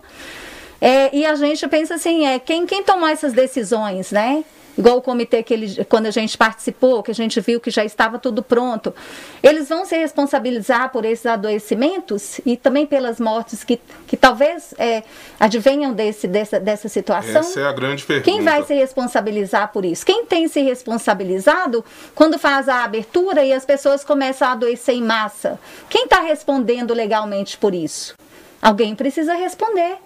É, 0.80 1.14
e 1.14 1.26
a 1.26 1.36
gente 1.36 1.68
pensa 1.68 1.96
assim, 1.96 2.26
é, 2.26 2.40
quem, 2.40 2.66
quem 2.66 2.82
tomou 2.82 3.10
essas 3.10 3.34
decisões, 3.34 4.10
né? 4.10 4.46
Igual 4.78 4.98
o 4.98 5.02
comitê 5.02 5.44
que 5.44 5.54
ele, 5.54 5.86
quando 5.86 6.06
a 6.06 6.12
gente 6.12 6.38
participou, 6.38 7.04
que 7.04 7.12
a 7.12 7.16
gente 7.16 7.40
viu 7.42 7.60
que 7.60 7.70
já 7.70 7.84
estava 7.84 8.18
tudo 8.18 8.42
pronto, 8.42 8.94
eles 9.42 9.70
vão 9.70 9.86
se 9.86 9.98
responsabilizar 9.98 10.92
por 10.92 11.06
esses 11.06 11.26
adoecimentos 11.26 12.40
e 12.46 12.58
também 12.58 12.86
pelas 12.86 13.20
mortes 13.20 13.64
que, 13.64 13.80
que 14.08 14.16
talvez 14.16 14.74
é, 14.78 15.04
advenham 15.40 15.94
desse, 15.94 16.28
dessa, 16.28 16.60
dessa 16.60 16.88
situação? 16.88 17.42
Essa 17.42 17.60
é 17.60 17.66
a 17.66 17.74
grande 17.74 18.04
pergunta. 18.04 18.30
Quem 18.30 18.42
vai 18.44 18.64
se 18.64 18.74
responsabilizar 18.74 19.72
por 19.72 19.86
isso? 19.86 20.06
Quem 20.06 20.26
tem 20.26 20.48
se 20.48 20.62
responsabilizado 20.62 21.84
quando 22.16 22.40
faz 22.40 22.70
a 22.70 22.84
abertura 22.84 23.44
e 23.44 23.54
as 23.54 23.66
pessoas 23.66 24.04
começam 24.04 24.48
a 24.48 24.52
adoecer 24.52 24.96
em 24.96 25.04
massa? 25.04 25.60
Quem 25.90 26.06
está 26.06 26.22
respondendo 26.22 26.94
legalmente 26.94 27.58
por 27.58 27.74
isso? 27.74 28.16
Alguém 28.62 28.96
precisa 28.96 29.34
responder. 29.34 29.98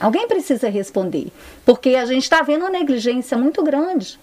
Alguém 0.00 0.28
precisa 0.28 0.68
responder, 0.68 1.28
porque 1.64 1.96
a 1.96 2.06
gente 2.06 2.22
está 2.22 2.42
vendo 2.42 2.62
uma 2.62 2.70
negligência 2.70 3.36
muito 3.36 3.62
grande. 3.62 4.18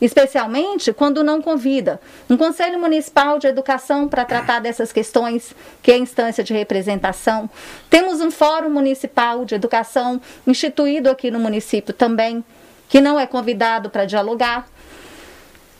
especialmente 0.00 0.92
quando 0.92 1.22
não 1.22 1.42
convida 1.42 2.00
um 2.28 2.36
Conselho 2.36 2.78
Municipal 2.78 3.38
de 3.38 3.46
Educação 3.46 4.08
para 4.08 4.24
tratar 4.24 4.60
dessas 4.60 4.92
questões, 4.92 5.54
que 5.82 5.92
é 5.92 5.94
a 5.94 5.98
instância 5.98 6.42
de 6.42 6.54
representação. 6.54 7.50
Temos 7.88 8.20
um 8.20 8.30
Fórum 8.30 8.70
Municipal 8.70 9.44
de 9.44 9.54
Educação 9.54 10.20
instituído 10.46 11.10
aqui 11.10 11.30
no 11.30 11.38
município 11.38 11.92
também, 11.92 12.42
que 12.88 13.00
não 13.00 13.20
é 13.20 13.26
convidado 13.26 13.90
para 13.90 14.04
dialogar. 14.04 14.66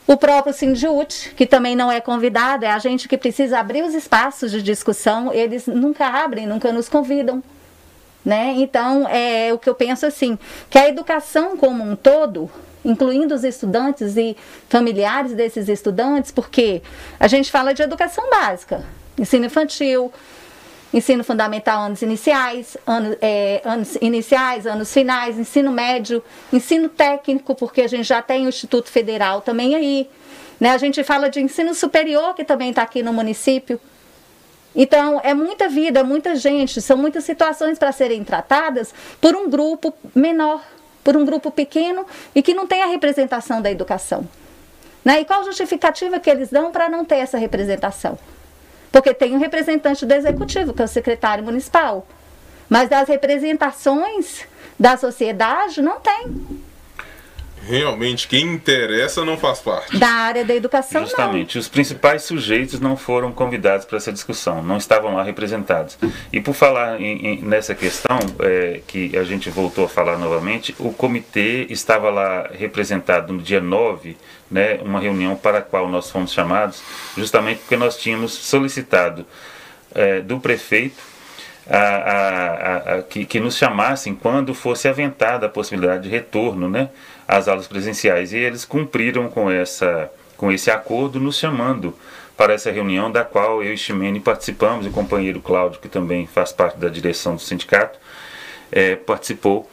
O 0.07 0.17
próprio 0.17 0.53
Sindiut, 0.53 1.33
que 1.37 1.47
também 1.47 1.77
não 1.77 1.91
é 1.91 2.01
convidado, 2.01 2.65
é 2.65 2.71
a 2.71 2.79
gente 2.79 3.09
que 3.09 3.17
precisa 3.17 3.61
abrir 3.61 3.83
os 3.83 3.95
espaços 3.95 4.51
de 4.51 4.61
discussão, 4.61 5.33
eles 5.33 5.67
nunca 5.67 6.07
abrem, 6.07 6.47
nunca 6.47 6.73
nos 6.73 6.89
convidam. 6.89 7.43
Né? 8.25 8.55
Então, 8.59 9.09
é 9.09 9.53
o 9.53 9.59
que 9.59 9.69
eu 9.69 9.75
penso 9.75 10.05
assim, 10.05 10.39
que 10.69 10.79
a 10.79 10.89
educação 10.89 11.57
como 11.57 11.83
um 11.83 11.97
todo, 11.97 12.51
incluindo 12.85 13.35
os 13.35 13.45
estudantes 13.45 14.17
e 14.17 14.37
familiares 14.69 15.33
desses 15.33 15.69
estudantes, 15.69 16.31
porque 16.31 16.83
a 17.19 17.27
gente 17.27 17.51
fala 17.51 17.73
de 17.73 17.83
educação 17.83 18.29
básica, 18.29 18.85
ensino 19.19 19.47
infantil, 19.47 20.13
ensino 20.93 21.23
fundamental 21.23 21.83
anos 21.83 22.03
iniciais, 22.03 22.77
ano, 22.87 23.17
é, 23.23 23.63
anos 23.65 23.97
iniciais, 24.01 24.67
anos 24.67 24.93
finais, 24.93 25.39
ensino 25.39 25.71
médio, 25.71 26.23
ensino 26.53 26.89
técnico, 26.89 27.55
porque 27.55 27.83
a 27.83 27.89
gente 27.89 28.05
já 28.05 28.21
tem 28.21 28.47
o 28.47 28.49
Instituto 28.49 28.91
Federal 28.91 29.41
também 29.41 29.75
aí. 29.75 30.11
Né? 30.59 30.71
A 30.71 30.79
gente 30.79 31.03
fala 31.05 31.31
de 31.31 31.41
ensino 31.41 31.75
superior, 31.75 32.35
que 32.35 32.45
também 32.45 32.71
está 32.71 32.83
aqui 32.83 33.03
no 33.03 33.13
município. 33.13 33.81
Então, 34.75 35.21
é 35.25 35.35
muita 35.35 35.69
vida, 35.69 36.05
muita 36.05 36.37
gente, 36.37 36.81
são 36.81 36.97
muitas 36.97 37.25
situações 37.25 37.79
para 37.79 37.91
serem 37.93 38.23
tratadas 38.23 38.95
por 39.21 39.35
um 39.35 39.51
grupo 39.51 39.93
menor, 40.15 40.63
por 41.03 41.17
um 41.17 41.25
grupo 41.25 41.51
pequeno 41.51 42.07
e 42.35 42.43
que 42.43 42.55
não 42.55 42.67
tem 42.67 42.83
a 42.83 42.87
representação 42.87 43.61
da 43.61 43.71
educação. 43.71 44.27
Né? 45.05 45.21
E 45.21 45.25
qual 45.25 45.45
justificativa 45.45 46.21
que 46.21 46.31
eles 46.31 46.51
dão 46.51 46.71
para 46.71 46.89
não 46.89 47.05
ter 47.05 47.17
essa 47.17 47.39
representação? 47.39 48.19
Porque 48.93 49.15
tem 49.15 49.35
um 49.35 49.39
representante 49.39 50.05
do 50.05 50.13
executivo, 50.13 50.73
que 50.73 50.83
é 50.83 50.85
o 50.85 50.89
secretário 50.89 51.43
municipal. 51.43 52.07
Mas 52.69 52.89
das 52.89 53.09
representações 53.09 54.47
da 54.79 54.97
sociedade, 54.97 55.83
não 55.83 56.01
tem 56.01 56.63
realmente 57.67 58.27
quem 58.27 58.55
interessa 58.55 59.25
não 59.25 59.37
faz 59.37 59.61
parte. 59.61 59.99
Da 59.99 60.09
área 60.09 60.45
da 60.45 60.55
educação, 60.55 61.03
Justamente. 61.03 61.57
Não. 61.57 61.61
Os 61.61 61.69
principais 61.69 62.23
sujeitos 62.23 62.81
não 62.81 62.97
foram 62.97 63.33
convidados 63.33 63.85
para 63.85 63.99
essa 63.99 64.13
discussão, 64.13 64.63
não 64.63 64.77
estavam 64.77 65.15
lá 65.15 65.23
representados. 65.23 65.99
E 66.33 66.41
por 66.41 66.55
falar 66.55 67.01
em, 67.01 67.27
em, 67.27 67.43
nessa 67.43 67.75
questão, 67.75 68.19
é, 68.41 68.81
que 68.87 69.17
a 69.17 69.25
gente 69.25 69.51
voltou 69.51 69.85
a 69.85 69.89
falar 69.89 70.19
novamente, 70.19 70.75
o 70.79 70.93
comitê 70.93 71.67
estava 71.71 72.11
lá 72.11 72.49
representado 72.53 73.33
no 73.33 73.41
dia 73.41 73.61
9, 73.61 74.17
né, 74.51 74.81
uma 74.83 75.01
reunião 75.01 75.37
para 75.37 75.59
a 75.59 75.63
qual 75.63 75.89
nós 75.89 76.11
fomos 76.11 76.33
chamados, 76.33 76.83
justamente 77.17 77.59
porque 77.59 77.77
nós 77.77 77.97
tínhamos 77.97 78.33
solicitado 78.33 79.25
é, 79.95 80.21
do 80.21 80.41
prefeito 80.41 81.11
a, 81.69 81.77
a, 81.77 82.77
a, 82.97 83.03
que, 83.03 83.25
que, 83.25 83.39
nos 83.39 83.57
chamassem 83.57 84.15
quando 84.15 84.53
fosse 84.55 84.89
aventada 84.89 85.47
a 85.47 85.49
possibilidade 85.49 86.05
de 86.05 86.09
retorno 86.09 86.69
né, 86.69 86.89
às 87.31 87.47
aulas 87.47 87.69
presenciais. 87.69 88.33
E 88.33 88.37
eles 88.37 88.65
cumpriram 88.65 89.29
com, 89.29 89.49
essa, 89.49 90.11
com 90.37 90.51
esse 90.51 90.71
acordo, 90.71 91.21
nos 91.21 91.39
chamando 91.39 91.95
para 92.37 92.55
essa 92.55 92.71
reunião, 92.71 93.11
da 93.11 93.23
qual 93.23 93.63
eu 93.63 93.73
e 93.73 93.77
Ximene 93.77 94.19
participamos, 94.19 94.85
e 94.85 94.89
o 94.89 94.93
companheiro 94.93 95.41
Cláudio, 95.41 95.81
que 95.81 95.89
também 95.89 96.27
faz 96.27 96.51
parte 96.51 96.79
da 96.79 96.89
direção 96.89 97.37
do 97.37 97.41
sindicato, 97.41 97.99
é, 98.73 98.97
participou 98.97 99.71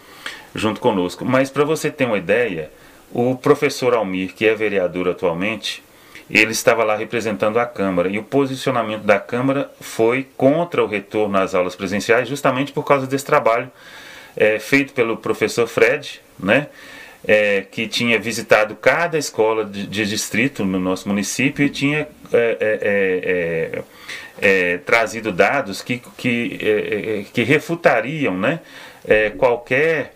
junto 0.53 0.79
conosco. 0.79 1.25
Mas 1.25 1.49
para 1.49 1.63
você 1.63 1.89
ter 1.89 2.05
uma 2.05 2.17
ideia, 2.17 2.69
o 3.11 3.35
professor 3.35 3.93
Almir, 3.93 4.35
que 4.35 4.45
é 4.45 4.53
vereador 4.53 5.07
atualmente, 5.07 5.83
ele 6.29 6.51
estava 6.51 6.83
lá 6.83 6.95
representando 6.95 7.57
a 7.57 7.65
Câmara 7.65 8.09
e 8.09 8.19
o 8.19 8.23
posicionamento 8.23 9.03
da 9.03 9.17
Câmara 9.17 9.71
foi 9.79 10.27
contra 10.35 10.83
o 10.83 10.87
retorno 10.87 11.37
às 11.37 11.55
aulas 11.55 11.75
presenciais, 11.75 12.27
justamente 12.27 12.73
por 12.73 12.83
causa 12.83 13.07
desse 13.07 13.25
trabalho 13.25 13.71
é, 14.35 14.59
feito 14.59 14.93
pelo 14.93 15.15
professor 15.15 15.67
Fred, 15.67 16.21
né, 16.37 16.67
é, 17.27 17.65
que 17.69 17.87
tinha 17.87 18.17
visitado 18.17 18.75
cada 18.75 19.17
escola 19.17 19.65
de, 19.65 19.85
de, 19.85 20.05
distrito 20.05 20.63
no 20.63 20.79
nosso 20.79 21.09
município 21.09 21.65
e 21.65 21.69
tinha 21.69 22.07
é, 22.31 22.57
é, 22.59 23.81
é, 24.41 24.73
é 24.73 24.77
trazido 24.77 25.31
dados 25.31 25.81
que, 25.81 26.01
que, 26.17 27.27
que 27.33 27.43
refutariam 27.43 28.37
né, 28.37 28.61
qualquer 29.37 30.13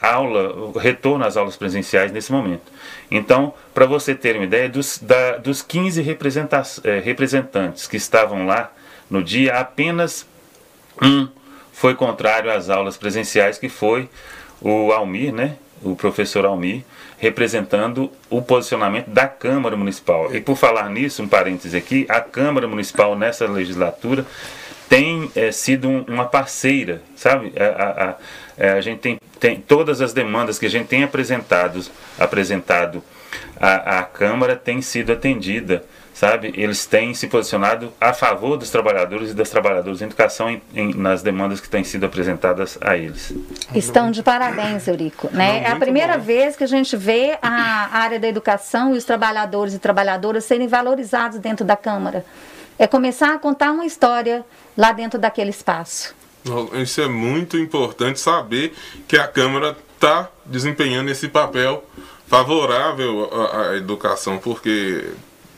aula, 0.00 0.72
retorno 0.78 1.24
às 1.24 1.36
aulas 1.36 1.56
presenciais 1.56 2.12
nesse 2.12 2.30
momento. 2.30 2.72
Então, 3.10 3.52
para 3.72 3.86
você 3.86 4.14
ter 4.14 4.36
uma 4.36 4.44
ideia, 4.44 4.68
dos, 4.68 4.98
da, 4.98 5.38
dos 5.38 5.62
15 5.62 6.00
é, 6.00 7.00
representantes 7.00 7.88
que 7.88 7.96
estavam 7.96 8.46
lá 8.46 8.72
no 9.10 9.22
dia, 9.22 9.54
apenas 9.54 10.26
um 11.02 11.28
foi 11.72 11.94
contrário 11.94 12.52
às 12.52 12.70
aulas 12.70 12.96
presenciais, 12.96 13.58
que 13.58 13.68
foi 13.68 14.08
o 14.60 14.92
Almir, 14.92 15.32
né? 15.32 15.56
O 15.84 15.94
professor 15.94 16.44
Almir, 16.44 16.82
representando 17.18 18.10
o 18.30 18.42
posicionamento 18.42 19.08
da 19.08 19.28
Câmara 19.28 19.76
Municipal. 19.76 20.34
E 20.34 20.40
por 20.40 20.56
falar 20.56 20.90
nisso, 20.90 21.22
um 21.22 21.28
parêntese 21.28 21.76
aqui, 21.76 22.06
a 22.08 22.20
Câmara 22.20 22.66
Municipal 22.66 23.16
nessa 23.16 23.46
legislatura 23.46 24.26
tem 24.88 25.30
é, 25.34 25.50
sido 25.50 25.88
um, 25.88 26.04
uma 26.08 26.24
parceira, 26.26 27.02
sabe? 27.16 27.52
A, 27.56 27.64
a, 27.64 28.10
a, 28.10 28.14
é, 28.56 28.70
a, 28.72 28.80
gente 28.80 29.00
tem, 29.00 29.18
tem 29.40 29.56
todas 29.56 30.00
as 30.00 30.12
demandas 30.12 30.58
que 30.58 30.66
a 30.66 30.70
gente 30.70 30.86
tem 30.86 31.02
apresentado, 31.02 31.84
apresentado 32.18 33.02
à, 33.60 34.00
à 34.00 34.02
Câmara 34.04 34.56
tem 34.56 34.80
sido 34.82 35.12
atendida, 35.12 35.84
sabe? 36.14 36.54
Eles 36.56 36.86
têm 36.86 37.12
se 37.12 37.26
posicionado 37.26 37.92
a 38.00 38.14
favor 38.14 38.56
dos 38.56 38.70
trabalhadores 38.70 39.32
e 39.32 39.34
das 39.34 39.50
trabalhadoras 39.50 40.00
em 40.00 40.04
educação 40.04 40.48
em, 40.48 40.62
em, 40.72 40.94
nas 40.94 41.22
demandas 41.22 41.60
que 41.60 41.68
têm 41.68 41.82
sido 41.82 42.06
apresentadas 42.06 42.78
a 42.80 42.96
eles. 42.96 43.34
Estão 43.74 44.12
de 44.12 44.22
parabéns, 44.22 44.86
Eurico. 44.86 45.28
Né? 45.32 45.60
Não, 45.60 45.68
é 45.68 45.72
a 45.72 45.76
primeira 45.76 46.16
bom. 46.16 46.24
vez 46.24 46.56
que 46.56 46.62
a 46.62 46.68
gente 46.68 46.96
vê 46.96 47.36
a 47.42 47.98
área 47.98 48.20
da 48.20 48.28
educação 48.28 48.94
e 48.94 48.96
os 48.98 49.04
trabalhadores 49.04 49.74
e 49.74 49.78
trabalhadoras 49.80 50.44
serem 50.44 50.68
valorizados 50.68 51.38
dentro 51.40 51.66
da 51.66 51.76
Câmara. 51.76 52.24
É 52.78 52.86
começar 52.86 53.34
a 53.34 53.38
contar 53.38 53.72
uma 53.72 53.84
história 53.84 54.44
lá 54.76 54.92
dentro 54.92 55.18
daquele 55.18 55.50
espaço. 55.50 56.14
Isso 56.74 57.00
é 57.00 57.08
muito 57.08 57.58
importante 57.58 58.20
saber 58.20 58.74
que 59.08 59.16
a 59.16 59.26
Câmara 59.26 59.76
está 59.94 60.28
desempenhando 60.44 61.10
esse 61.10 61.28
papel 61.28 61.84
favorável 62.26 63.30
à, 63.32 63.70
à 63.70 63.76
educação, 63.76 64.38
porque 64.38 65.12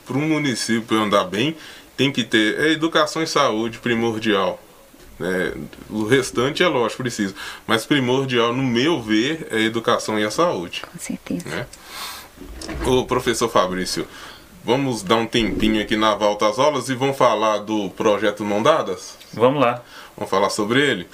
para 0.06 0.16
um 0.16 0.28
município 0.28 0.96
andar 0.96 1.24
bem, 1.24 1.56
tem 1.96 2.12
que 2.12 2.22
ter 2.22 2.58
é 2.60 2.72
educação 2.72 3.22
e 3.22 3.26
saúde 3.26 3.78
primordial. 3.78 4.62
Né? 5.18 5.52
O 5.88 6.04
restante 6.04 6.62
é 6.62 6.68
lógico, 6.68 7.02
precisa. 7.02 7.34
Mas 7.66 7.86
primordial, 7.86 8.52
no 8.52 8.62
meu 8.62 9.02
ver, 9.02 9.48
é 9.50 9.56
a 9.56 9.60
educação 9.60 10.18
e 10.18 10.24
a 10.24 10.30
saúde. 10.30 10.82
Com 10.82 10.98
certeza. 10.98 11.48
Né? 11.48 11.66
Ô, 12.86 13.04
professor 13.04 13.48
Fabrício, 13.48 14.06
vamos 14.64 15.02
dar 15.02 15.16
um 15.16 15.26
tempinho 15.26 15.80
aqui 15.80 15.96
na 15.96 16.14
volta 16.14 16.48
às 16.48 16.58
aulas 16.58 16.88
e 16.88 16.94
vamos 16.94 17.16
falar 17.16 17.58
do 17.58 17.88
projeto 17.90 18.44
Mão 18.44 18.62
Dadas? 18.62 19.16
Vamos 19.32 19.60
lá. 19.60 19.82
Vamos 20.16 20.30
falar 20.30 20.50
sobre 20.50 20.80
ele? 20.80 21.08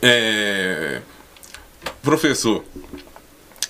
É... 0.00 1.00
Professor, 2.02 2.64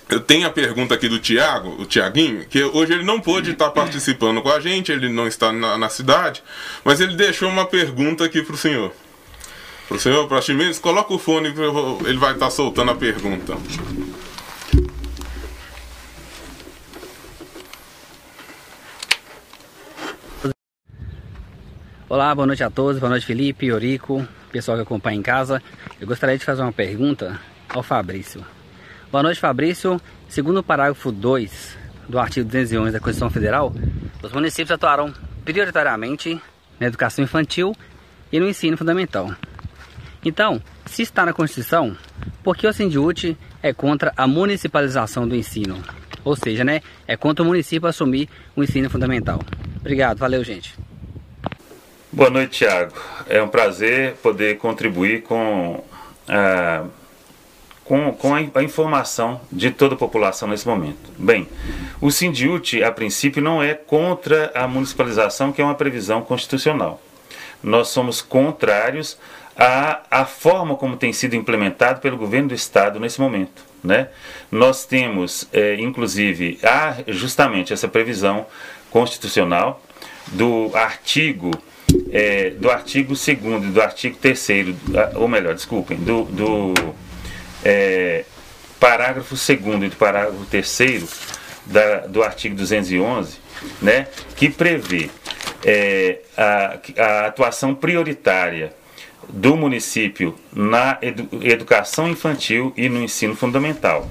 eu 0.09 0.19
tenho 0.19 0.47
a 0.47 0.49
pergunta 0.49 0.95
aqui 0.95 1.07
do 1.07 1.19
Tiago, 1.19 1.79
o 1.79 1.85
Tiaguinho, 1.85 2.43
que 2.45 2.63
hoje 2.63 2.93
ele 2.93 3.03
não 3.03 3.21
pôde 3.21 3.51
estar 3.51 3.69
participando 3.69 4.41
com 4.41 4.49
a 4.49 4.59
gente, 4.59 4.91
ele 4.91 5.07
não 5.07 5.27
está 5.27 5.51
na, 5.51 5.77
na 5.77 5.87
cidade, 5.87 6.43
mas 6.83 6.99
ele 6.99 7.15
deixou 7.15 7.47
uma 7.47 7.65
pergunta 7.65 8.25
aqui 8.25 8.41
para 8.41 8.55
o 8.55 8.57
senhor. 8.57 8.91
Para 9.87 9.97
o 9.97 9.99
senhor, 9.99 10.27
para 10.27 10.41
Chimenez, 10.41 10.79
coloca 10.79 11.13
o 11.13 11.19
fone, 11.19 11.53
ele 12.05 12.17
vai 12.17 12.33
estar 12.33 12.49
soltando 12.49 12.91
a 12.91 12.95
pergunta. 12.95 13.55
Olá, 22.07 22.33
boa 22.33 22.47
noite 22.47 22.63
a 22.63 22.71
todos, 22.71 22.99
boa 22.99 23.11
noite 23.11 23.27
Felipe, 23.27 23.67
Eurico, 23.67 24.27
pessoal 24.51 24.75
que 24.75 24.81
acompanha 24.81 25.19
em 25.19 25.21
casa. 25.21 25.61
Eu 26.01 26.07
gostaria 26.07 26.37
de 26.37 26.43
fazer 26.43 26.63
uma 26.63 26.73
pergunta 26.73 27.39
ao 27.69 27.83
Fabrício. 27.83 28.43
Boa 29.11 29.23
noite, 29.23 29.39
Fabrício. 29.39 29.99
Segundo 30.27 30.57
o 30.59 30.63
parágrafo 30.63 31.11
2 31.11 31.75
do 32.07 32.19
artigo 32.19 32.47
211 32.47 32.91
da 32.91 32.99
Constituição 32.99 33.31
Federal, 33.31 33.73
os 34.21 34.31
municípios 34.31 34.69
atuarão 34.69 35.11
prioritariamente 35.43 36.39
na 36.79 36.85
educação 36.85 37.25
infantil 37.25 37.75
e 38.31 38.39
no 38.39 38.47
ensino 38.47 38.77
fundamental. 38.77 39.33
Então, 40.23 40.61
se 40.85 41.01
está 41.01 41.25
na 41.25 41.33
Constituição, 41.33 41.97
por 42.43 42.55
que 42.55 42.67
o 42.67 42.71
Sindiúte 42.71 43.35
é 43.63 43.73
contra 43.73 44.13
a 44.15 44.27
municipalização 44.27 45.27
do 45.27 45.35
ensino? 45.35 45.83
Ou 46.23 46.35
seja, 46.35 46.63
né, 46.63 46.81
é 47.07 47.17
contra 47.17 47.41
o 47.41 47.47
município 47.47 47.89
assumir 47.89 48.29
o 48.55 48.63
ensino 48.63 48.91
fundamental. 48.91 49.39
Obrigado, 49.79 50.19
valeu, 50.19 50.43
gente. 50.43 50.77
Boa 52.11 52.29
noite, 52.29 52.59
Tiago. 52.59 52.93
É 53.27 53.41
um 53.41 53.47
prazer 53.47 54.17
poder 54.17 54.59
contribuir 54.59 55.23
com 55.23 55.83
a 56.27 56.85
com, 57.89 58.13
com 58.13 58.35
a, 58.35 58.37
a, 58.37 58.63
informação 58.63 59.41
de 59.51 59.71
toda 59.71 59.95
a 59.95 59.97
população 59.97 60.47
nesse 60.47 60.67
momento. 60.67 61.11
Bem, 61.17 61.47
o 61.99 62.11
Sindiut, 62.11 62.83
a 62.83 62.91
princípio, 62.91 63.41
não 63.41 63.63
é 63.63 63.73
contra 63.73 64.51
a 64.53 64.67
municipalização, 64.67 65.51
que 65.51 65.59
é 65.59 65.65
uma 65.65 65.73
previsão 65.73 66.21
constitucional. 66.21 67.01
Nós 67.63 67.87
somos 67.87 68.21
contrários 68.21 69.17
à, 69.57 70.01
à 70.11 70.23
forma 70.23 70.75
como 70.75 70.97
tem 70.97 71.11
sido 71.11 71.35
implementado 71.35 71.99
pelo 71.99 72.15
governo 72.15 72.49
do 72.49 72.53
Estado 72.53 72.99
nesse 72.99 73.19
momento. 73.19 73.63
Né? 73.83 74.09
Nós 74.51 74.85
temos, 74.85 75.49
é, 75.51 75.73
inclusive, 75.79 76.59
justamente 77.07 77.73
essa 77.73 77.87
previsão 77.87 78.45
constitucional 78.91 79.81
do 80.27 80.69
artigo 80.75 81.49
é, 82.11 82.51
do 82.51 82.69
artigo 82.69 83.15
2 83.15 83.27
e 83.29 83.35
do 83.71 83.81
artigo 83.81 84.15
3 84.21 84.47
ou 85.15 85.27
melhor, 85.27 85.55
desculpem, 85.55 85.97
do, 85.97 86.25
do 86.25 86.73
é, 87.63 88.25
parágrafo 88.79 89.35
2 89.35 89.83
e 89.83 89.95
parágrafo 89.95 90.45
3 90.45 91.29
do 92.09 92.23
artigo 92.23 92.55
211, 92.55 93.37
né, 93.81 94.07
que 94.35 94.49
prevê 94.49 95.09
é, 95.63 96.19
a, 96.37 96.79
a 96.97 97.25
atuação 97.27 97.75
prioritária 97.75 98.73
do 99.27 99.55
município 99.55 100.35
na 100.51 100.97
edu 101.01 101.27
educação 101.43 102.09
infantil 102.09 102.73
e 102.75 102.89
no 102.89 103.01
ensino 103.01 103.35
fundamental. 103.35 104.09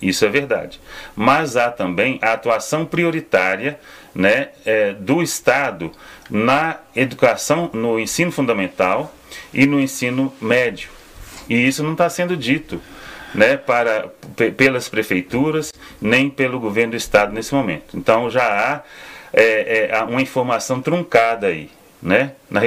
Isso 0.00 0.24
é 0.24 0.28
verdade. 0.28 0.80
Mas 1.14 1.56
há 1.56 1.70
também 1.70 2.18
a 2.20 2.32
atuação 2.32 2.84
prioritária 2.84 3.78
né, 4.14 4.48
é, 4.64 4.92
do 4.92 5.22
Estado 5.22 5.90
na 6.28 6.78
educação, 6.94 7.70
no 7.72 7.98
ensino 7.98 8.30
fundamental 8.30 9.14
e 9.54 9.64
no 9.64 9.80
ensino 9.80 10.32
médio. 10.40 10.90
E 11.48 11.66
isso 11.66 11.82
não 11.82 11.92
está 11.92 12.08
sendo 12.08 12.36
dito 12.36 12.80
né, 13.34 13.56
para, 13.56 14.08
pelas 14.56 14.88
prefeituras 14.88 15.72
nem 16.00 16.30
pelo 16.30 16.58
governo 16.58 16.92
do 16.92 16.96
Estado 16.96 17.32
nesse 17.32 17.54
momento. 17.54 17.96
Então 17.96 18.30
já 18.30 18.44
há 18.44 18.82
é, 19.32 19.90
é, 19.90 20.02
uma 20.02 20.22
informação 20.22 20.80
truncada 20.80 21.48
aí. 21.48 21.70
Né? 22.02 22.32
Na, 22.50 22.60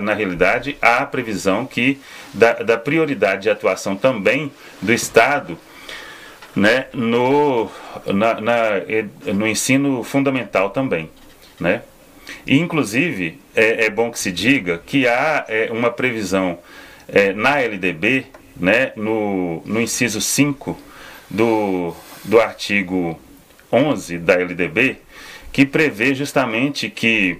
na 0.00 0.14
realidade, 0.14 0.76
há 0.80 0.98
a 0.98 1.06
previsão 1.06 1.66
que 1.66 2.00
da, 2.32 2.54
da 2.54 2.78
prioridade 2.78 3.42
de 3.42 3.50
atuação 3.50 3.96
também 3.96 4.50
do 4.80 4.92
Estado 4.92 5.58
né, 6.54 6.86
no, 6.94 7.70
na, 8.06 8.40
na, 8.40 8.60
no 9.34 9.46
ensino 9.46 10.02
fundamental 10.02 10.70
também. 10.70 11.10
Né? 11.60 11.82
E, 12.46 12.58
inclusive, 12.58 13.38
é, 13.54 13.86
é 13.86 13.90
bom 13.90 14.10
que 14.10 14.18
se 14.18 14.32
diga 14.32 14.80
que 14.84 15.06
há 15.06 15.44
é, 15.48 15.68
uma 15.70 15.90
previsão 15.90 16.58
é, 17.08 17.32
na 17.32 17.60
LDB, 17.60 18.26
né, 18.56 18.92
no, 18.96 19.62
no 19.64 19.80
inciso 19.80 20.20
5 20.20 20.78
do, 21.30 21.94
do 22.24 22.40
artigo 22.40 23.18
11 23.70 24.18
da 24.18 24.34
LDB, 24.34 24.96
que 25.52 25.64
prevê 25.64 26.14
justamente 26.14 26.88
que 26.90 27.38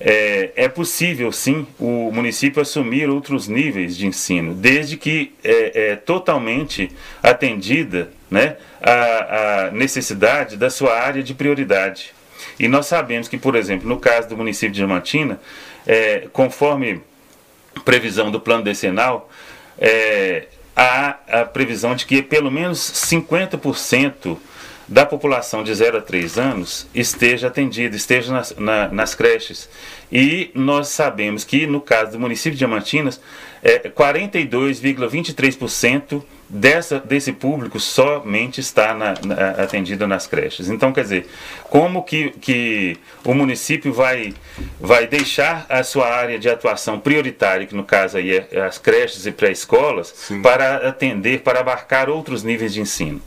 é, 0.00 0.52
é, 0.54 0.68
possível 0.68 1.32
sim 1.32 1.66
o 1.78 2.10
município 2.12 2.62
assumir 2.62 3.08
outros 3.08 3.48
níveis 3.48 3.96
de 3.96 4.06
ensino, 4.06 4.54
desde 4.54 4.96
que 4.96 5.32
é, 5.42 5.90
é 5.90 5.96
totalmente 5.96 6.90
atendida 7.22 8.10
né, 8.30 8.56
a, 8.80 9.66
a 9.66 9.70
necessidade 9.72 10.56
da 10.56 10.70
sua 10.70 10.96
área 10.98 11.22
de 11.22 11.34
prioridade. 11.34 12.14
E 12.58 12.68
nós 12.68 12.86
sabemos 12.86 13.26
que, 13.28 13.36
por 13.36 13.56
exemplo, 13.56 13.88
no 13.88 13.98
caso 13.98 14.28
do 14.28 14.36
município 14.36 14.70
de 14.70 14.76
Diamantina, 14.76 15.40
é, 15.86 16.28
conforme 16.32 17.00
previsão 17.84 18.30
do 18.30 18.40
plano 18.40 18.62
decenal, 18.62 19.30
é, 19.78 20.46
há 20.76 21.16
a 21.28 21.44
previsão 21.44 21.94
de 21.94 22.06
que 22.06 22.22
pelo 22.22 22.50
menos 22.50 22.78
50% 22.78 24.38
da 24.88 25.04
população 25.04 25.62
de 25.62 25.74
0 25.74 25.98
a 25.98 26.00
3 26.00 26.38
anos 26.38 26.88
esteja 26.94 27.48
atendida, 27.48 27.94
esteja 27.94 28.32
nas, 28.32 28.54
na, 28.56 28.88
nas 28.88 29.14
creches. 29.14 29.68
E 30.10 30.50
nós 30.54 30.88
sabemos 30.88 31.44
que, 31.44 31.66
no 31.66 31.78
caso 31.80 32.12
do 32.12 32.20
município 32.20 32.52
de 32.52 32.58
Diamantinas, 32.58 33.20
é, 33.62 33.90
42,23% 33.90 36.22
dessa, 36.48 36.98
desse 36.98 37.32
público 37.32 37.78
somente 37.78 38.60
está 38.60 38.94
na, 38.94 39.14
na, 39.24 39.50
atendido 39.62 40.06
nas 40.06 40.26
creches. 40.26 40.70
Então, 40.70 40.92
quer 40.92 41.02
dizer, 41.02 41.28
como 41.64 42.02
que, 42.02 42.30
que 42.40 42.96
o 43.24 43.34
município 43.34 43.92
vai, 43.92 44.34
vai 44.80 45.06
deixar 45.06 45.66
a 45.68 45.82
sua 45.82 46.08
área 46.08 46.38
de 46.38 46.48
atuação 46.48 46.98
prioritária, 46.98 47.66
que 47.66 47.74
no 47.74 47.84
caso 47.84 48.16
aí 48.16 48.36
é 48.50 48.60
as 48.60 48.78
creches 48.78 49.26
e 49.26 49.32
pré-escolas, 49.32 50.30
para 50.42 50.88
atender, 50.88 51.40
para 51.40 51.60
abarcar 51.60 52.08
outros 52.08 52.42
níveis 52.42 52.72
de 52.72 52.80
ensino? 52.80 53.20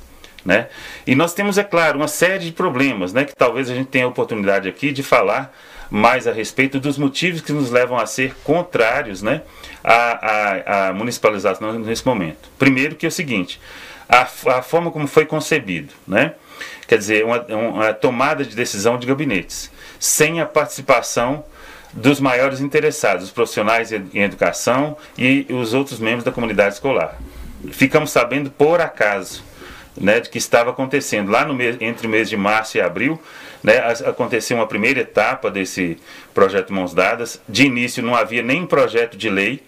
Né? 0.43 0.69
E 1.05 1.13
nós 1.13 1.35
temos, 1.35 1.59
é 1.59 1.63
claro, 1.63 1.99
uma 1.99 2.07
série 2.07 2.45
de 2.45 2.51
problemas 2.51 3.13
né, 3.13 3.23
que 3.23 3.35
talvez 3.35 3.69
a 3.69 3.75
gente 3.75 3.87
tenha 3.89 4.05
a 4.05 4.07
oportunidade 4.07 4.67
aqui 4.67 4.91
de 4.91 5.03
falar 5.03 5.55
mais 5.91 6.25
a 6.25 6.31
respeito 6.31 6.79
dos 6.79 6.97
motivos 6.97 7.41
que 7.41 7.51
nos 7.51 7.69
levam 7.69 7.97
a 7.97 8.05
ser 8.05 8.33
contrários 8.45 9.21
né, 9.21 9.41
à, 9.83 10.85
à, 10.85 10.87
à 10.87 10.93
municipalização 10.93 11.77
nesse 11.79 12.07
momento. 12.07 12.49
Primeiro 12.57 12.95
que 12.95 13.05
é 13.05 13.09
o 13.09 13.11
seguinte, 13.11 13.59
a, 14.07 14.21
a 14.21 14.61
forma 14.61 14.89
como 14.89 15.05
foi 15.05 15.25
concebido, 15.25 15.93
né? 16.07 16.33
quer 16.87 16.97
dizer, 16.97 17.25
uma, 17.25 17.45
uma 17.45 17.93
tomada 17.93 18.45
de 18.45 18.55
decisão 18.55 18.97
de 18.97 19.05
gabinetes, 19.05 19.69
sem 19.99 20.39
a 20.39 20.45
participação 20.45 21.43
dos 21.93 22.21
maiores 22.21 22.61
interessados, 22.61 23.25
os 23.25 23.31
profissionais 23.31 23.91
em 23.91 24.21
educação 24.21 24.97
e 25.17 25.45
os 25.49 25.73
outros 25.73 25.99
membros 25.99 26.23
da 26.23 26.31
comunidade 26.31 26.75
escolar. 26.75 27.17
Ficamos 27.71 28.11
sabendo 28.11 28.49
por 28.49 28.79
acaso 28.79 29.43
né, 29.97 30.19
de 30.19 30.29
que 30.29 30.37
estava 30.37 30.71
acontecendo 30.71 31.29
lá 31.29 31.43
no 31.45 31.53
mês, 31.53 31.77
entre 31.81 32.07
o 32.07 32.09
mês 32.09 32.29
de 32.29 32.37
março 32.37 32.77
e 32.77 32.81
abril, 32.81 33.21
né, 33.63 33.77
aconteceu 34.05 34.57
uma 34.57 34.67
primeira 34.67 35.01
etapa 35.01 35.51
desse 35.51 35.97
projeto 36.33 36.73
Mãos 36.73 36.93
Dadas. 36.93 37.41
De 37.47 37.65
início 37.65 38.01
não 38.03 38.15
havia 38.15 38.41
nem 38.41 38.65
projeto 38.65 39.15
de 39.15 39.29
lei 39.29 39.61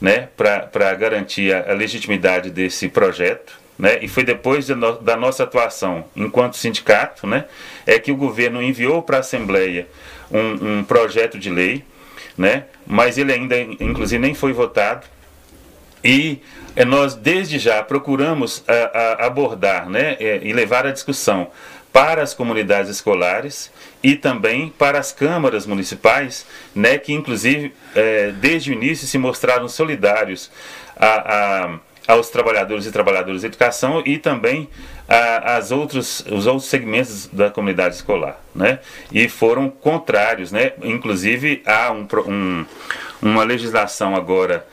né, 0.00 0.28
para 0.36 0.94
garantir 0.94 1.54
a, 1.54 1.70
a, 1.70 1.74
legitimidade 1.74 2.50
desse 2.50 2.88
projeto. 2.88 3.54
Né, 3.78 3.98
e 4.00 4.08
foi 4.08 4.24
depois 4.24 4.66
de 4.66 4.74
no, 4.74 4.98
da 4.98 5.16
nossa 5.16 5.44
atuação 5.44 6.06
enquanto 6.16 6.56
sindicato 6.56 7.26
né, 7.26 7.44
é 7.86 7.98
que 7.98 8.10
o 8.10 8.16
governo 8.16 8.62
enviou 8.62 9.02
para 9.02 9.18
a 9.18 9.20
Assembleia 9.20 9.86
um, 10.30 10.78
um 10.78 10.84
projeto 10.84 11.38
de 11.38 11.50
lei, 11.50 11.84
né, 12.38 12.64
mas 12.86 13.18
ele 13.18 13.32
ainda, 13.32 13.58
inclusive, 13.58 14.18
nem 14.18 14.34
foi 14.34 14.52
votado. 14.52 15.06
E 16.04 16.40
é, 16.74 16.84
nós, 16.84 17.14
desde 17.14 17.58
já, 17.58 17.82
procuramos 17.82 18.62
a, 18.68 19.22
a 19.22 19.26
abordar 19.26 19.88
né, 19.88 20.16
é, 20.20 20.40
e 20.42 20.52
levar 20.52 20.86
a 20.86 20.92
discussão 20.92 21.48
para 21.96 22.22
as 22.22 22.34
comunidades 22.34 22.90
escolares 22.90 23.72
e 24.02 24.14
também 24.14 24.68
para 24.68 24.98
as 24.98 25.12
câmaras 25.12 25.64
municipais, 25.64 26.44
né, 26.74 26.98
que 26.98 27.10
inclusive 27.10 27.72
é, 27.94 28.32
desde 28.32 28.70
o 28.70 28.74
início 28.74 29.06
se 29.06 29.16
mostraram 29.16 29.66
solidários 29.66 30.50
a, 30.94 31.06
a, 31.06 32.12
aos 32.12 32.28
trabalhadores 32.28 32.84
e 32.84 32.92
trabalhadoras 32.92 33.40
de 33.40 33.46
educação 33.46 34.02
e 34.04 34.18
também 34.18 34.68
as 35.08 35.70
outros, 35.70 36.22
os 36.30 36.46
outros 36.46 36.66
segmentos 36.66 37.30
da 37.32 37.48
comunidade 37.48 37.94
escolar, 37.94 38.38
né, 38.54 38.80
e 39.10 39.26
foram 39.26 39.70
contrários, 39.70 40.52
né, 40.52 40.74
inclusive 40.82 41.62
há 41.64 41.90
um, 41.92 42.06
um, 42.26 42.66
uma 43.22 43.42
legislação 43.42 44.14
agora 44.14 44.66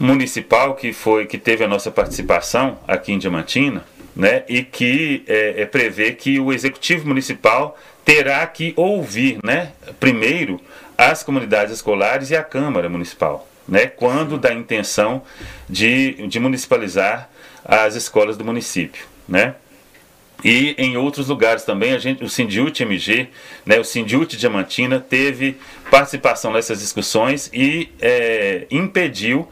municipal 0.00 0.74
que 0.74 0.94
foi 0.94 1.26
que 1.26 1.36
teve 1.36 1.62
a 1.62 1.68
nossa 1.68 1.90
participação 1.90 2.78
aqui 2.88 3.12
em 3.12 3.18
Diamantina, 3.18 3.84
né, 4.18 4.42
e 4.48 4.64
que 4.64 5.22
é, 5.28 5.62
é, 5.62 5.64
prevê 5.64 6.10
que 6.10 6.40
o 6.40 6.52
executivo 6.52 7.06
municipal 7.06 7.78
terá 8.04 8.44
que 8.48 8.74
ouvir, 8.74 9.38
né, 9.44 9.70
primeiro 10.00 10.60
as 10.96 11.22
comunidades 11.22 11.72
escolares 11.72 12.30
e 12.30 12.36
a 12.36 12.42
Câmara 12.42 12.88
Municipal, 12.88 13.48
né, 13.68 13.86
quando 13.86 14.36
da 14.36 14.52
intenção 14.52 15.22
de, 15.70 16.26
de 16.26 16.40
municipalizar 16.40 17.30
as 17.64 17.94
escolas 17.94 18.36
do 18.36 18.44
município, 18.44 19.06
né. 19.28 19.54
E 20.44 20.74
em 20.78 20.96
outros 20.96 21.28
lugares 21.28 21.64
também, 21.64 21.92
a 21.92 21.98
gente, 21.98 22.22
o 22.22 22.28
Sindiut 22.28 22.80
MG, 22.82 23.28
né, 23.66 23.78
o 23.78 23.84
Sindiut 23.84 24.36
Diamantina, 24.36 25.00
teve 25.00 25.56
participação 25.90 26.52
nessas 26.52 26.80
discussões 26.80 27.50
e 27.52 27.90
é, 28.00 28.66
impediu 28.70 29.48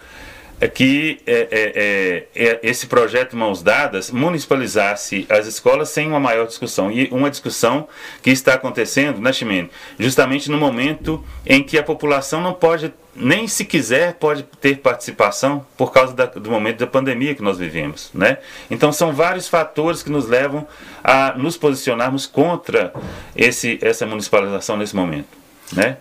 que 0.73 1.21
é, 1.27 1.33
é, 1.33 1.49
é, 1.51 2.49
é, 2.49 2.61
esse 2.63 2.87
projeto 2.87 3.37
Mãos 3.37 3.63
Dadas 3.63 4.11
municipalizasse 4.11 5.27
as 5.29 5.47
escolas 5.47 5.91
sem 5.91 6.07
uma 6.09 6.19
maior 6.21 6.47
discussão. 6.47 6.91
E 6.91 7.09
uma 7.11 7.31
discussão 7.31 7.87
que 8.23 8.31
está 8.31 8.55
acontecendo, 8.55 9.21
né, 9.21 9.33
Chimene? 9.33 9.71
Justamente 9.99 10.51
no 10.51 10.57
momento 10.57 11.23
em 11.45 11.63
que 11.63 11.77
a 11.77 11.83
população 11.83 12.41
não 12.41 12.55
pode, 12.55 12.93
nem 13.15 13.47
se 13.47 13.67
quiser, 13.67 14.15
pode 14.15 14.45
ter 14.61 14.79
participação 14.79 15.67
por 15.77 15.93
causa 15.93 16.15
da, 16.15 16.25
do 16.25 16.51
momento 16.51 16.79
da 16.79 16.87
pandemia 16.87 17.35
que 17.35 17.43
nós 17.43 17.59
vivemos. 17.59 18.11
Né? 18.15 18.39
Então 18.71 18.91
são 18.93 19.13
vários 19.13 19.49
fatores 19.49 20.03
que 20.03 20.11
nos 20.11 20.27
levam 20.27 20.67
a 21.05 21.35
nos 21.37 21.59
posicionarmos 21.59 22.25
contra 22.25 22.95
esse, 23.35 23.79
essa 23.83 24.07
municipalização 24.07 24.79
nesse 24.79 24.97
momento. 24.97 25.29
Né? 25.73 25.99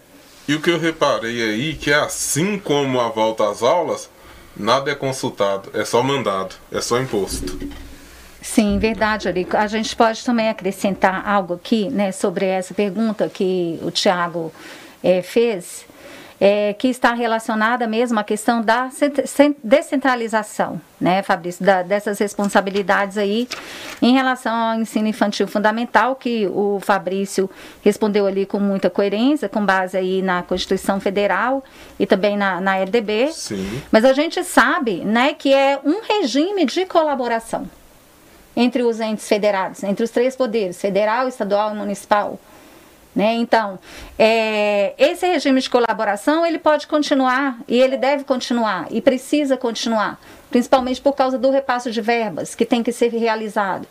E 0.48 0.54
o 0.54 0.62
que 0.62 0.70
eu 0.70 0.80
reparei 0.80 1.42
aí, 1.42 1.74
que 1.74 1.92
é 1.92 1.96
assim 1.96 2.60
como 2.60 3.02
a 3.02 3.10
volta 3.10 3.50
às 3.50 3.64
aulas, 3.64 4.10
Nada 4.56 4.92
é 4.92 4.96
consultado, 4.96 5.70
é 5.74 5.84
só 5.84 6.02
mandado, 6.02 6.56
é 6.72 6.82
só 6.82 7.00
imposto. 7.00 7.60
Sim, 8.42 8.78
verdade, 8.78 9.28
Arico. 9.28 9.58
A 9.58 9.68
gente 9.68 9.96
pode 9.96 10.24
também 10.24 10.48
acrescentar 10.50 11.28
algo 11.28 11.56
aqui, 11.56 11.90
né, 11.90 12.12
sobre 12.12 12.46
essa 12.46 12.74
pergunta 12.74 13.28
que 13.28 13.80
o 13.82 13.90
Tiago 13.90 14.54
é, 15.04 15.22
fez 15.22 15.86
é, 16.40 16.74
que 16.74 16.88
está 16.88 17.14
relacionada 17.14 17.88
mesmo 17.88 18.20
à 18.20 18.24
questão 18.24 18.62
da 18.62 18.90
descentralização, 19.64 20.80
né, 21.00 21.24
Fabrício, 21.24 21.66
da, 21.66 21.82
dessas 21.82 22.20
responsabilidades 22.20 23.18
aí 23.18 23.48
em 24.02 24.14
relação 24.14 24.54
ao 24.54 24.80
ensino 24.80 25.08
infantil 25.08 25.48
fundamental, 25.48 26.16
que 26.16 26.48
o 26.48 26.80
Fabrício 26.82 27.50
respondeu 27.84 28.26
ali 28.26 28.46
com 28.46 28.60
muita 28.60 28.90
coerência, 28.90 29.48
com 29.48 29.66
base 29.66 29.98
aí 29.98 30.22
na 30.22 30.44
Constituição 30.44 31.00
Federal 31.00 31.64
e 32.00 32.06
também 32.06 32.38
na, 32.38 32.60
na 32.60 32.78
LDB. 32.78 33.32
Sim. 33.32 33.82
Mas 33.92 34.04
a 34.04 34.14
gente 34.14 34.44
sabe, 34.44 35.06
né, 35.06 35.34
que 35.34 35.54
é 35.54 35.80
um 35.84 36.02
regime 36.02 36.66
de 36.66 36.86
colaboração 36.86 37.70
entre 38.56 38.84
os 38.84 39.00
entes 39.00 39.28
federados, 39.28 39.84
entre 39.84 40.04
os 40.04 40.10
três 40.10 40.36
poderes, 40.36 40.80
federal, 40.80 41.28
estadual 41.28 41.74
e 41.74 41.78
municipal. 41.78 42.40
Né? 43.16 43.36
Então, 43.36 43.80
é, 44.20 44.94
esse 44.98 45.26
regime 45.26 45.62
de 45.62 45.70
colaboração 45.70 46.46
ele 46.46 46.60
pode 46.60 46.86
continuar 46.86 47.60
e 47.66 47.80
ele 47.80 47.96
deve 47.96 48.26
continuar 48.26 48.88
e 48.92 49.00
precisa 49.00 49.56
continuar, 49.56 50.20
principalmente 50.50 51.00
por 51.00 51.14
causa 51.14 51.38
do 51.38 51.50
repasso 51.50 51.90
de 51.90 52.02
verbas 52.02 52.54
que 52.54 52.66
tem 52.66 52.84
que 52.84 52.92
ser 52.92 53.14
realizado. 53.14 53.88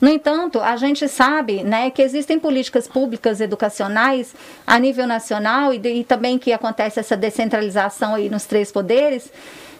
No 0.00 0.08
entanto, 0.08 0.60
a 0.60 0.76
gente 0.76 1.08
sabe 1.08 1.64
né, 1.64 1.90
que 1.90 2.02
existem 2.02 2.38
políticas 2.38 2.86
públicas 2.86 3.40
educacionais 3.40 4.34
a 4.66 4.78
nível 4.78 5.06
nacional 5.06 5.72
e, 5.72 5.78
de, 5.78 5.88
e 5.88 6.04
também 6.04 6.38
que 6.38 6.52
acontece 6.52 7.00
essa 7.00 7.16
descentralização 7.16 8.14
aí 8.14 8.28
nos 8.28 8.44
três 8.44 8.70
poderes, 8.70 9.32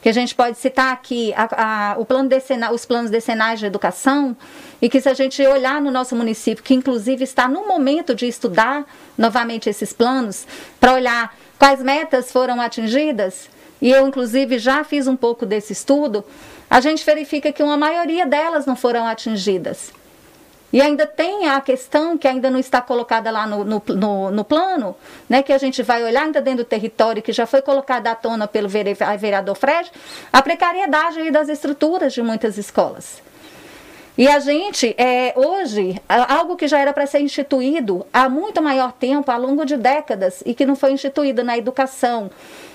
que 0.05 0.09
a 0.11 0.12
gente 0.12 0.34
pode 0.34 0.59
citar 0.59 0.92
aqui 0.92 1.32
a, 1.34 1.92
a, 1.92 2.05
plano 2.05 2.28
decenal, 2.28 2.74
os 2.74 2.84
planos 2.84 3.11
decenais 3.11 3.59
de 3.59 3.64
educação, 3.64 4.36
e 4.82 4.86
que 4.86 5.00
se 5.00 5.09
a 5.09 5.14
gente 5.14 5.40
olhar 5.46 5.80
no 5.80 5.90
nosso 5.90 6.14
município, 6.14 6.62
que 6.62 6.74
inclusive 6.74 7.24
está 7.24 7.48
no 7.48 7.66
momento 7.66 8.14
de 8.14 8.26
estudar 8.26 8.84
novamente 9.16 9.70
esses 9.70 9.94
planos, 9.94 10.46
para 10.78 10.92
olhar 10.92 11.34
quais 11.59 11.82
metas 11.82 12.30
foram 12.30 12.61
atingidas, 12.61 13.48
e 13.80 13.90
eu 13.90 14.07
inclusive 14.07 14.59
já 14.59 14.84
fiz 14.84 15.07
um 15.09 15.16
pouco 15.16 15.46
desse 15.46 15.72
estudo, 15.72 16.22
a 16.68 16.82
gente 16.82 17.02
verifica 17.02 17.50
que 17.50 17.62
uma 17.62 17.78
maioria 17.78 18.26
delas 18.26 18.66
não 18.66 18.76
foram 18.76 19.07
atingidas. 19.07 19.90
E 20.74 20.80
ainda 20.80 21.06
tem 21.06 21.46
a 21.46 21.60
questão 21.60 22.18
que 22.18 22.26
ainda 22.26 22.50
não 22.50 22.58
está 22.58 22.82
colocada 22.82 23.30
lá 23.30 23.46
no, 23.46 23.62
no, 23.62 23.80
no, 23.86 24.30
no, 24.32 24.44
plano, 24.44 24.96
né, 25.28 25.40
que 25.40 25.52
a 25.52 25.58
gente 25.58 25.84
vai 25.84 26.02
olhar 26.02 26.24
ainda 26.24 26.40
dentro 26.40 26.64
do 26.64 26.66
território, 26.66 27.22
que 27.22 27.32
já 27.32 27.46
foi 27.46 27.62
colocada 27.62 28.10
à 28.10 28.14
tona 28.16 28.48
pelo 28.48 28.68
vereador 28.68 29.54
Fred, 29.54 29.92
a 30.32 30.42
precariedade 30.42 31.30
das 31.30 31.48
estruturas 31.48 32.12
de 32.12 32.20
muitas 32.22 32.58
escolas. 32.58 33.22
E 34.18 34.26
a 34.26 34.40
gente, 34.40 34.96
é, 34.98 35.32
hoje, 35.36 36.02
algo 36.08 36.56
que 36.56 36.66
já 36.66 36.80
era 36.80 36.92
para 36.92 37.06
ser 37.06 37.20
instituído 37.20 38.04
há 38.12 38.28
muito 38.28 38.60
maior 38.60 38.90
tempo, 38.90 39.30
ao 39.30 39.40
longo 39.40 39.64
de 39.64 39.76
décadas, 39.76 40.42
e 40.44 40.54
que 40.54 40.66
não 40.66 40.74
foi 40.74 40.90
instituído 40.90 41.44
na 41.44 41.56
educação, 41.56 42.28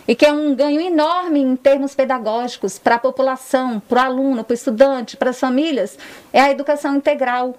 e 0.07 0.15
que 0.15 0.25
é 0.25 0.31
um 0.31 0.55
ganho 0.55 0.79
enorme 0.79 1.41
em 1.41 1.53
termos 1.57 1.95
pedagógicos 1.95 2.79
para 2.79 2.95
a 2.95 2.99
população, 2.99 3.81
para 3.89 4.03
o 4.03 4.05
aluno, 4.05 4.41
para 4.45 4.53
o 4.53 4.55
estudante, 4.55 5.17
para 5.17 5.31
as 5.31 5.39
famílias, 5.39 5.99
é 6.31 6.39
a 6.39 6.49
educação 6.49 6.95
integral 6.95 7.57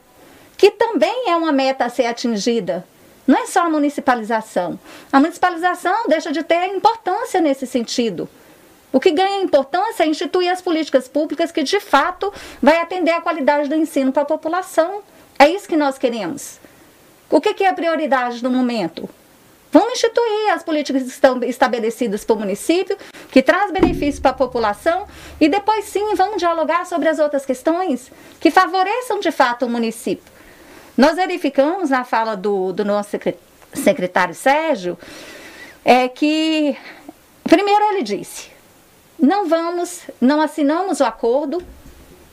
que 0.60 0.70
também 0.70 1.30
é 1.30 1.34
uma 1.34 1.52
meta 1.52 1.86
a 1.86 1.88
ser 1.88 2.04
atingida. 2.04 2.84
Não 3.26 3.38
é 3.38 3.46
só 3.46 3.60
a 3.60 3.70
municipalização. 3.70 4.78
A 5.10 5.18
municipalização 5.18 6.04
deixa 6.06 6.30
de 6.30 6.42
ter 6.42 6.66
importância 6.66 7.40
nesse 7.40 7.66
sentido. 7.66 8.28
O 8.92 9.00
que 9.00 9.10
ganha 9.10 9.42
importância 9.42 10.04
é 10.04 10.06
instituir 10.06 10.52
as 10.52 10.60
políticas 10.60 11.08
públicas 11.08 11.50
que, 11.50 11.62
de 11.62 11.80
fato, 11.80 12.30
vai 12.60 12.76
atender 12.76 13.12
a 13.12 13.22
qualidade 13.22 13.70
do 13.70 13.74
ensino 13.74 14.12
para 14.12 14.20
a 14.20 14.26
população. 14.26 15.00
É 15.38 15.48
isso 15.48 15.66
que 15.66 15.78
nós 15.78 15.96
queremos. 15.96 16.58
O 17.30 17.40
que, 17.40 17.64
é 17.64 17.68
a 17.68 17.72
prioridade 17.72 18.44
no 18.44 18.50
momento? 18.50 19.08
Vamos 19.72 19.94
instituir 19.94 20.52
as 20.52 20.62
políticas 20.62 21.04
que 21.04 21.08
estão 21.08 21.42
estabelecidas 21.42 22.22
para 22.22 22.36
o 22.36 22.38
município, 22.38 22.98
que 23.32 23.40
traz 23.40 23.72
benefícios 23.72 24.20
para 24.20 24.32
a 24.32 24.34
população, 24.34 25.06
e 25.40 25.48
depois 25.48 25.86
sim 25.86 26.14
vamos 26.16 26.36
dialogar 26.36 26.84
sobre 26.84 27.08
as 27.08 27.18
outras 27.18 27.46
questões 27.46 28.12
que 28.38 28.50
favoreçam 28.50 29.20
de 29.20 29.32
fato 29.32 29.64
o 29.64 29.70
município. 29.70 30.39
Nós 30.96 31.16
verificamos 31.16 31.90
na 31.90 32.04
fala 32.04 32.36
do, 32.36 32.72
do 32.72 32.84
nosso 32.84 33.10
secretário 33.72 34.34
Sérgio 34.34 34.98
é 35.84 36.08
que, 36.08 36.76
primeiro 37.44 37.84
ele 37.92 38.02
disse, 38.02 38.50
não 39.18 39.48
vamos, 39.48 40.02
não 40.20 40.40
assinamos 40.40 41.00
o 41.00 41.04
acordo, 41.04 41.62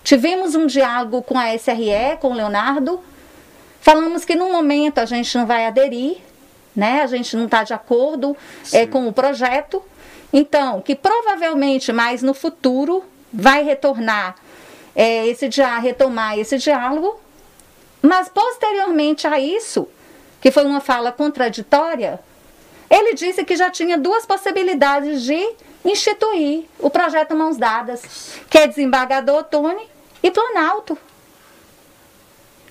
tivemos 0.03 0.55
um 0.55 0.65
diálogo 0.65 1.21
com 1.21 1.37
a 1.37 1.53
SRE, 1.55 2.17
com 2.19 2.29
o 2.29 2.33
Leonardo, 2.33 2.99
falamos 3.81 4.25
que 4.25 4.35
no 4.35 4.51
momento 4.51 4.99
a 4.99 5.05
gente 5.05 5.37
não 5.37 5.45
vai 5.45 5.65
aderir, 5.65 6.17
né? 6.75 7.01
A 7.01 7.07
gente 7.07 7.35
não 7.35 7.45
está 7.45 7.63
de 7.63 7.73
acordo 7.73 8.37
é, 8.71 8.85
com 8.85 9.07
o 9.07 9.13
projeto. 9.13 9.81
Então, 10.31 10.81
que 10.81 10.93
provavelmente 10.95 11.91
mais 11.91 12.21
no 12.21 12.33
futuro 12.33 13.03
vai 13.33 13.63
retornar 13.63 14.35
é, 14.95 15.27
esse 15.27 15.49
retomar 15.81 16.37
esse 16.37 16.57
diálogo 16.57 17.19
mas 18.07 18.29
posteriormente 18.29 19.27
a 19.27 19.37
isso, 19.37 19.87
que 20.39 20.49
foi 20.49 20.63
uma 20.65 20.79
fala 20.79 21.11
contraditória, 21.11 22.19
ele 22.89 23.13
disse 23.13 23.43
que 23.43 23.55
já 23.55 23.69
tinha 23.69 23.97
duas 23.97 24.25
possibilidades 24.25 25.23
de 25.23 25.55
instituir 25.83 26.65
o 26.79 26.89
projeto 26.89 27.35
Mãos 27.35 27.57
Dadas, 27.57 28.39
que 28.49 28.57
é 28.57 28.67
desembargador 28.67 29.43
Tony 29.43 29.87
e 30.23 30.31
Planalto. 30.31 30.97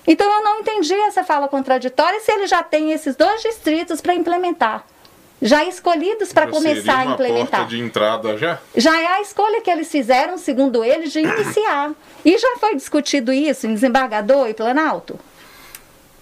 Então 0.07 0.25
eu 0.25 0.43
não 0.43 0.59
entendi 0.59 0.93
essa 0.93 1.23
fala 1.23 1.47
contraditória 1.47 2.19
se 2.19 2.31
ele 2.31 2.47
já 2.47 2.63
tem 2.63 2.91
esses 2.91 3.15
dois 3.15 3.41
distritos 3.41 4.01
para 4.01 4.15
implementar. 4.15 4.85
Já 5.39 5.63
escolhidos 5.65 6.33
para 6.33 6.47
começar 6.47 6.99
a 6.99 7.05
implementar. 7.05 7.59
Porta 7.59 7.75
de 7.75 7.79
entrada 7.79 8.37
já? 8.37 8.57
Já 8.75 8.99
é 8.99 9.05
a 9.05 9.21
escolha 9.21 9.61
que 9.61 9.69
eles 9.69 9.91
fizeram, 9.91 10.35
segundo 10.37 10.83
eles, 10.83 11.11
de 11.11 11.19
iniciar. 11.19 11.91
E 12.25 12.35
já 12.39 12.57
foi 12.57 12.75
discutido 12.75 13.31
isso 13.31 13.67
em 13.67 13.73
desembargador 13.73 14.49
e 14.49 14.55
Planalto? 14.55 15.19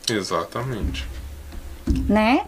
Exatamente. 0.09 1.07
Né? 2.07 2.45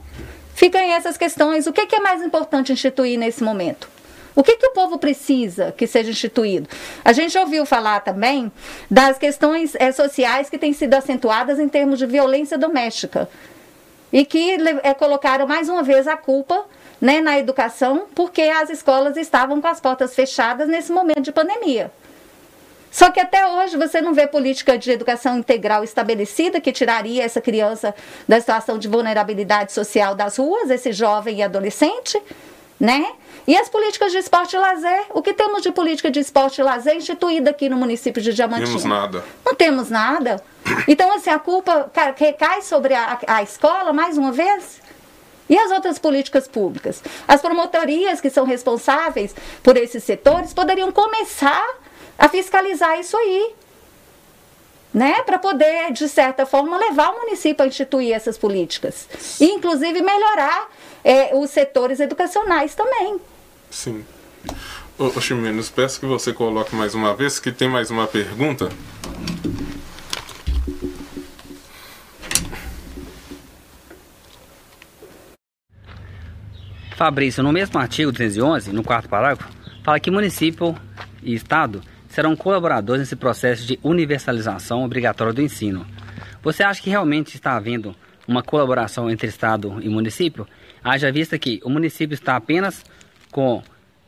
Ficam 0.53 0.81
essas 0.81 1.17
questões. 1.17 1.67
O 1.67 1.73
que, 1.73 1.95
é 1.95 1.99
mais 1.99 2.21
importante 2.23 2.73
instituir 2.73 3.17
nesse 3.17 3.43
momento? 3.43 3.89
O 4.35 4.43
que, 4.43 4.55
que 4.55 4.67
o 4.67 4.71
povo 4.71 4.99
precisa 4.99 5.71
que 5.71 5.87
seja 5.87 6.11
instituído? 6.11 6.69
A 7.03 7.11
gente 7.11 7.37
ouviu 7.37 7.65
falar 7.65 8.01
também 8.01 8.51
das 8.89 9.17
questões 9.17 9.73
é, 9.75 9.91
sociais 9.91 10.49
que 10.49 10.59
têm 10.59 10.73
sido 10.73 10.93
acentuadas 10.93 11.59
em 11.59 11.67
termos 11.67 11.97
de 11.97 12.05
violência 12.05 12.57
doméstica 12.57 13.27
e 14.13 14.23
que 14.23 14.57
é, 14.83 14.93
colocaram 14.93 15.47
mais 15.47 15.69
uma 15.69 15.81
vez 15.81 16.07
a 16.07 16.15
culpa 16.15 16.65
né, 17.01 17.19
na 17.19 17.39
educação 17.39 18.07
porque 18.13 18.41
as 18.43 18.69
escolas 18.69 19.17
estavam 19.17 19.59
com 19.59 19.67
as 19.67 19.79
portas 19.79 20.13
fechadas 20.13 20.67
nesse 20.67 20.91
momento 20.91 21.21
de 21.21 21.31
pandemia. 21.31 21.91
Só 22.91 23.11
que 23.11 23.19
até 23.19 23.47
hoje 23.47 23.77
você 23.77 24.01
não 24.01 24.13
vê 24.13 24.27
política 24.27 24.77
de 24.77 24.91
educação 24.91 25.37
integral 25.37 25.83
estabelecida 25.83 26.59
que 26.59 26.71
tiraria 26.71 27.23
essa 27.23 27.41
criança 27.41 27.93
da 28.27 28.39
situação 28.39 28.77
de 28.77 28.87
vulnerabilidade 28.87 29.71
social 29.71 30.15
das 30.15 30.37
ruas, 30.37 30.69
esse 30.69 30.91
jovem 30.91 31.39
e 31.39 31.43
adolescente, 31.43 32.21
né? 32.79 33.05
E 33.47 33.55
as 33.55 33.69
políticas 33.69 34.11
de 34.11 34.17
esporte 34.17 34.55
e 34.55 34.59
lazer? 34.59 35.05
O 35.11 35.21
que 35.21 35.33
temos 35.33 35.63
de 35.63 35.71
política 35.71 36.11
de 36.11 36.19
esporte 36.19 36.59
e 36.59 36.63
lazer 36.63 36.95
instituída 36.95 37.51
aqui 37.51 37.69
no 37.69 37.77
município 37.77 38.21
de 38.21 38.33
Diamantina? 38.33 38.67
Não 38.67 38.77
temos 38.77 38.83
nada. 38.83 39.23
Não 39.45 39.55
temos 39.55 39.89
nada. 39.89 40.43
Então, 40.85 41.13
assim, 41.13 41.29
a 41.29 41.39
culpa 41.39 41.89
recai 42.17 42.61
sobre 42.61 42.93
a, 42.93 43.17
a 43.25 43.41
escola 43.41 43.93
mais 43.93 44.17
uma 44.17 44.33
vez? 44.33 44.81
E 45.49 45.57
as 45.57 45.71
outras 45.71 45.97
políticas 45.97 46.45
públicas? 46.45 47.01
As 47.25 47.41
promotorias 47.41 48.19
que 48.19 48.29
são 48.29 48.43
responsáveis 48.43 49.33
por 49.63 49.77
esses 49.77 50.03
setores 50.03 50.53
poderiam 50.53 50.91
começar 50.91 51.65
a 52.17 52.27
fiscalizar 52.29 52.99
isso 52.99 53.15
aí. 53.15 53.53
Né, 54.93 55.21
para 55.23 55.37
poder, 55.37 55.91
de 55.91 56.07
certa 56.07 56.45
forma, 56.45 56.75
levar 56.77 57.11
o 57.11 57.19
município 57.19 57.63
a 57.63 57.67
instituir 57.67 58.13
essas 58.13 58.35
políticas. 58.37 59.07
E, 59.39 59.45
inclusive, 59.45 60.01
melhorar 60.01 60.71
é, 61.03 61.35
os 61.35 61.51
setores 61.51 61.99
educacionais 61.99 62.73
também. 62.73 63.19
Sim. 63.69 64.03
Ô, 64.97 65.21
Ximenes, 65.21 65.69
peço 65.69 65.99
que 65.99 66.07
você 66.07 66.33
coloque 66.33 66.75
mais 66.75 66.95
uma 66.95 67.13
vez, 67.13 67.39
que 67.39 67.51
tem 67.51 67.69
mais 67.69 67.91
uma 67.91 68.07
pergunta. 68.07 68.69
Fabrício, 76.95 77.43
no 77.43 77.53
mesmo 77.53 77.79
artigo 77.79 78.11
311, 78.11 78.71
no 78.73 78.83
quarto 78.83 79.07
parágrafo, 79.07 79.47
fala 79.83 79.99
que 79.99 80.09
município 80.09 80.75
e 81.21 81.35
estado 81.35 81.83
serão 82.09 82.35
colaboradores 82.35 83.01
nesse 83.01 83.15
processo 83.15 83.65
de 83.65 83.79
universalização 83.83 84.83
obrigatória 84.83 85.33
do 85.33 85.41
ensino. 85.41 85.85
Você 86.41 86.63
acha 86.63 86.81
que 86.81 86.89
realmente 86.89 87.35
está 87.35 87.55
havendo 87.55 87.95
uma 88.27 88.43
colaboração 88.43 89.09
entre 89.09 89.27
Estado 89.27 89.77
e 89.81 89.89
município? 89.89 90.47
Haja 90.83 91.11
vista 91.11 91.37
que 91.37 91.59
o 91.63 91.69
município 91.69 92.13
está 92.13 92.35
apenas 92.35 92.83
com 93.31 93.61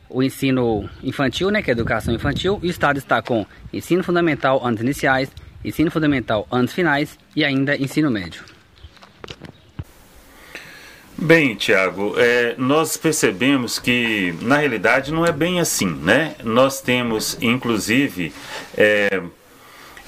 o 0.08 0.22
ensino 0.22 0.88
infantil, 1.02 1.50
né, 1.50 1.62
que 1.62 1.70
é 1.70 1.72
a 1.72 1.76
educação 1.76 2.12
infantil, 2.12 2.58
e 2.62 2.66
o 2.66 2.70
Estado 2.70 2.98
está 2.98 3.22
com 3.22 3.46
ensino 3.72 4.02
fundamental 4.02 4.64
anos 4.66 4.80
iniciais, 4.80 5.30
ensino 5.64 5.90
fundamental 5.90 6.46
anos 6.50 6.72
finais 6.72 7.18
e 7.34 7.44
ainda 7.44 7.76
ensino 7.76 8.10
médio. 8.10 8.42
Bem, 11.22 11.54
Tiago, 11.54 12.14
é, 12.16 12.54
nós 12.56 12.96
percebemos 12.96 13.78
que 13.78 14.34
na 14.40 14.56
realidade 14.56 15.12
não 15.12 15.26
é 15.26 15.30
bem 15.30 15.60
assim, 15.60 15.86
né? 15.86 16.34
Nós 16.42 16.80
temos, 16.80 17.36
inclusive, 17.42 18.32
é, 18.74 19.20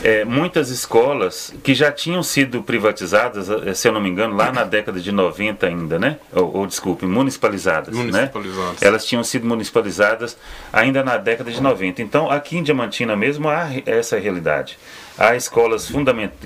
é, 0.03 0.25
muitas 0.25 0.71
escolas 0.71 1.53
que 1.63 1.75
já 1.75 1.93
tinham 1.93 2.23
sido 2.23 2.63
privatizadas, 2.63 3.51
eh, 3.51 3.75
se 3.75 3.87
eu 3.87 3.93
não 3.93 4.01
me 4.01 4.09
engano, 4.09 4.35
lá 4.35 4.51
na 4.51 4.65
década 4.65 4.99
de 4.99 5.13
90 5.13 5.67
ainda, 5.67 5.99
né? 5.99 6.19
Ou, 6.33 6.57
ou 6.57 6.67
desculpe, 6.67 7.05
municipalizadas, 7.05 7.95
né? 7.95 8.03
municipalizadas. 8.03 8.81
Né? 8.81 8.89
Elas 8.89 9.05
tinham 9.05 9.23
sido 9.23 9.47
municipalizadas 9.47 10.37
ainda 10.73 11.05
na 11.05 11.19
década 11.19 11.51
de 11.53 11.61
90. 11.61 12.01
Então, 12.01 12.31
aqui 12.31 12.57
em 12.57 12.63
Diamantina 12.63 13.15
mesmo 13.15 13.51
há 13.51 13.69
essa 13.85 14.19
realidade. 14.19 14.79
Há 15.19 15.37
escolas 15.37 15.91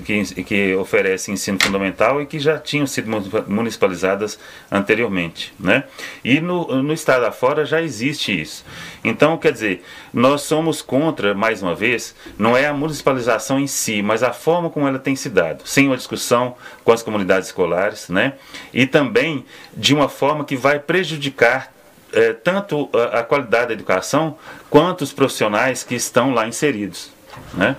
que, 0.03 0.43
que 0.43 0.75
oferecem 0.75 1.33
ensino 1.33 1.57
fundamental 1.61 2.21
e 2.21 2.25
que 2.25 2.37
já 2.37 2.57
tinham 2.57 2.85
sido 2.85 3.09
municipalizadas 3.47 4.37
anteriormente. 4.69 5.53
Né? 5.57 5.85
E 6.23 6.41
no, 6.41 6.83
no 6.83 6.93
estado 6.93 7.25
afora 7.25 7.65
já 7.65 7.81
existe 7.81 8.39
isso. 8.39 8.65
Então, 9.03 9.37
quer 9.37 9.53
dizer, 9.53 9.85
nós 10.13 10.41
somos 10.41 10.81
contra, 10.81 11.33
mais 11.33 11.63
uma 11.63 11.73
vez, 11.73 12.13
não 12.37 12.57
é 12.57 12.67
a 12.67 12.73
municipalização 12.73 13.57
em 13.57 13.67
si, 13.67 14.01
mas 14.01 14.21
a 14.21 14.33
forma 14.33 14.69
como 14.69 14.87
ela 14.87 14.99
tem 14.99 15.15
se 15.15 15.29
dado, 15.29 15.65
sem 15.65 15.87
uma 15.87 15.95
discussão 15.95 16.55
com 16.83 16.91
as 16.91 17.01
comunidades 17.01 17.47
escolares, 17.47 18.09
né? 18.09 18.33
e 18.73 18.85
também 18.85 19.45
de 19.75 19.93
uma 19.93 20.09
forma 20.09 20.43
que 20.43 20.57
vai 20.57 20.77
prejudicar 20.77 21.71
é, 22.11 22.33
tanto 22.33 22.89
a, 22.93 23.19
a 23.19 23.23
qualidade 23.23 23.67
da 23.67 23.73
educação 23.73 24.37
quanto 24.69 25.03
os 25.03 25.13
profissionais 25.13 25.83
que 25.83 25.95
estão 25.95 26.33
lá 26.33 26.47
inseridos. 26.47 27.11
Né? 27.53 27.75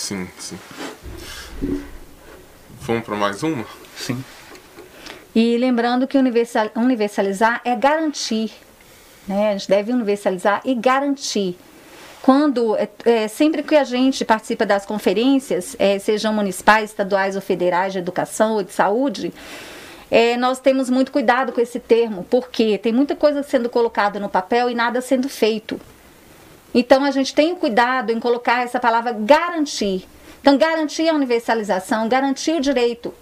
Sim, 0.00 0.26
sim. 0.38 0.58
Vamos 2.80 3.04
para 3.04 3.14
mais 3.16 3.42
uma? 3.42 3.66
Sim. 3.94 4.24
E 5.34 5.58
lembrando 5.58 6.08
que 6.08 6.16
universalizar 6.16 7.60
é 7.66 7.76
garantir. 7.76 8.50
Né? 9.28 9.50
A 9.50 9.52
gente 9.52 9.68
deve 9.68 9.92
universalizar 9.92 10.62
e 10.64 10.74
garantir. 10.74 11.56
Quando, 12.22 12.74
é, 12.76 12.88
é, 13.04 13.28
sempre 13.28 13.62
que 13.62 13.76
a 13.76 13.84
gente 13.84 14.24
participa 14.24 14.64
das 14.64 14.86
conferências, 14.86 15.76
é, 15.78 15.98
sejam 15.98 16.32
municipais, 16.32 16.90
estaduais 16.90 17.36
ou 17.36 17.42
federais 17.42 17.92
de 17.92 17.98
educação 17.98 18.54
ou 18.54 18.62
de 18.62 18.72
saúde, 18.72 19.32
é, 20.10 20.34
nós 20.38 20.58
temos 20.60 20.88
muito 20.88 21.12
cuidado 21.12 21.52
com 21.52 21.60
esse 21.60 21.78
termo, 21.78 22.26
porque 22.30 22.78
tem 22.78 22.92
muita 22.92 23.14
coisa 23.14 23.42
sendo 23.42 23.68
colocada 23.68 24.18
no 24.18 24.30
papel 24.30 24.70
e 24.70 24.74
nada 24.74 25.02
sendo 25.02 25.28
feito. 25.28 25.78
Então 26.74 27.04
a 27.04 27.10
gente 27.10 27.34
tem 27.34 27.54
cuidado 27.54 28.10
em 28.12 28.20
colocar 28.20 28.62
essa 28.62 28.78
palavra 28.78 29.12
garantir. 29.12 30.06
Então, 30.40 30.56
garantir 30.56 31.08
a 31.08 31.14
universalização, 31.14 32.08
garantir 32.08 32.52
o 32.52 32.60
direito. 32.60 33.12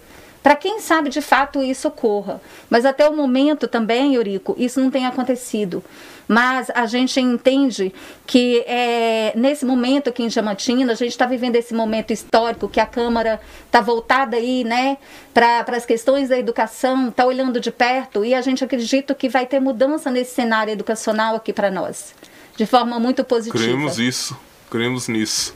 Para 0.41 0.55
quem 0.55 0.79
sabe 0.79 1.09
de 1.09 1.21
fato 1.21 1.61
isso 1.61 1.89
ocorra. 1.89 2.41
Mas 2.69 2.85
até 2.85 3.07
o 3.07 3.15
momento 3.15 3.67
também, 3.67 4.15
Eurico, 4.15 4.55
isso 4.57 4.79
não 4.79 4.89
tem 4.89 5.05
acontecido. 5.05 5.83
Mas 6.25 6.69
a 6.73 6.85
gente 6.85 7.19
entende 7.19 7.93
que 8.25 8.63
é, 8.65 9.33
nesse 9.35 9.65
momento 9.65 10.09
aqui 10.09 10.23
em 10.23 10.27
Diamantina, 10.27 10.93
a 10.93 10.95
gente 10.95 11.11
está 11.11 11.25
vivendo 11.25 11.55
esse 11.57 11.73
momento 11.73 12.13
histórico 12.13 12.69
que 12.69 12.79
a 12.79 12.85
Câmara 12.85 13.41
está 13.65 13.81
voltada 13.81 14.37
aí, 14.37 14.63
né, 14.63 14.97
para 15.33 15.65
as 15.75 15.85
questões 15.85 16.29
da 16.29 16.37
educação, 16.37 17.09
está 17.09 17.25
olhando 17.25 17.59
de 17.59 17.71
perto 17.71 18.23
e 18.23 18.33
a 18.33 18.41
gente 18.41 18.63
acredita 18.63 19.13
que 19.15 19.27
vai 19.27 19.45
ter 19.45 19.59
mudança 19.59 20.09
nesse 20.11 20.35
cenário 20.35 20.71
educacional 20.71 21.35
aqui 21.35 21.51
para 21.51 21.69
nós 21.69 22.13
de 22.59 22.65
forma 22.65 22.99
muito 22.99 23.23
positiva. 23.23 23.57
Cremos 23.57 23.97
isso, 23.97 24.37
cremos 24.69 25.07
nisso. 25.07 25.55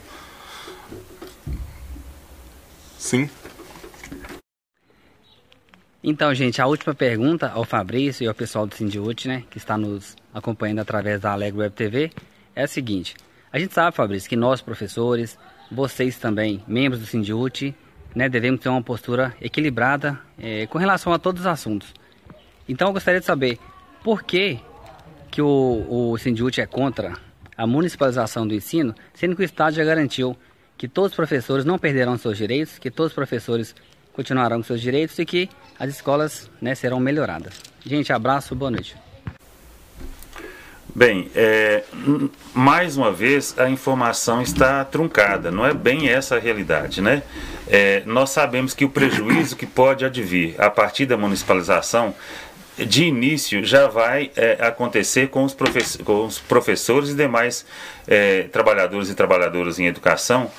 Sim. 2.98 3.28
Então, 6.02 6.34
gente, 6.34 6.62
a 6.62 6.66
última 6.66 6.94
pergunta 6.94 7.50
ao 7.50 7.62
Fabrício 7.66 8.24
e 8.24 8.26
ao 8.26 8.34
pessoal 8.34 8.66
do 8.66 8.74
Sindiúte, 8.74 9.28
né, 9.28 9.44
que 9.50 9.58
está 9.58 9.76
nos 9.76 10.16
acompanhando 10.32 10.78
através 10.78 11.20
da 11.20 11.32
Alegre 11.32 11.60
Web 11.60 11.74
TV, 11.74 12.10
é 12.56 12.62
a 12.62 12.66
seguinte. 12.66 13.14
A 13.52 13.58
gente 13.58 13.74
sabe, 13.74 13.94
Fabrício, 13.94 14.26
que 14.26 14.36
nós, 14.36 14.62
professores, 14.62 15.38
vocês 15.70 16.16
também, 16.16 16.64
membros 16.66 17.02
do 17.02 17.06
Sindiúte, 17.06 17.74
né, 18.14 18.30
devemos 18.30 18.62
ter 18.62 18.70
uma 18.70 18.82
postura 18.82 19.36
equilibrada 19.42 20.18
é, 20.38 20.66
com 20.68 20.78
relação 20.78 21.12
a 21.12 21.18
todos 21.18 21.42
os 21.42 21.46
assuntos. 21.46 21.92
Então, 22.66 22.88
eu 22.88 22.94
gostaria 22.94 23.20
de 23.20 23.26
saber 23.26 23.58
por 24.02 24.22
que 24.22 24.58
que 25.34 25.42
o, 25.42 26.12
o 26.12 26.16
Sindiúte 26.16 26.60
é 26.60 26.66
contra 26.66 27.14
a 27.56 27.66
municipalização 27.66 28.46
do 28.46 28.54
ensino, 28.54 28.94
sendo 29.12 29.34
que 29.34 29.42
o 29.42 29.44
Estado 29.44 29.74
já 29.74 29.82
garantiu 29.82 30.36
que 30.78 30.86
todos 30.86 31.10
os 31.10 31.16
professores 31.16 31.64
não 31.64 31.76
perderão 31.76 32.16
seus 32.16 32.38
direitos, 32.38 32.78
que 32.78 32.88
todos 32.88 33.10
os 33.10 33.16
professores 33.16 33.74
continuarão 34.12 34.58
com 34.58 34.62
seus 34.62 34.80
direitos 34.80 35.18
e 35.18 35.24
que 35.24 35.50
as 35.76 35.90
escolas 35.90 36.48
né, 36.62 36.76
serão 36.76 37.00
melhoradas. 37.00 37.60
Gente, 37.84 38.12
abraço, 38.12 38.54
boa 38.54 38.70
noite. 38.70 38.96
Bem, 40.94 41.28
é, 41.34 41.82
mais 42.54 42.96
uma 42.96 43.10
vez 43.10 43.58
a 43.58 43.68
informação 43.68 44.40
está 44.40 44.84
truncada, 44.84 45.50
não 45.50 45.66
é 45.66 45.74
bem 45.74 46.08
essa 46.08 46.36
a 46.36 46.38
realidade, 46.38 47.02
né? 47.02 47.24
É, 47.66 48.04
nós 48.06 48.30
sabemos 48.30 48.72
que 48.74 48.84
o 48.84 48.88
prejuízo 48.88 49.56
que 49.56 49.66
pode 49.66 50.04
advir 50.04 50.54
a 50.56 50.70
partir 50.70 51.06
da 51.06 51.16
municipalização 51.16 52.14
de 52.76 53.04
início 53.04 53.64
já 53.64 53.86
vai 53.86 54.30
é, 54.36 54.58
acontecer 54.60 55.28
com 55.28 55.44
os, 55.44 55.56
com 56.04 56.26
os, 56.26 56.38
professores 56.38 57.10
e 57.10 57.14
demais 57.14 57.64
é, 58.06 58.44
trabalhadores 58.44 59.08
e 59.10 59.14
trabalhadoras 59.14 59.78
em 59.78 59.86
educação 59.86 60.50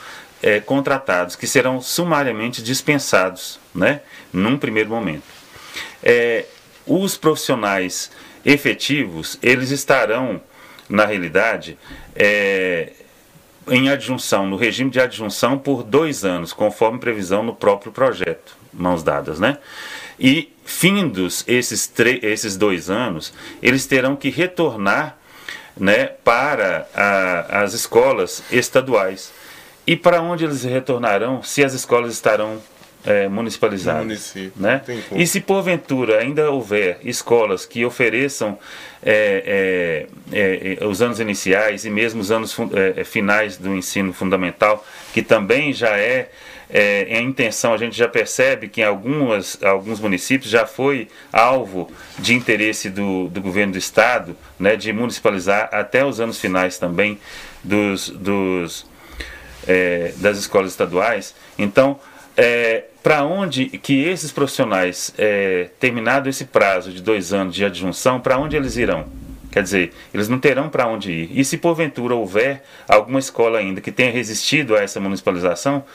é, 0.41 0.59
contratados, 0.59 1.35
que 1.35 1.47
serão 1.47 1.81
sumariamente 1.81 2.61
dispensados, 2.61 3.59
né, 3.73 4.01
num 4.31 4.57
primeiro 4.57 4.89
momento. 4.89 5.23
É, 6.01 6.45
os 6.85 7.17
profissionais 7.17 8.11
efetivos, 8.45 9.37
eles 9.41 9.71
estarão, 9.71 10.39
na 10.87 11.05
realidade, 11.05 11.77
é, 12.15 12.93
em 13.67 13.89
adjunção, 13.89 14.45
no 14.45 14.55
regime 14.55 14.91
de 14.91 14.99
adjunção 14.99 15.57
por 15.57 15.83
dois 15.83 16.23
anos, 16.23 16.53
conforme 16.53 16.99
previsão 16.99 17.41
no 17.41 17.55
próprio 17.55 17.91
projeto, 17.91 18.55
mãos 18.71 19.01
dadas, 19.03 19.39
né? 19.39 19.57
E 20.19 20.53
findos 20.65 21.43
esses, 21.47 21.89
esses 22.23 22.57
dois 22.57 22.89
anos, 22.89 23.31
eles 23.61 23.85
terão 23.85 24.15
que 24.15 24.29
retornar 24.29 25.17
né, 25.77 26.07
para 26.23 26.87
a, 26.93 27.61
as 27.61 27.73
escolas 27.73 28.43
estaduais. 28.51 29.31
E 29.87 29.95
para 29.95 30.19
onde 30.21 30.43
eles 30.43 30.63
retornarão 30.63 31.43
se 31.43 31.63
as 31.63 31.73
escolas 31.73 32.11
estarão 32.11 32.59
é, 33.05 33.27
municipalizadas? 33.27 34.33
Né? 34.55 34.81
E 35.11 35.27
se 35.27 35.39
porventura 35.39 36.17
ainda 36.17 36.49
houver 36.49 36.97
escolas 37.03 37.63
que 37.65 37.85
ofereçam 37.85 38.57
é, 39.03 40.07
é, 40.33 40.77
é 40.81 40.85
os 40.87 41.03
anos 41.03 41.19
iniciais 41.19 41.85
e 41.85 41.91
mesmo 41.91 42.19
os 42.19 42.31
anos 42.31 42.57
é, 42.97 43.03
finais 43.03 43.57
do 43.57 43.75
ensino 43.75 44.11
fundamental, 44.11 44.83
que 45.13 45.21
também 45.21 45.71
já 45.71 45.95
é 45.95 46.31
é, 46.69 47.19
em 47.19 47.27
intenção, 47.27 47.73
a 47.73 47.77
gente 47.77 47.95
já 47.95 48.07
percebe 48.07 48.67
que 48.67 48.81
em 48.81 48.83
algumas, 48.83 49.61
alguns 49.63 49.99
municípios 49.99 50.49
já 50.49 50.65
foi 50.65 51.07
alvo 51.31 51.91
de 52.17 52.33
interesse 52.33 52.89
do, 52.89 53.27
do 53.29 53.41
governo 53.41 53.73
do 53.73 53.77
estado, 53.77 54.35
né, 54.59 54.75
de 54.75 54.91
municipalizar 54.91 55.69
até 55.71 56.05
os 56.05 56.19
anos 56.19 56.39
finais 56.39 56.77
também 56.77 57.19
dos, 57.63 58.09
dos, 58.09 58.85
é, 59.67 60.13
das 60.17 60.37
escolas 60.37 60.71
estaduais. 60.71 61.35
Então, 61.57 61.99
é, 62.37 62.85
para 63.01 63.23
onde 63.23 63.65
que 63.65 64.03
esses 64.03 64.31
profissionais, 64.31 65.13
é, 65.17 65.69
terminado 65.79 66.27
esse 66.27 66.45
prazo 66.45 66.91
de 66.91 67.01
dois 67.01 67.31
anos 67.33 67.55
de 67.55 67.63
adjunção, 67.63 68.19
para 68.19 68.37
onde 68.37 68.55
eles 68.55 68.75
irão? 68.77 69.05
Quer 69.51 69.63
dizer, 69.63 69.93
eles 70.13 70.27
não 70.27 70.37
terão 70.37 70.67
para 70.67 70.85
onde 70.85 71.11
ir. 71.11 71.29
E 71.31 71.45
se 71.45 71.57
porventura 71.57 72.13
houver 72.13 72.63
alguma 72.89 73.19
escola 73.19 73.59
ainda 73.59 73.79
que 73.79 73.89
tenha 73.89 74.11
resistido 74.11 74.75
a 74.75 74.81
essa 74.81 74.99
municipalização, 74.99 75.85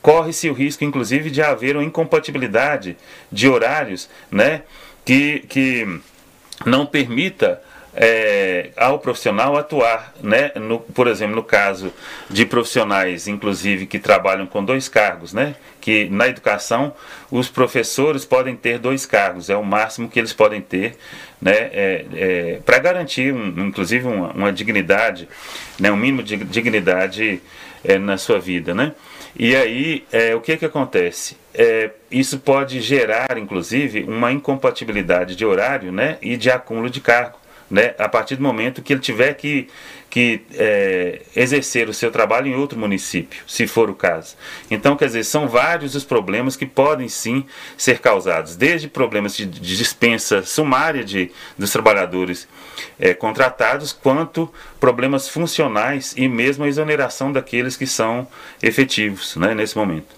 corre-se 0.00 0.48
o 0.48 0.52
risco, 0.52 0.84
inclusive, 0.84 1.30
de 1.30 1.42
haver 1.42 1.76
uma 1.76 1.84
incompatibilidade 1.84 2.96
de 3.30 3.48
horários 3.48 4.08
né, 4.30 4.62
que, 5.04 5.40
que 5.48 6.00
não 6.64 6.86
permita 6.86 7.60
é, 7.94 8.70
ao 8.76 8.98
profissional 8.98 9.56
atuar, 9.56 10.14
né? 10.22 10.50
No, 10.56 10.80
por 10.80 11.06
exemplo, 11.06 11.36
no 11.36 11.42
caso 11.42 11.92
de 12.30 12.46
profissionais, 12.46 13.28
inclusive, 13.28 13.86
que 13.86 13.98
trabalham 13.98 14.46
com 14.46 14.64
dois 14.64 14.88
cargos, 14.88 15.32
né? 15.32 15.54
Que 15.80 16.08
na 16.08 16.26
educação 16.26 16.94
os 17.30 17.48
professores 17.48 18.24
podem 18.24 18.56
ter 18.56 18.78
dois 18.78 19.04
cargos, 19.04 19.50
é 19.50 19.56
o 19.56 19.64
máximo 19.64 20.08
que 20.08 20.18
eles 20.18 20.32
podem 20.32 20.60
ter, 20.60 20.96
né? 21.40 21.52
É, 21.52 22.06
é, 22.14 22.60
Para 22.64 22.78
garantir, 22.78 23.32
um, 23.32 23.66
inclusive, 23.66 24.06
uma, 24.06 24.32
uma, 24.32 24.52
dignidade, 24.52 25.28
né? 25.78 25.92
Um 25.92 25.96
mínimo 25.96 26.22
de 26.22 26.36
dignidade 26.36 27.42
é, 27.84 27.98
na 27.98 28.16
sua 28.16 28.38
vida, 28.40 28.74
né? 28.74 28.92
E 29.34 29.56
aí, 29.56 30.04
é, 30.12 30.34
o 30.34 30.40
que, 30.40 30.56
que 30.56 30.64
acontece? 30.64 31.36
É, 31.54 31.90
isso 32.10 32.38
pode 32.38 32.80
gerar, 32.80 33.38
inclusive, 33.38 34.04
uma 34.04 34.30
incompatibilidade 34.30 35.34
de 35.34 35.44
horário 35.44 35.90
né, 35.90 36.18
e 36.20 36.36
de 36.36 36.50
acúmulo 36.50 36.90
de 36.90 37.00
cargo 37.00 37.38
né, 37.72 37.94
a 37.98 38.06
partir 38.06 38.36
do 38.36 38.42
momento 38.42 38.82
que 38.82 38.92
ele 38.92 39.00
tiver 39.00 39.32
que, 39.32 39.66
que 40.12 40.42
é, 40.52 41.22
exercer 41.34 41.88
o 41.88 41.94
seu 41.94 42.10
trabalho 42.10 42.46
em 42.46 42.54
outro 42.54 42.78
município, 42.78 43.42
se 43.46 43.66
for 43.66 43.88
o 43.88 43.94
caso. 43.94 44.36
Então, 44.70 44.94
quer 44.94 45.06
dizer, 45.06 45.24
são 45.24 45.48
vários 45.48 45.94
os 45.94 46.04
problemas 46.04 46.54
que 46.54 46.66
podem 46.66 47.08
sim 47.08 47.46
ser 47.78 47.98
causados, 47.98 48.54
desde 48.54 48.88
problemas 48.88 49.34
de, 49.34 49.46
de 49.46 49.74
dispensa 49.74 50.42
sumária 50.42 51.02
de, 51.02 51.30
dos 51.56 51.70
trabalhadores 51.70 52.46
é, 53.00 53.14
contratados, 53.14 53.90
quanto 53.90 54.52
problemas 54.78 55.30
funcionais 55.30 56.12
e 56.14 56.28
mesmo 56.28 56.64
a 56.64 56.68
exoneração 56.68 57.32
daqueles 57.32 57.74
que 57.74 57.86
são 57.86 58.28
efetivos 58.62 59.36
né, 59.36 59.54
nesse 59.54 59.78
momento. 59.78 60.14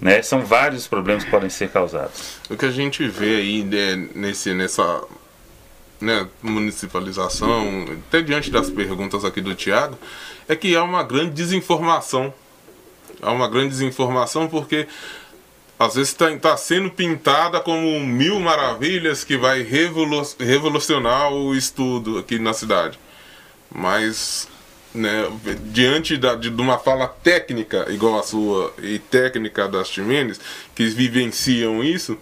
Né? 0.00 0.22
São 0.22 0.40
vários 0.40 0.86
problemas 0.86 1.22
que 1.22 1.30
podem 1.30 1.50
ser 1.50 1.68
causados. 1.68 2.38
O 2.48 2.56
que 2.56 2.64
a 2.64 2.70
gente 2.70 3.06
vê 3.06 3.36
aí 3.36 3.62
né, 3.62 4.08
nesse, 4.14 4.54
nessa 4.54 5.04
né, 6.00 6.26
municipalização, 6.42 7.86
até 8.08 8.20
diante 8.20 8.50
das 8.50 8.70
perguntas 8.70 9.24
aqui 9.24 9.40
do 9.40 9.54
Tiago, 9.54 9.98
é 10.48 10.54
que 10.54 10.76
há 10.76 10.82
uma 10.82 11.02
grande 11.02 11.32
desinformação. 11.32 12.32
Há 13.22 13.32
uma 13.32 13.48
grande 13.48 13.70
desinformação 13.70 14.48
porque 14.48 14.86
às 15.78 15.94
vezes 15.94 16.10
está 16.10 16.36
tá 16.36 16.56
sendo 16.56 16.90
pintada 16.90 17.60
como 17.60 18.00
mil 18.00 18.38
maravilhas 18.38 19.24
que 19.24 19.36
vai 19.36 19.62
revolucionar 19.62 21.32
o 21.32 21.54
estudo 21.54 22.18
aqui 22.18 22.38
na 22.38 22.52
cidade. 22.52 22.98
Mas 23.74 24.48
né, 24.94 25.28
diante 25.64 26.16
da, 26.16 26.36
de, 26.36 26.48
de, 26.48 26.62
uma 26.62 26.78
fala 26.78 27.08
técnica 27.08 27.86
igual 27.90 28.18
a 28.18 28.22
sua 28.22 28.72
e 28.80 28.98
técnica 28.98 29.66
das 29.66 29.88
Timenes, 29.88 30.40
que 30.74 30.86
vivenciam 30.86 31.82
isso, 31.82 32.16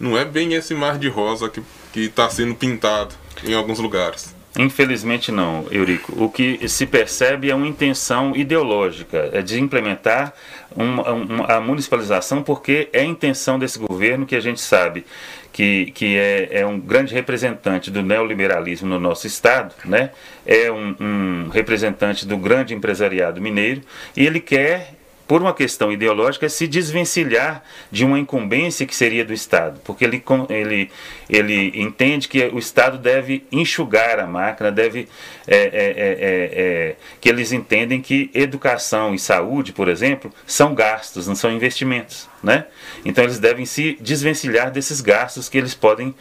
não 0.00 0.16
é 0.16 0.24
bem 0.24 0.54
esse 0.54 0.74
mar 0.74 0.98
de 0.98 1.08
rosa 1.08 1.48
que 1.50 1.62
que 1.96 2.04
está 2.04 2.28
sendo 2.28 2.54
pintado 2.54 3.14
em 3.42 3.54
alguns 3.54 3.78
lugares. 3.78 4.36
Infelizmente 4.58 5.32
não, 5.32 5.66
Eurico. 5.70 6.12
O 6.22 6.28
que 6.28 6.68
se 6.68 6.84
percebe 6.84 7.50
é 7.50 7.54
uma 7.54 7.66
intenção 7.66 8.36
ideológica, 8.36 9.30
é 9.32 9.40
de 9.40 9.58
implementar 9.58 10.34
uma, 10.74 11.10
uma, 11.10 11.46
a 11.46 11.58
municipalização, 11.58 12.42
porque 12.42 12.90
é 12.92 13.00
a 13.00 13.04
intenção 13.04 13.58
desse 13.58 13.78
governo 13.78 14.26
que 14.26 14.36
a 14.36 14.40
gente 14.40 14.60
sabe 14.60 15.06
que, 15.50 15.90
que 15.92 16.18
é, 16.18 16.60
é 16.60 16.66
um 16.66 16.78
grande 16.78 17.14
representante 17.14 17.90
do 17.90 18.02
neoliberalismo 18.02 18.86
no 18.86 19.00
nosso 19.00 19.26
estado, 19.26 19.74
né? 19.86 20.10
é 20.44 20.70
um, 20.70 20.94
um 21.00 21.48
representante 21.48 22.26
do 22.26 22.36
grande 22.36 22.74
empresariado 22.74 23.40
mineiro, 23.40 23.80
e 24.14 24.26
ele 24.26 24.38
quer 24.40 24.95
por 25.26 25.42
uma 25.42 25.52
questão 25.52 25.90
ideológica, 25.90 26.46
é 26.46 26.48
se 26.48 26.66
desvencilhar 26.66 27.62
de 27.90 28.04
uma 28.04 28.18
incumbência 28.18 28.86
que 28.86 28.94
seria 28.94 29.24
do 29.24 29.32
Estado, 29.32 29.80
porque 29.84 30.04
ele, 30.04 30.22
ele, 30.48 30.90
ele 31.28 31.72
entende 31.74 32.28
que 32.28 32.44
o 32.46 32.58
Estado 32.58 32.96
deve 32.98 33.44
enxugar 33.50 34.20
a 34.20 34.26
máquina, 34.26 34.70
deve 34.70 35.08
é, 35.46 35.56
é, 35.56 35.60
é, 35.60 35.68
é, 35.68 36.60
é 36.90 36.96
que 37.20 37.28
eles 37.28 37.52
entendem 37.52 38.00
que 38.00 38.30
educação 38.32 39.14
e 39.14 39.18
saúde, 39.18 39.72
por 39.72 39.88
exemplo, 39.88 40.32
são 40.46 40.74
gastos, 40.74 41.26
não 41.26 41.34
são 41.34 41.50
investimentos. 41.50 42.28
Né? 42.46 42.64
Então 43.04 43.24
eles 43.24 43.40
devem 43.40 43.66
se 43.66 43.98
desvencilhar 44.00 44.70
desses 44.70 45.00
gastos 45.00 45.48
que 45.48 45.58
eles 45.58 45.74
podem 45.74 46.14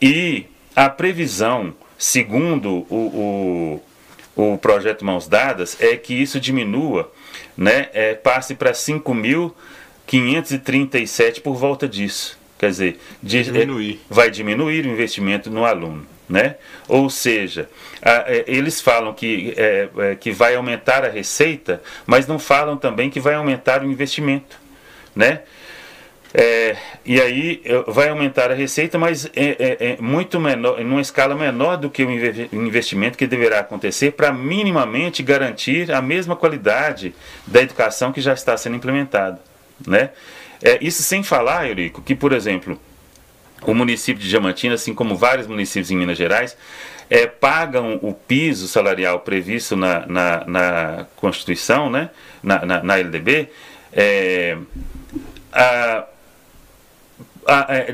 E 0.00 0.46
a 0.74 0.88
previsão, 0.88 1.74
segundo 1.98 2.86
o, 2.88 3.82
o, 4.36 4.54
o 4.54 4.58
projeto 4.58 5.04
Mãos 5.04 5.28
Dadas, 5.28 5.76
é 5.80 5.96
que 5.96 6.14
isso 6.14 6.40
diminua 6.40 7.12
né, 7.56 7.88
é, 7.92 8.14
passe 8.14 8.54
para 8.54 8.72
5.537 8.72 11.40
por 11.40 11.54
volta 11.54 11.88
disso. 11.88 12.38
Quer 12.58 12.70
dizer, 12.70 13.00
de, 13.22 13.42
diminuir. 13.42 13.94
É, 13.94 13.98
vai 14.14 14.30
diminuir 14.30 14.86
o 14.86 14.88
investimento 14.88 15.50
no 15.50 15.64
aluno. 15.64 16.06
Né? 16.28 16.54
Ou 16.88 17.10
seja, 17.10 17.68
a, 18.00 18.32
é, 18.32 18.44
eles 18.46 18.80
falam 18.80 19.12
que, 19.12 19.52
é, 19.56 19.88
é, 19.98 20.14
que 20.14 20.30
vai 20.30 20.54
aumentar 20.54 21.04
a 21.04 21.08
receita, 21.08 21.82
mas 22.06 22.26
não 22.26 22.38
falam 22.38 22.76
também 22.76 23.10
que 23.10 23.20
vai 23.20 23.34
aumentar 23.34 23.82
o 23.82 23.90
investimento. 23.90 24.58
Né? 25.14 25.42
É, 26.34 26.76
e 27.04 27.20
aí 27.20 27.62
vai 27.88 28.08
aumentar 28.08 28.50
a 28.50 28.54
receita, 28.54 28.98
mas 28.98 29.26
é, 29.36 29.56
é, 29.58 29.76
é 29.92 29.96
muito 30.00 30.40
menor, 30.40 30.80
em 30.80 30.84
uma 30.84 31.00
escala 31.00 31.34
menor 31.34 31.76
do 31.76 31.90
que 31.90 32.02
o 32.02 32.10
investimento 32.10 33.18
que 33.18 33.26
deverá 33.26 33.60
acontecer 33.60 34.12
para 34.12 34.32
minimamente 34.32 35.22
garantir 35.22 35.92
a 35.92 36.00
mesma 36.00 36.34
qualidade 36.34 37.14
da 37.46 37.60
educação 37.60 38.12
que 38.12 38.20
já 38.20 38.32
está 38.32 38.56
sendo 38.56 38.76
implementada. 38.76 39.40
Né? 39.86 40.10
É, 40.62 40.78
isso 40.80 41.02
sem 41.02 41.22
falar, 41.22 41.68
Eurico, 41.68 42.00
que, 42.00 42.14
por 42.14 42.32
exemplo, 42.32 42.80
o 43.62 43.74
município 43.74 44.22
de 44.22 44.28
Diamantina, 44.28 44.74
assim 44.74 44.94
como 44.94 45.16
vários 45.16 45.46
municípios 45.46 45.90
em 45.90 45.96
Minas 45.96 46.16
Gerais, 46.16 46.56
é, 47.10 47.26
pagam 47.26 47.98
o 48.00 48.14
piso 48.14 48.66
salarial 48.68 49.20
previsto 49.20 49.76
na, 49.76 50.06
na, 50.06 50.44
na 50.46 51.06
Constituição, 51.16 51.90
né? 51.90 52.08
na, 52.42 52.64
na, 52.64 52.82
na 52.82 52.98
LDB, 52.98 53.50
é, 53.92 54.56
a, 55.52 56.06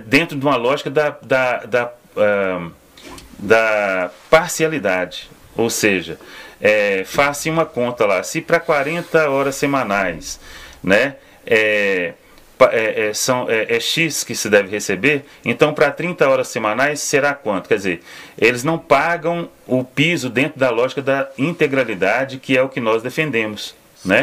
dentro 0.07 0.38
de 0.38 0.44
uma 0.44 0.57
lógica 0.57 0.90
da, 0.90 1.11
da, 1.22 1.57
da, 1.64 1.92
da 3.38 4.11
parcialidade. 4.30 5.30
Ou 5.57 5.68
seja, 5.68 6.18
é, 6.61 7.05
faça 7.05 7.51
uma 7.51 7.64
conta 7.64 8.07
lá, 8.07 8.22
se 8.22 8.40
para 8.40 8.61
40 8.61 9.30
horas 9.30 9.55
semanais 9.57 10.40
né, 10.82 11.16
é, 11.46 12.14
é, 12.61 13.09
é, 13.09 13.14
são, 13.14 13.49
é, 13.49 13.76
é, 13.76 13.80
X 13.80 14.24
que 14.24 14.34
se 14.34 14.51
deve 14.51 14.68
receber, 14.68 15.24
então 15.44 15.72
para 15.72 15.90
30 15.90 16.28
horas 16.28 16.49
semanais 16.49 17.01
será 17.01 17.34
quanto? 17.34 17.68
Quer 17.68 17.76
dizer, 17.76 18.03
eles 18.36 18.64
não 18.64 18.78
pagam 18.78 19.49
o 19.66 19.84
piso 19.84 20.28
dentro 20.28 20.59
da 20.59 20.70
lógica 20.70 21.01
da 21.01 21.28
integralidade, 21.38 22.38
que 22.38 22.57
é 22.57 22.62
o 22.62 22.68
que 22.68 22.80
nós 22.80 23.03
defendemos. 23.03 23.74
Né? 24.05 24.22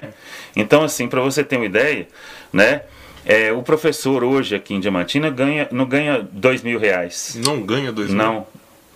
Então, 0.55 0.83
assim, 0.83 1.07
para 1.07 1.21
você 1.21 1.43
ter 1.43 1.57
uma 1.57 1.65
ideia, 1.65 2.07
né, 2.51 2.81
é, 3.25 3.51
o 3.51 3.61
professor 3.63 4.23
hoje 4.23 4.55
aqui 4.55 4.73
em 4.73 4.79
Diamantina 4.79 5.29
ganha, 5.29 5.67
não 5.71 5.85
ganha 5.85 6.27
dois 6.31 6.61
mil 6.61 6.79
reais. 6.79 7.37
Não 7.43 7.61
ganha 7.61 7.91
dois 7.91 8.09
mil? 8.09 8.17
Não, 8.17 8.47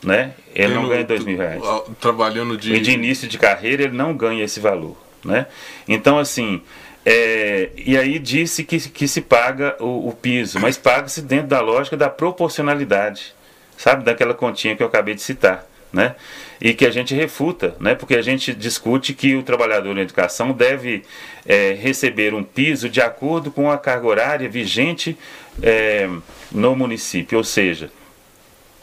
né? 0.04 0.34
Ele 0.54 0.68
Tendo, 0.68 0.82
não 0.82 0.90
ganha 0.90 1.04
dois 1.04 1.24
mil 1.24 1.38
reais. 1.38 1.62
Trabalhando 2.00 2.58
de... 2.58 2.74
E 2.74 2.80
de 2.80 2.92
início 2.92 3.28
de 3.28 3.38
carreira 3.38 3.84
ele 3.84 3.98
não 3.98 4.16
ganha 4.16 4.44
esse 4.44 4.60
valor, 4.60 4.96
né? 5.26 5.48
Então, 5.88 6.20
assim, 6.20 6.62
é, 7.06 7.70
e 7.76 7.98
aí 7.98 8.20
disse 8.20 8.64
que, 8.64 8.80
que 8.80 9.08
se 9.08 9.22
paga 9.22 9.76
o, 9.80 10.10
o 10.10 10.14
piso, 10.14 10.60
mas 10.60 10.78
paga-se 10.78 11.22
dentro 11.22 11.48
da 11.48 11.60
lógica 11.60 11.98
da 11.98 12.10
proporcionalidade, 12.10 13.34
sabe? 13.78 14.04
Daquela 14.04 14.34
continha 14.34 14.76
que 14.76 14.84
eu 14.84 14.88
acabei 14.88 15.16
de 15.16 15.22
citar 15.22 15.70
né? 15.92 16.16
E 16.62 16.74
que 16.74 16.86
a 16.86 16.92
gente 16.92 17.16
refuta, 17.16 17.76
né? 17.80 17.96
Porque 17.96 18.16
a 18.16 18.22
gente 18.22 18.54
discute 18.54 19.14
que 19.14 19.36
o 19.36 19.44
trabalhador 19.44 19.96
na 19.96 20.02
educação 20.02 20.52
deve 20.52 21.04
é, 21.46 21.74
receber 21.80 22.34
um 22.34 22.44
piso 22.44 22.90
de 22.90 23.02
acordo 23.02 23.50
com 23.50 23.72
a 23.72 23.78
carga 23.78 24.08
horária 24.08 24.50
vigente 24.50 25.18
é, 25.62 26.10
no 26.52 26.76
município, 26.76 27.38
ou 27.38 27.44
seja, 27.44 27.90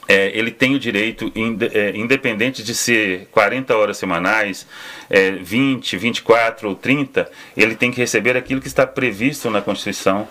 é, 0.08 0.30
ele 0.38 0.50
tem 0.50 0.74
o 0.74 0.78
direito, 0.78 1.32
é, 1.72 1.96
independente 1.96 2.62
de 2.62 2.74
ser 2.74 3.28
40 3.32 3.76
horas 3.76 3.96
semanais, 3.96 4.66
é, 5.10 5.32
20, 5.32 5.96
24 5.96 6.68
ou 6.68 6.74
30, 6.74 7.28
ele 7.56 7.74
tem 7.74 7.90
que 7.90 7.98
receber 7.98 8.36
aquilo 8.36 8.60
que 8.60 8.68
está 8.68 8.86
previsto 8.86 9.50
na 9.50 9.60
Constituição 9.60 10.28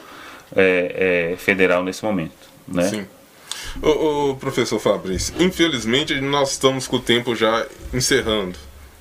é, 0.55 1.31
é 1.33 1.37
Federal 1.37 1.83
nesse 1.83 2.03
momento. 2.05 2.33
Né? 2.67 2.83
Sim. 2.83 3.07
O, 3.81 4.35
professor 4.35 4.79
Fabrício, 4.79 5.33
infelizmente 5.39 6.19
nós 6.21 6.51
estamos 6.51 6.87
com 6.87 6.95
o 6.97 6.99
tempo 6.99 7.35
já 7.35 7.65
encerrando. 7.93 8.57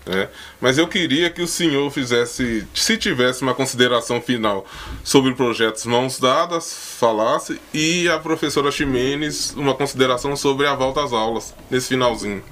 Né? 0.06 0.28
Mas 0.60 0.76
eu 0.76 0.86
queria 0.86 1.30
que 1.30 1.40
o 1.40 1.46
senhor 1.46 1.90
fizesse, 1.90 2.66
se 2.74 2.96
tivesse 2.98 3.42
uma 3.42 3.54
consideração 3.54 4.20
final 4.20 4.66
sobre 5.02 5.32
projetos 5.34 5.86
mãos 5.86 6.18
dadas, 6.18 6.76
falasse, 6.98 7.60
e 7.72 8.08
a 8.08 8.18
professora 8.18 8.70
Ximenes 8.70 9.52
uma 9.54 9.74
consideração 9.74 10.36
sobre 10.36 10.66
a 10.66 10.74
volta 10.74 11.02
às 11.02 11.12
aulas, 11.12 11.54
nesse 11.70 11.88
finalzinho. 11.88 12.42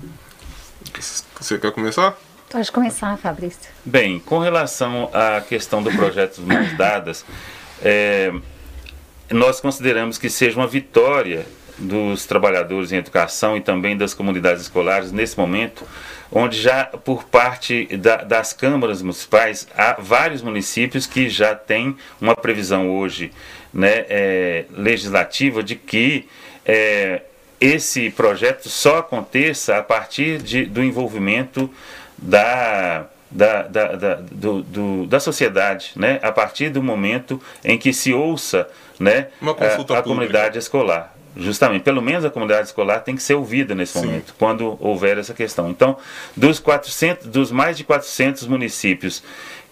Você 1.40 1.58
quer 1.58 1.72
começar? 1.72 2.16
Pode 2.48 2.70
começar, 2.70 3.16
Fabrício. 3.16 3.70
Bem, 3.84 4.18
com 4.20 4.38
relação 4.38 5.10
à 5.12 5.40
questão 5.40 5.82
do 5.82 5.90
projeto 5.90 6.40
Mãos 6.42 6.76
Dadas, 6.76 7.24
é, 7.82 8.32
nós 9.30 9.60
consideramos 9.60 10.18
que 10.18 10.28
seja 10.28 10.58
uma 10.58 10.66
vitória 10.66 11.46
dos 11.82 12.26
trabalhadores 12.26 12.92
em 12.92 12.96
educação 12.96 13.56
e 13.56 13.60
também 13.60 13.96
das 13.96 14.14
comunidades 14.14 14.62
escolares 14.62 15.12
nesse 15.12 15.38
momento, 15.38 15.86
onde 16.30 16.60
já 16.60 16.84
por 16.84 17.24
parte 17.24 17.84
da, 17.96 18.16
das 18.16 18.52
câmaras 18.52 19.02
municipais 19.02 19.66
há 19.76 19.96
vários 19.98 20.40
municípios 20.40 21.06
que 21.06 21.28
já 21.28 21.54
têm 21.54 21.96
uma 22.20 22.34
previsão 22.34 22.90
hoje 22.90 23.32
né, 23.72 24.06
é, 24.08 24.64
legislativa 24.70 25.62
de 25.62 25.76
que 25.76 26.26
é, 26.64 27.22
esse 27.60 28.10
projeto 28.10 28.68
só 28.68 28.98
aconteça 28.98 29.76
a 29.76 29.82
partir 29.82 30.38
de, 30.38 30.64
do 30.64 30.82
envolvimento 30.82 31.70
da, 32.18 33.06
da, 33.30 33.62
da, 33.62 33.96
da, 33.96 34.14
do, 34.14 34.62
do, 34.62 35.06
da 35.06 35.20
sociedade, 35.20 35.92
né? 35.96 36.18
a 36.22 36.32
partir 36.32 36.70
do 36.70 36.82
momento 36.82 37.40
em 37.64 37.78
que 37.78 37.92
se 37.92 38.12
ouça 38.12 38.68
né, 38.98 39.28
a, 39.40 39.98
a 39.98 40.02
comunidade 40.02 40.58
escolar. 40.58 41.14
Justamente, 41.36 41.82
pelo 41.82 42.02
menos 42.02 42.24
a 42.24 42.30
comunidade 42.30 42.66
escolar 42.66 43.00
tem 43.00 43.16
que 43.16 43.22
ser 43.22 43.34
ouvida 43.34 43.74
nesse 43.74 43.98
Sim. 43.98 44.06
momento, 44.06 44.34
quando 44.38 44.76
houver 44.80 45.16
essa 45.16 45.32
questão. 45.32 45.70
Então, 45.70 45.96
dos, 46.36 46.58
400, 46.58 47.26
dos 47.26 47.50
mais 47.50 47.76
de 47.76 47.84
400 47.84 48.46
municípios 48.46 49.22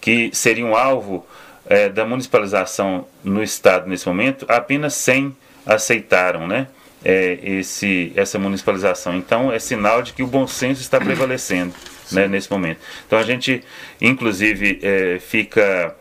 que 0.01 0.31
seriam 0.33 0.75
alvo 0.75 1.27
é, 1.67 1.89
da 1.89 2.07
municipalização 2.07 3.07
no 3.23 3.43
estado 3.43 3.89
nesse 3.89 4.09
momento, 4.09 4.47
apenas 4.49 4.95
100 4.95 5.37
aceitaram 5.67 6.49
né, 6.49 6.67
é, 7.05 7.39
esse, 7.43 8.13
essa 8.17 8.39
municipalização. 8.39 9.17
Então, 9.17 9.53
é 9.53 9.59
sinal 9.59 10.01
de 10.03 10.15
que 10.15 10.23
o 10.23 10.27
bom 10.27 10.47
senso 10.47 10.81
está 10.81 10.99
prevalecendo 10.99 11.75
né, 12.11 12.27
nesse 12.27 12.51
momento. 12.51 12.79
Então, 13.07 13.19
a 13.19 13.23
gente, 13.23 13.63
inclusive, 14.01 14.81
é, 14.83 15.19
fica 15.21 15.95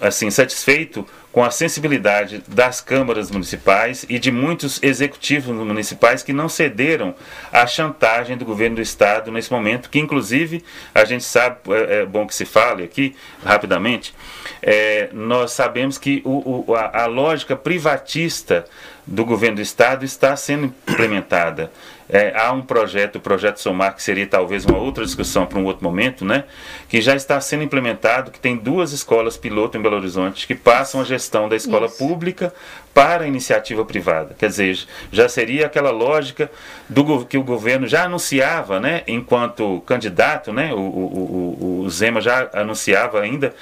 assim 0.00 0.30
satisfeito 0.30 1.06
com 1.32 1.44
a 1.44 1.50
sensibilidade 1.50 2.42
das 2.48 2.80
câmaras 2.80 3.30
municipais 3.30 4.04
e 4.08 4.18
de 4.18 4.32
muitos 4.32 4.82
executivos 4.82 5.54
municipais 5.54 6.22
que 6.22 6.32
não 6.32 6.48
cederam 6.48 7.14
à 7.52 7.66
chantagem 7.66 8.36
do 8.36 8.44
governo 8.44 8.76
do 8.76 8.82
estado 8.82 9.30
nesse 9.30 9.52
momento, 9.52 9.90
que 9.90 10.00
inclusive 10.00 10.64
a 10.92 11.04
gente 11.04 11.22
sabe, 11.22 11.58
é, 11.68 12.00
é 12.00 12.06
bom 12.06 12.26
que 12.26 12.34
se 12.34 12.44
fale 12.44 12.82
aqui 12.82 13.14
rapidamente, 13.44 14.14
é, 14.60 15.08
nós 15.12 15.52
sabemos 15.52 15.98
que 15.98 16.20
o, 16.24 16.64
o, 16.66 16.74
a, 16.74 17.02
a 17.02 17.06
lógica 17.06 17.54
privatista 17.54 18.64
do 19.06 19.24
governo 19.24 19.56
do 19.56 19.62
estado 19.62 20.04
está 20.04 20.34
sendo 20.36 20.74
implementada. 20.88 21.70
É, 22.12 22.32
há 22.36 22.52
um 22.52 22.60
projeto, 22.60 23.16
o 23.16 23.20
projeto 23.20 23.60
Somar, 23.60 23.94
que 23.94 24.02
seria 24.02 24.26
talvez 24.26 24.64
uma 24.64 24.78
outra 24.78 25.04
discussão 25.04 25.46
para 25.46 25.58
um 25.58 25.64
outro 25.64 25.84
momento, 25.84 26.24
né? 26.24 26.44
Que 26.88 27.00
já 27.00 27.14
está 27.14 27.40
sendo 27.40 27.62
implementado, 27.62 28.30
que 28.30 28.40
tem 28.40 28.56
duas 28.56 28.92
escolas 28.92 29.36
piloto 29.36 29.78
em 29.78 29.82
Belo 29.82 29.96
Horizonte 29.96 30.46
que 30.46 30.54
passam 30.54 31.00
a 31.00 31.04
gestão 31.04 31.48
da 31.48 31.54
escola 31.54 31.86
Isso. 31.86 31.98
pública 31.98 32.52
para 32.92 33.24
a 33.24 33.26
iniciativa 33.28 33.84
privada. 33.84 34.34
Quer 34.36 34.48
dizer, 34.48 34.78
já 35.12 35.28
seria 35.28 35.66
aquela 35.66 35.90
lógica 35.90 36.50
do 36.88 37.24
que 37.24 37.38
o 37.38 37.44
governo 37.44 37.86
já 37.86 38.04
anunciava, 38.04 38.80
né? 38.80 39.02
Enquanto 39.06 39.80
candidato, 39.86 40.52
né? 40.52 40.74
O, 40.74 40.78
o, 40.78 41.80
o, 41.80 41.80
o 41.84 41.90
Zema 41.90 42.20
já 42.20 42.50
anunciava 42.52 43.20
ainda 43.20 43.54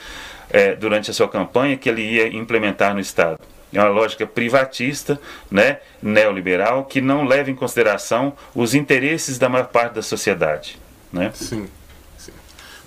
é, 0.51 0.75
durante 0.75 1.11
a 1.11 1.15
sua 1.15 1.29
campanha 1.29 1.77
que 1.77 1.89
ele 1.89 2.03
ia 2.03 2.29
implementar 2.29 2.95
no 2.95 3.01
estado 3.01 3.39
é 3.73 3.81
uma 3.81 3.89
lógica 3.89 4.27
privatista, 4.27 5.21
né, 5.51 5.79
neoliberal, 6.03 6.85
que 6.85 7.01
não 7.01 7.25
leva 7.25 7.51
em 7.51 7.55
consideração 7.55 8.33
os 8.55 8.75
interesses 8.75 9.39
da 9.39 9.49
maior 9.49 9.69
parte 9.69 9.95
da 9.95 10.03
sociedade. 10.03 10.79
Né? 11.13 11.31
Sim, 11.35 11.69
sim. 12.17 12.33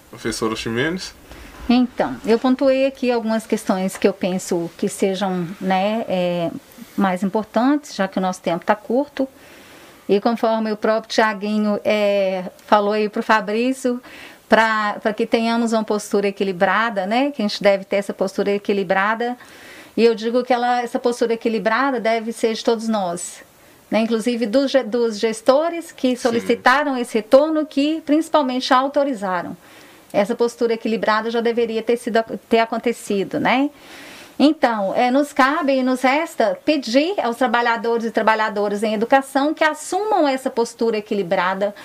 Professora 0.09 0.55
Ximenes? 0.55 1.13
Então, 1.69 2.17
eu 2.25 2.37
pontuei 2.39 2.85
aqui 2.85 3.11
algumas 3.11 3.45
questões 3.45 3.95
que 3.95 4.07
eu 4.07 4.13
penso 4.13 4.69
que 4.77 4.89
sejam 4.89 5.47
né, 5.59 6.05
é, 6.07 6.51
mais 6.97 7.23
importantes, 7.23 7.95
já 7.95 8.07
que 8.07 8.17
o 8.17 8.21
nosso 8.21 8.41
tempo 8.41 8.63
está 8.63 8.75
curto. 8.75 9.27
E 10.09 10.19
conforme 10.19 10.71
o 10.71 10.75
próprio 10.75 11.13
Tiaguinho 11.13 11.79
é, 11.85 12.45
falou 12.65 12.93
aí 12.93 13.07
para 13.07 13.21
o 13.21 13.23
Fabrício, 13.23 14.01
para 14.49 15.13
que 15.15 15.25
tenhamos 15.25 15.71
uma 15.71 15.83
postura 15.83 16.27
equilibrada, 16.27 17.05
né, 17.05 17.31
que 17.31 17.41
a 17.41 17.47
gente 17.47 17.63
deve 17.63 17.85
ter 17.85 17.97
essa 17.97 18.13
postura 18.13 18.51
equilibrada, 18.51 19.37
e 19.95 20.03
eu 20.03 20.15
digo 20.15 20.43
que 20.43 20.53
ela, 20.53 20.81
essa 20.81 20.99
postura 20.99 21.33
equilibrada 21.33 21.99
deve 21.99 22.31
ser 22.31 22.53
de 22.53 22.63
todos 22.63 22.87
nós. 22.87 23.43
Né? 23.89 23.99
Inclusive 23.99 24.45
dos, 24.45 24.71
dos 24.85 25.19
gestores 25.19 25.91
que 25.91 26.15
solicitaram 26.15 26.95
Sim. 26.95 27.01
esse 27.01 27.13
retorno, 27.15 27.65
que 27.65 28.01
principalmente 28.05 28.73
autorizaram. 28.73 29.55
Essa 30.13 30.35
postura 30.35 30.73
equilibrada 30.73 31.29
já 31.29 31.41
deveria 31.41 31.83
ter, 31.83 31.97
sido, 31.97 32.23
ter 32.49 32.59
acontecido, 32.59 33.39
né? 33.39 33.69
Então, 34.43 34.93
é, 34.95 35.11
nos 35.11 35.31
cabe 35.31 35.73
e 35.77 35.83
nos 35.83 36.01
resta 36.01 36.57
pedir 36.65 37.13
aos 37.21 37.37
trabalhadores 37.37 38.05
e 38.05 38.11
trabalhadoras 38.11 38.81
em 38.81 38.93
educação 38.93 39.53
que 39.53 39.63
assumam 39.63 40.27
essa 40.27 40.49
postura 40.49 40.97
equilibrada, 40.97 41.75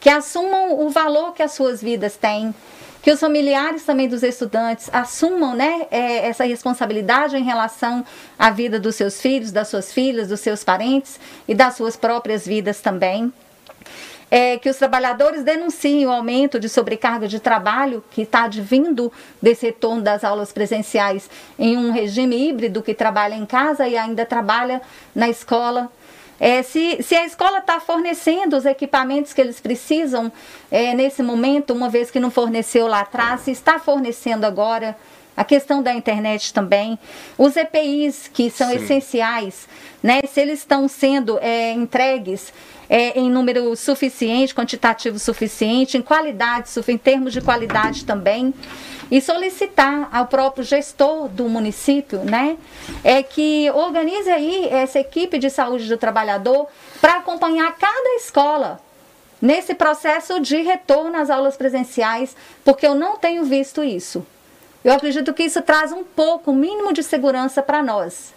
que 0.00 0.08
assumam 0.08 0.80
o 0.80 0.88
valor 0.88 1.34
que 1.34 1.42
as 1.42 1.52
suas 1.52 1.82
vidas 1.82 2.16
têm, 2.16 2.54
que 3.06 3.12
os 3.12 3.20
familiares 3.20 3.84
também 3.84 4.08
dos 4.08 4.24
estudantes 4.24 4.90
assumam 4.92 5.54
né, 5.54 5.86
é, 5.92 6.26
essa 6.26 6.42
responsabilidade 6.42 7.36
em 7.36 7.44
relação 7.44 8.04
à 8.36 8.50
vida 8.50 8.80
dos 8.80 8.96
seus 8.96 9.20
filhos, 9.20 9.52
das 9.52 9.68
suas 9.68 9.92
filhas, 9.92 10.26
dos 10.26 10.40
seus 10.40 10.64
parentes 10.64 11.20
e 11.46 11.54
das 11.54 11.76
suas 11.76 11.96
próprias 11.96 12.44
vidas 12.44 12.80
também. 12.80 13.32
É, 14.28 14.58
que 14.58 14.68
os 14.68 14.76
trabalhadores 14.76 15.44
denunciem 15.44 16.04
o 16.04 16.10
aumento 16.10 16.58
de 16.58 16.68
sobrecarga 16.68 17.28
de 17.28 17.38
trabalho 17.38 18.02
que 18.10 18.22
está 18.22 18.42
advindo 18.42 19.12
desse 19.40 19.66
retorno 19.66 20.02
das 20.02 20.24
aulas 20.24 20.50
presenciais 20.50 21.30
em 21.56 21.76
um 21.76 21.92
regime 21.92 22.48
híbrido 22.48 22.82
que 22.82 22.92
trabalha 22.92 23.36
em 23.36 23.46
casa 23.46 23.86
e 23.86 23.96
ainda 23.96 24.26
trabalha 24.26 24.82
na 25.14 25.28
escola. 25.28 25.92
É, 26.38 26.62
se, 26.62 27.02
se 27.02 27.14
a 27.14 27.24
escola 27.24 27.58
está 27.58 27.80
fornecendo 27.80 28.56
os 28.56 28.66
equipamentos 28.66 29.32
que 29.32 29.40
eles 29.40 29.60
precisam 29.60 30.30
é, 30.70 30.94
nesse 30.94 31.22
momento, 31.22 31.72
uma 31.72 31.88
vez 31.88 32.10
que 32.10 32.20
não 32.20 32.30
forneceu 32.30 32.86
lá 32.86 33.00
atrás, 33.00 33.42
se 33.42 33.50
está 33.50 33.78
fornecendo 33.78 34.44
agora, 34.44 34.96
a 35.36 35.44
questão 35.44 35.82
da 35.82 35.92
internet 35.92 36.52
também, 36.52 36.98
os 37.36 37.56
EPIs 37.56 38.28
que 38.32 38.48
são 38.50 38.70
Sim. 38.70 38.76
essenciais, 38.76 39.68
né, 40.02 40.20
se 40.26 40.40
eles 40.40 40.60
estão 40.60 40.88
sendo 40.88 41.38
é, 41.40 41.72
entregues 41.72 42.52
é, 42.88 43.18
em 43.18 43.30
número 43.30 43.74
suficiente, 43.76 44.54
quantitativo 44.54 45.18
suficiente, 45.18 45.98
em 45.98 46.02
qualidade, 46.02 46.70
em 46.88 46.96
termos 46.96 47.32
de 47.32 47.40
qualidade 47.40 48.04
também 48.04 48.54
e 49.10 49.20
solicitar 49.20 50.08
ao 50.12 50.26
próprio 50.26 50.64
gestor 50.64 51.28
do 51.28 51.48
município, 51.48 52.20
né, 52.24 52.56
é 53.04 53.22
que 53.22 53.70
organize 53.70 54.30
aí 54.30 54.68
essa 54.68 54.98
equipe 54.98 55.38
de 55.38 55.50
saúde 55.50 55.88
do 55.88 55.96
trabalhador 55.96 56.66
para 57.00 57.18
acompanhar 57.18 57.76
cada 57.76 58.14
escola 58.16 58.80
nesse 59.40 59.74
processo 59.74 60.40
de 60.40 60.56
retorno 60.62 61.16
às 61.16 61.30
aulas 61.30 61.56
presenciais, 61.56 62.34
porque 62.64 62.86
eu 62.86 62.94
não 62.94 63.16
tenho 63.16 63.44
visto 63.44 63.84
isso. 63.84 64.26
Eu 64.84 64.92
acredito 64.92 65.34
que 65.34 65.42
isso 65.42 65.60
traz 65.62 65.92
um 65.92 66.04
pouco, 66.04 66.50
um 66.50 66.54
mínimo 66.54 66.92
de 66.92 67.02
segurança 67.02 67.60
para 67.62 67.82
nós, 67.82 68.32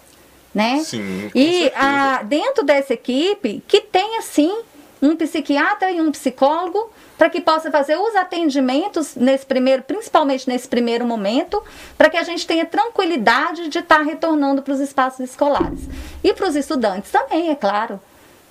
né? 0.54 0.82
Sim, 0.84 1.30
e 1.34 1.70
a, 1.74 2.22
dentro 2.22 2.64
dessa 2.64 2.94
equipe 2.94 3.62
que 3.66 3.80
tenha 3.80 4.20
sim 4.22 4.62
um 5.02 5.16
psiquiatra 5.16 5.90
e 5.90 6.00
um 6.00 6.10
psicólogo 6.10 6.90
para 7.16 7.28
que 7.28 7.40
possa 7.40 7.70
fazer 7.70 7.96
os 7.96 8.14
atendimentos 8.16 9.14
nesse 9.14 9.44
primeiro, 9.44 9.82
principalmente 9.82 10.48
nesse 10.48 10.66
primeiro 10.66 11.04
momento, 11.06 11.62
para 11.96 12.08
que 12.08 12.16
a 12.16 12.22
gente 12.22 12.46
tenha 12.46 12.64
tranquilidade 12.64 13.68
de 13.68 13.78
estar 13.78 13.98
tá 13.98 14.02
retornando 14.02 14.62
para 14.62 14.72
os 14.72 14.80
espaços 14.80 15.20
escolares. 15.20 15.80
E 16.24 16.32
para 16.32 16.48
os 16.48 16.56
estudantes 16.56 17.10
também, 17.10 17.50
é 17.50 17.54
claro. 17.54 18.00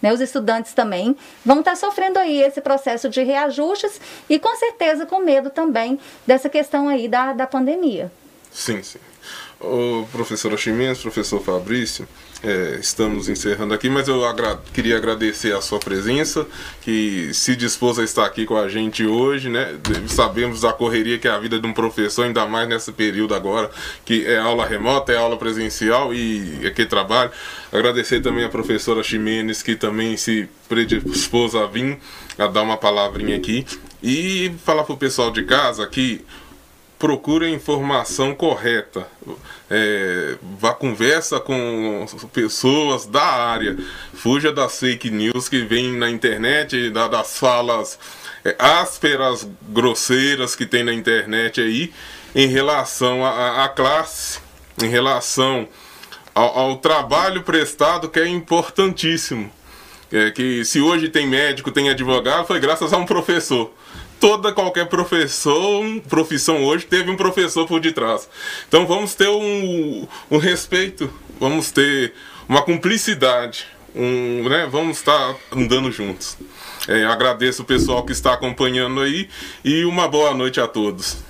Né, 0.01 0.13
os 0.13 0.21
estudantes 0.21 0.73
também 0.73 1.13
vão 1.43 1.59
estar 1.59 1.71
tá 1.71 1.77
sofrendo 1.77 2.17
aí 2.19 2.41
esse 2.41 2.61
processo 2.61 3.09
de 3.09 3.21
reajustes 3.21 3.99
e 4.29 4.39
com 4.39 4.55
certeza 4.55 5.05
com 5.05 5.19
medo 5.19 5.49
também 5.49 5.99
dessa 6.25 6.47
questão 6.47 6.87
aí 6.87 7.07
da, 7.07 7.33
da 7.33 7.45
pandemia. 7.45 8.09
Sim, 8.49 8.81
sim. 8.81 8.99
O 9.61 10.07
professor 10.13 10.57
Chimenez, 10.57 10.99
professor 10.99 11.41
Fabrício, 11.41 12.07
é, 12.41 12.77
estamos 12.79 13.27
encerrando 13.27 13.73
aqui, 13.73 13.89
mas 13.89 14.07
eu 14.07 14.23
agra 14.23 14.57
queria 14.73 14.95
agradecer 14.95 15.53
a 15.53 15.59
sua 15.59 15.79
presença, 15.79 16.47
que 16.81 17.33
se 17.33 17.57
dispôs 17.57 17.99
a 17.99 18.03
estar 18.05 18.25
aqui 18.25 18.45
com 18.45 18.55
a 18.55 18.69
gente 18.69 19.05
hoje, 19.05 19.49
né? 19.49 19.77
Sabemos 20.07 20.61
da 20.61 20.71
correria 20.71 21.19
que 21.19 21.27
é 21.27 21.31
a 21.31 21.37
vida 21.37 21.59
de 21.59 21.67
um 21.67 21.73
professor, 21.73 22.23
ainda 22.23 22.45
mais 22.45 22.69
nesse 22.69 22.93
período 22.93 23.35
agora, 23.35 23.69
que 24.05 24.25
é 24.25 24.37
aula 24.37 24.65
remota, 24.65 25.11
é 25.11 25.17
aula 25.17 25.35
presencial 25.35 26.13
e 26.13 26.65
aqui 26.65 26.85
trabalho. 26.85 27.29
Agradecer 27.69 28.21
também 28.21 28.45
a 28.45 28.49
professora 28.49 29.03
Ximenes, 29.03 29.61
que 29.61 29.75
também 29.75 30.15
se 30.15 30.47
predispôs 30.69 31.53
a 31.53 31.65
vir 31.65 31.97
a 32.37 32.47
dar 32.47 32.61
uma 32.61 32.77
palavrinha 32.77 33.35
aqui. 33.35 33.65
E 34.01 34.53
falar 34.63 34.85
para 34.85 34.93
o 34.93 34.97
pessoal 34.97 35.29
de 35.29 35.43
casa 35.43 35.85
que 35.85 36.21
procure 36.99 37.45
a 37.45 37.49
informação 37.49 38.35
correta. 38.35 39.07
É, 39.71 40.35
vá 40.59 40.73
conversa 40.73 41.39
com 41.39 42.05
pessoas 42.33 43.05
da 43.05 43.23
área. 43.23 43.77
Fuja 44.13 44.51
das 44.51 44.77
fake 44.77 45.09
news 45.09 45.47
que 45.47 45.63
vem 45.63 45.93
na 45.93 46.09
internet, 46.09 46.89
da, 46.89 47.07
das 47.07 47.39
falas 47.39 47.97
é, 48.43 48.53
ásperas, 48.59 49.47
grosseiras 49.69 50.55
que 50.55 50.65
tem 50.65 50.83
na 50.83 50.93
internet 50.93 51.61
aí 51.61 51.93
em 52.35 52.47
relação 52.47 53.25
à 53.25 53.67
classe, 53.69 54.39
em 54.83 54.87
relação 54.87 55.67
ao, 56.35 56.59
ao, 56.59 56.77
trabalho 56.77 57.43
prestado 57.43 58.09
que 58.09 58.19
é 58.19 58.27
importantíssimo. 58.27 59.49
É 60.11 60.31
que 60.31 60.65
se 60.65 60.81
hoje 60.81 61.07
tem 61.07 61.27
médico, 61.27 61.71
tem 61.71 61.89
advogado, 61.89 62.45
foi 62.45 62.59
graças 62.59 62.91
a 62.91 62.97
um 62.97 63.05
professor 63.05 63.71
toda 64.19 64.51
qualquer 64.51 64.87
professor, 64.87 65.83
profissão 66.07 66.63
hoje 66.63 66.85
teve 66.85 67.09
um 67.09 67.15
professor 67.15 67.65
por 67.65 67.79
detrás. 67.79 68.29
Então 68.67 68.85
vamos 68.85 69.15
ter 69.15 69.29
um, 69.29 70.07
um 70.29 70.37
respeito, 70.37 71.11
vamos 71.39 71.71
ter 71.71 72.13
uma 72.47 72.61
cumplicidade, 72.61 73.65
um, 73.95 74.47
né, 74.47 74.67
vamos 74.69 74.97
estar 74.97 75.35
andando 75.51 75.91
juntos. 75.91 76.37
É, 76.87 77.05
agradeço 77.05 77.61
o 77.61 77.65
pessoal 77.65 78.03
que 78.03 78.11
está 78.11 78.33
acompanhando 78.33 79.01
aí 79.01 79.29
e 79.63 79.85
uma 79.85 80.07
boa 80.07 80.33
noite 80.33 80.59
a 80.59 80.67
todos. 80.67 81.28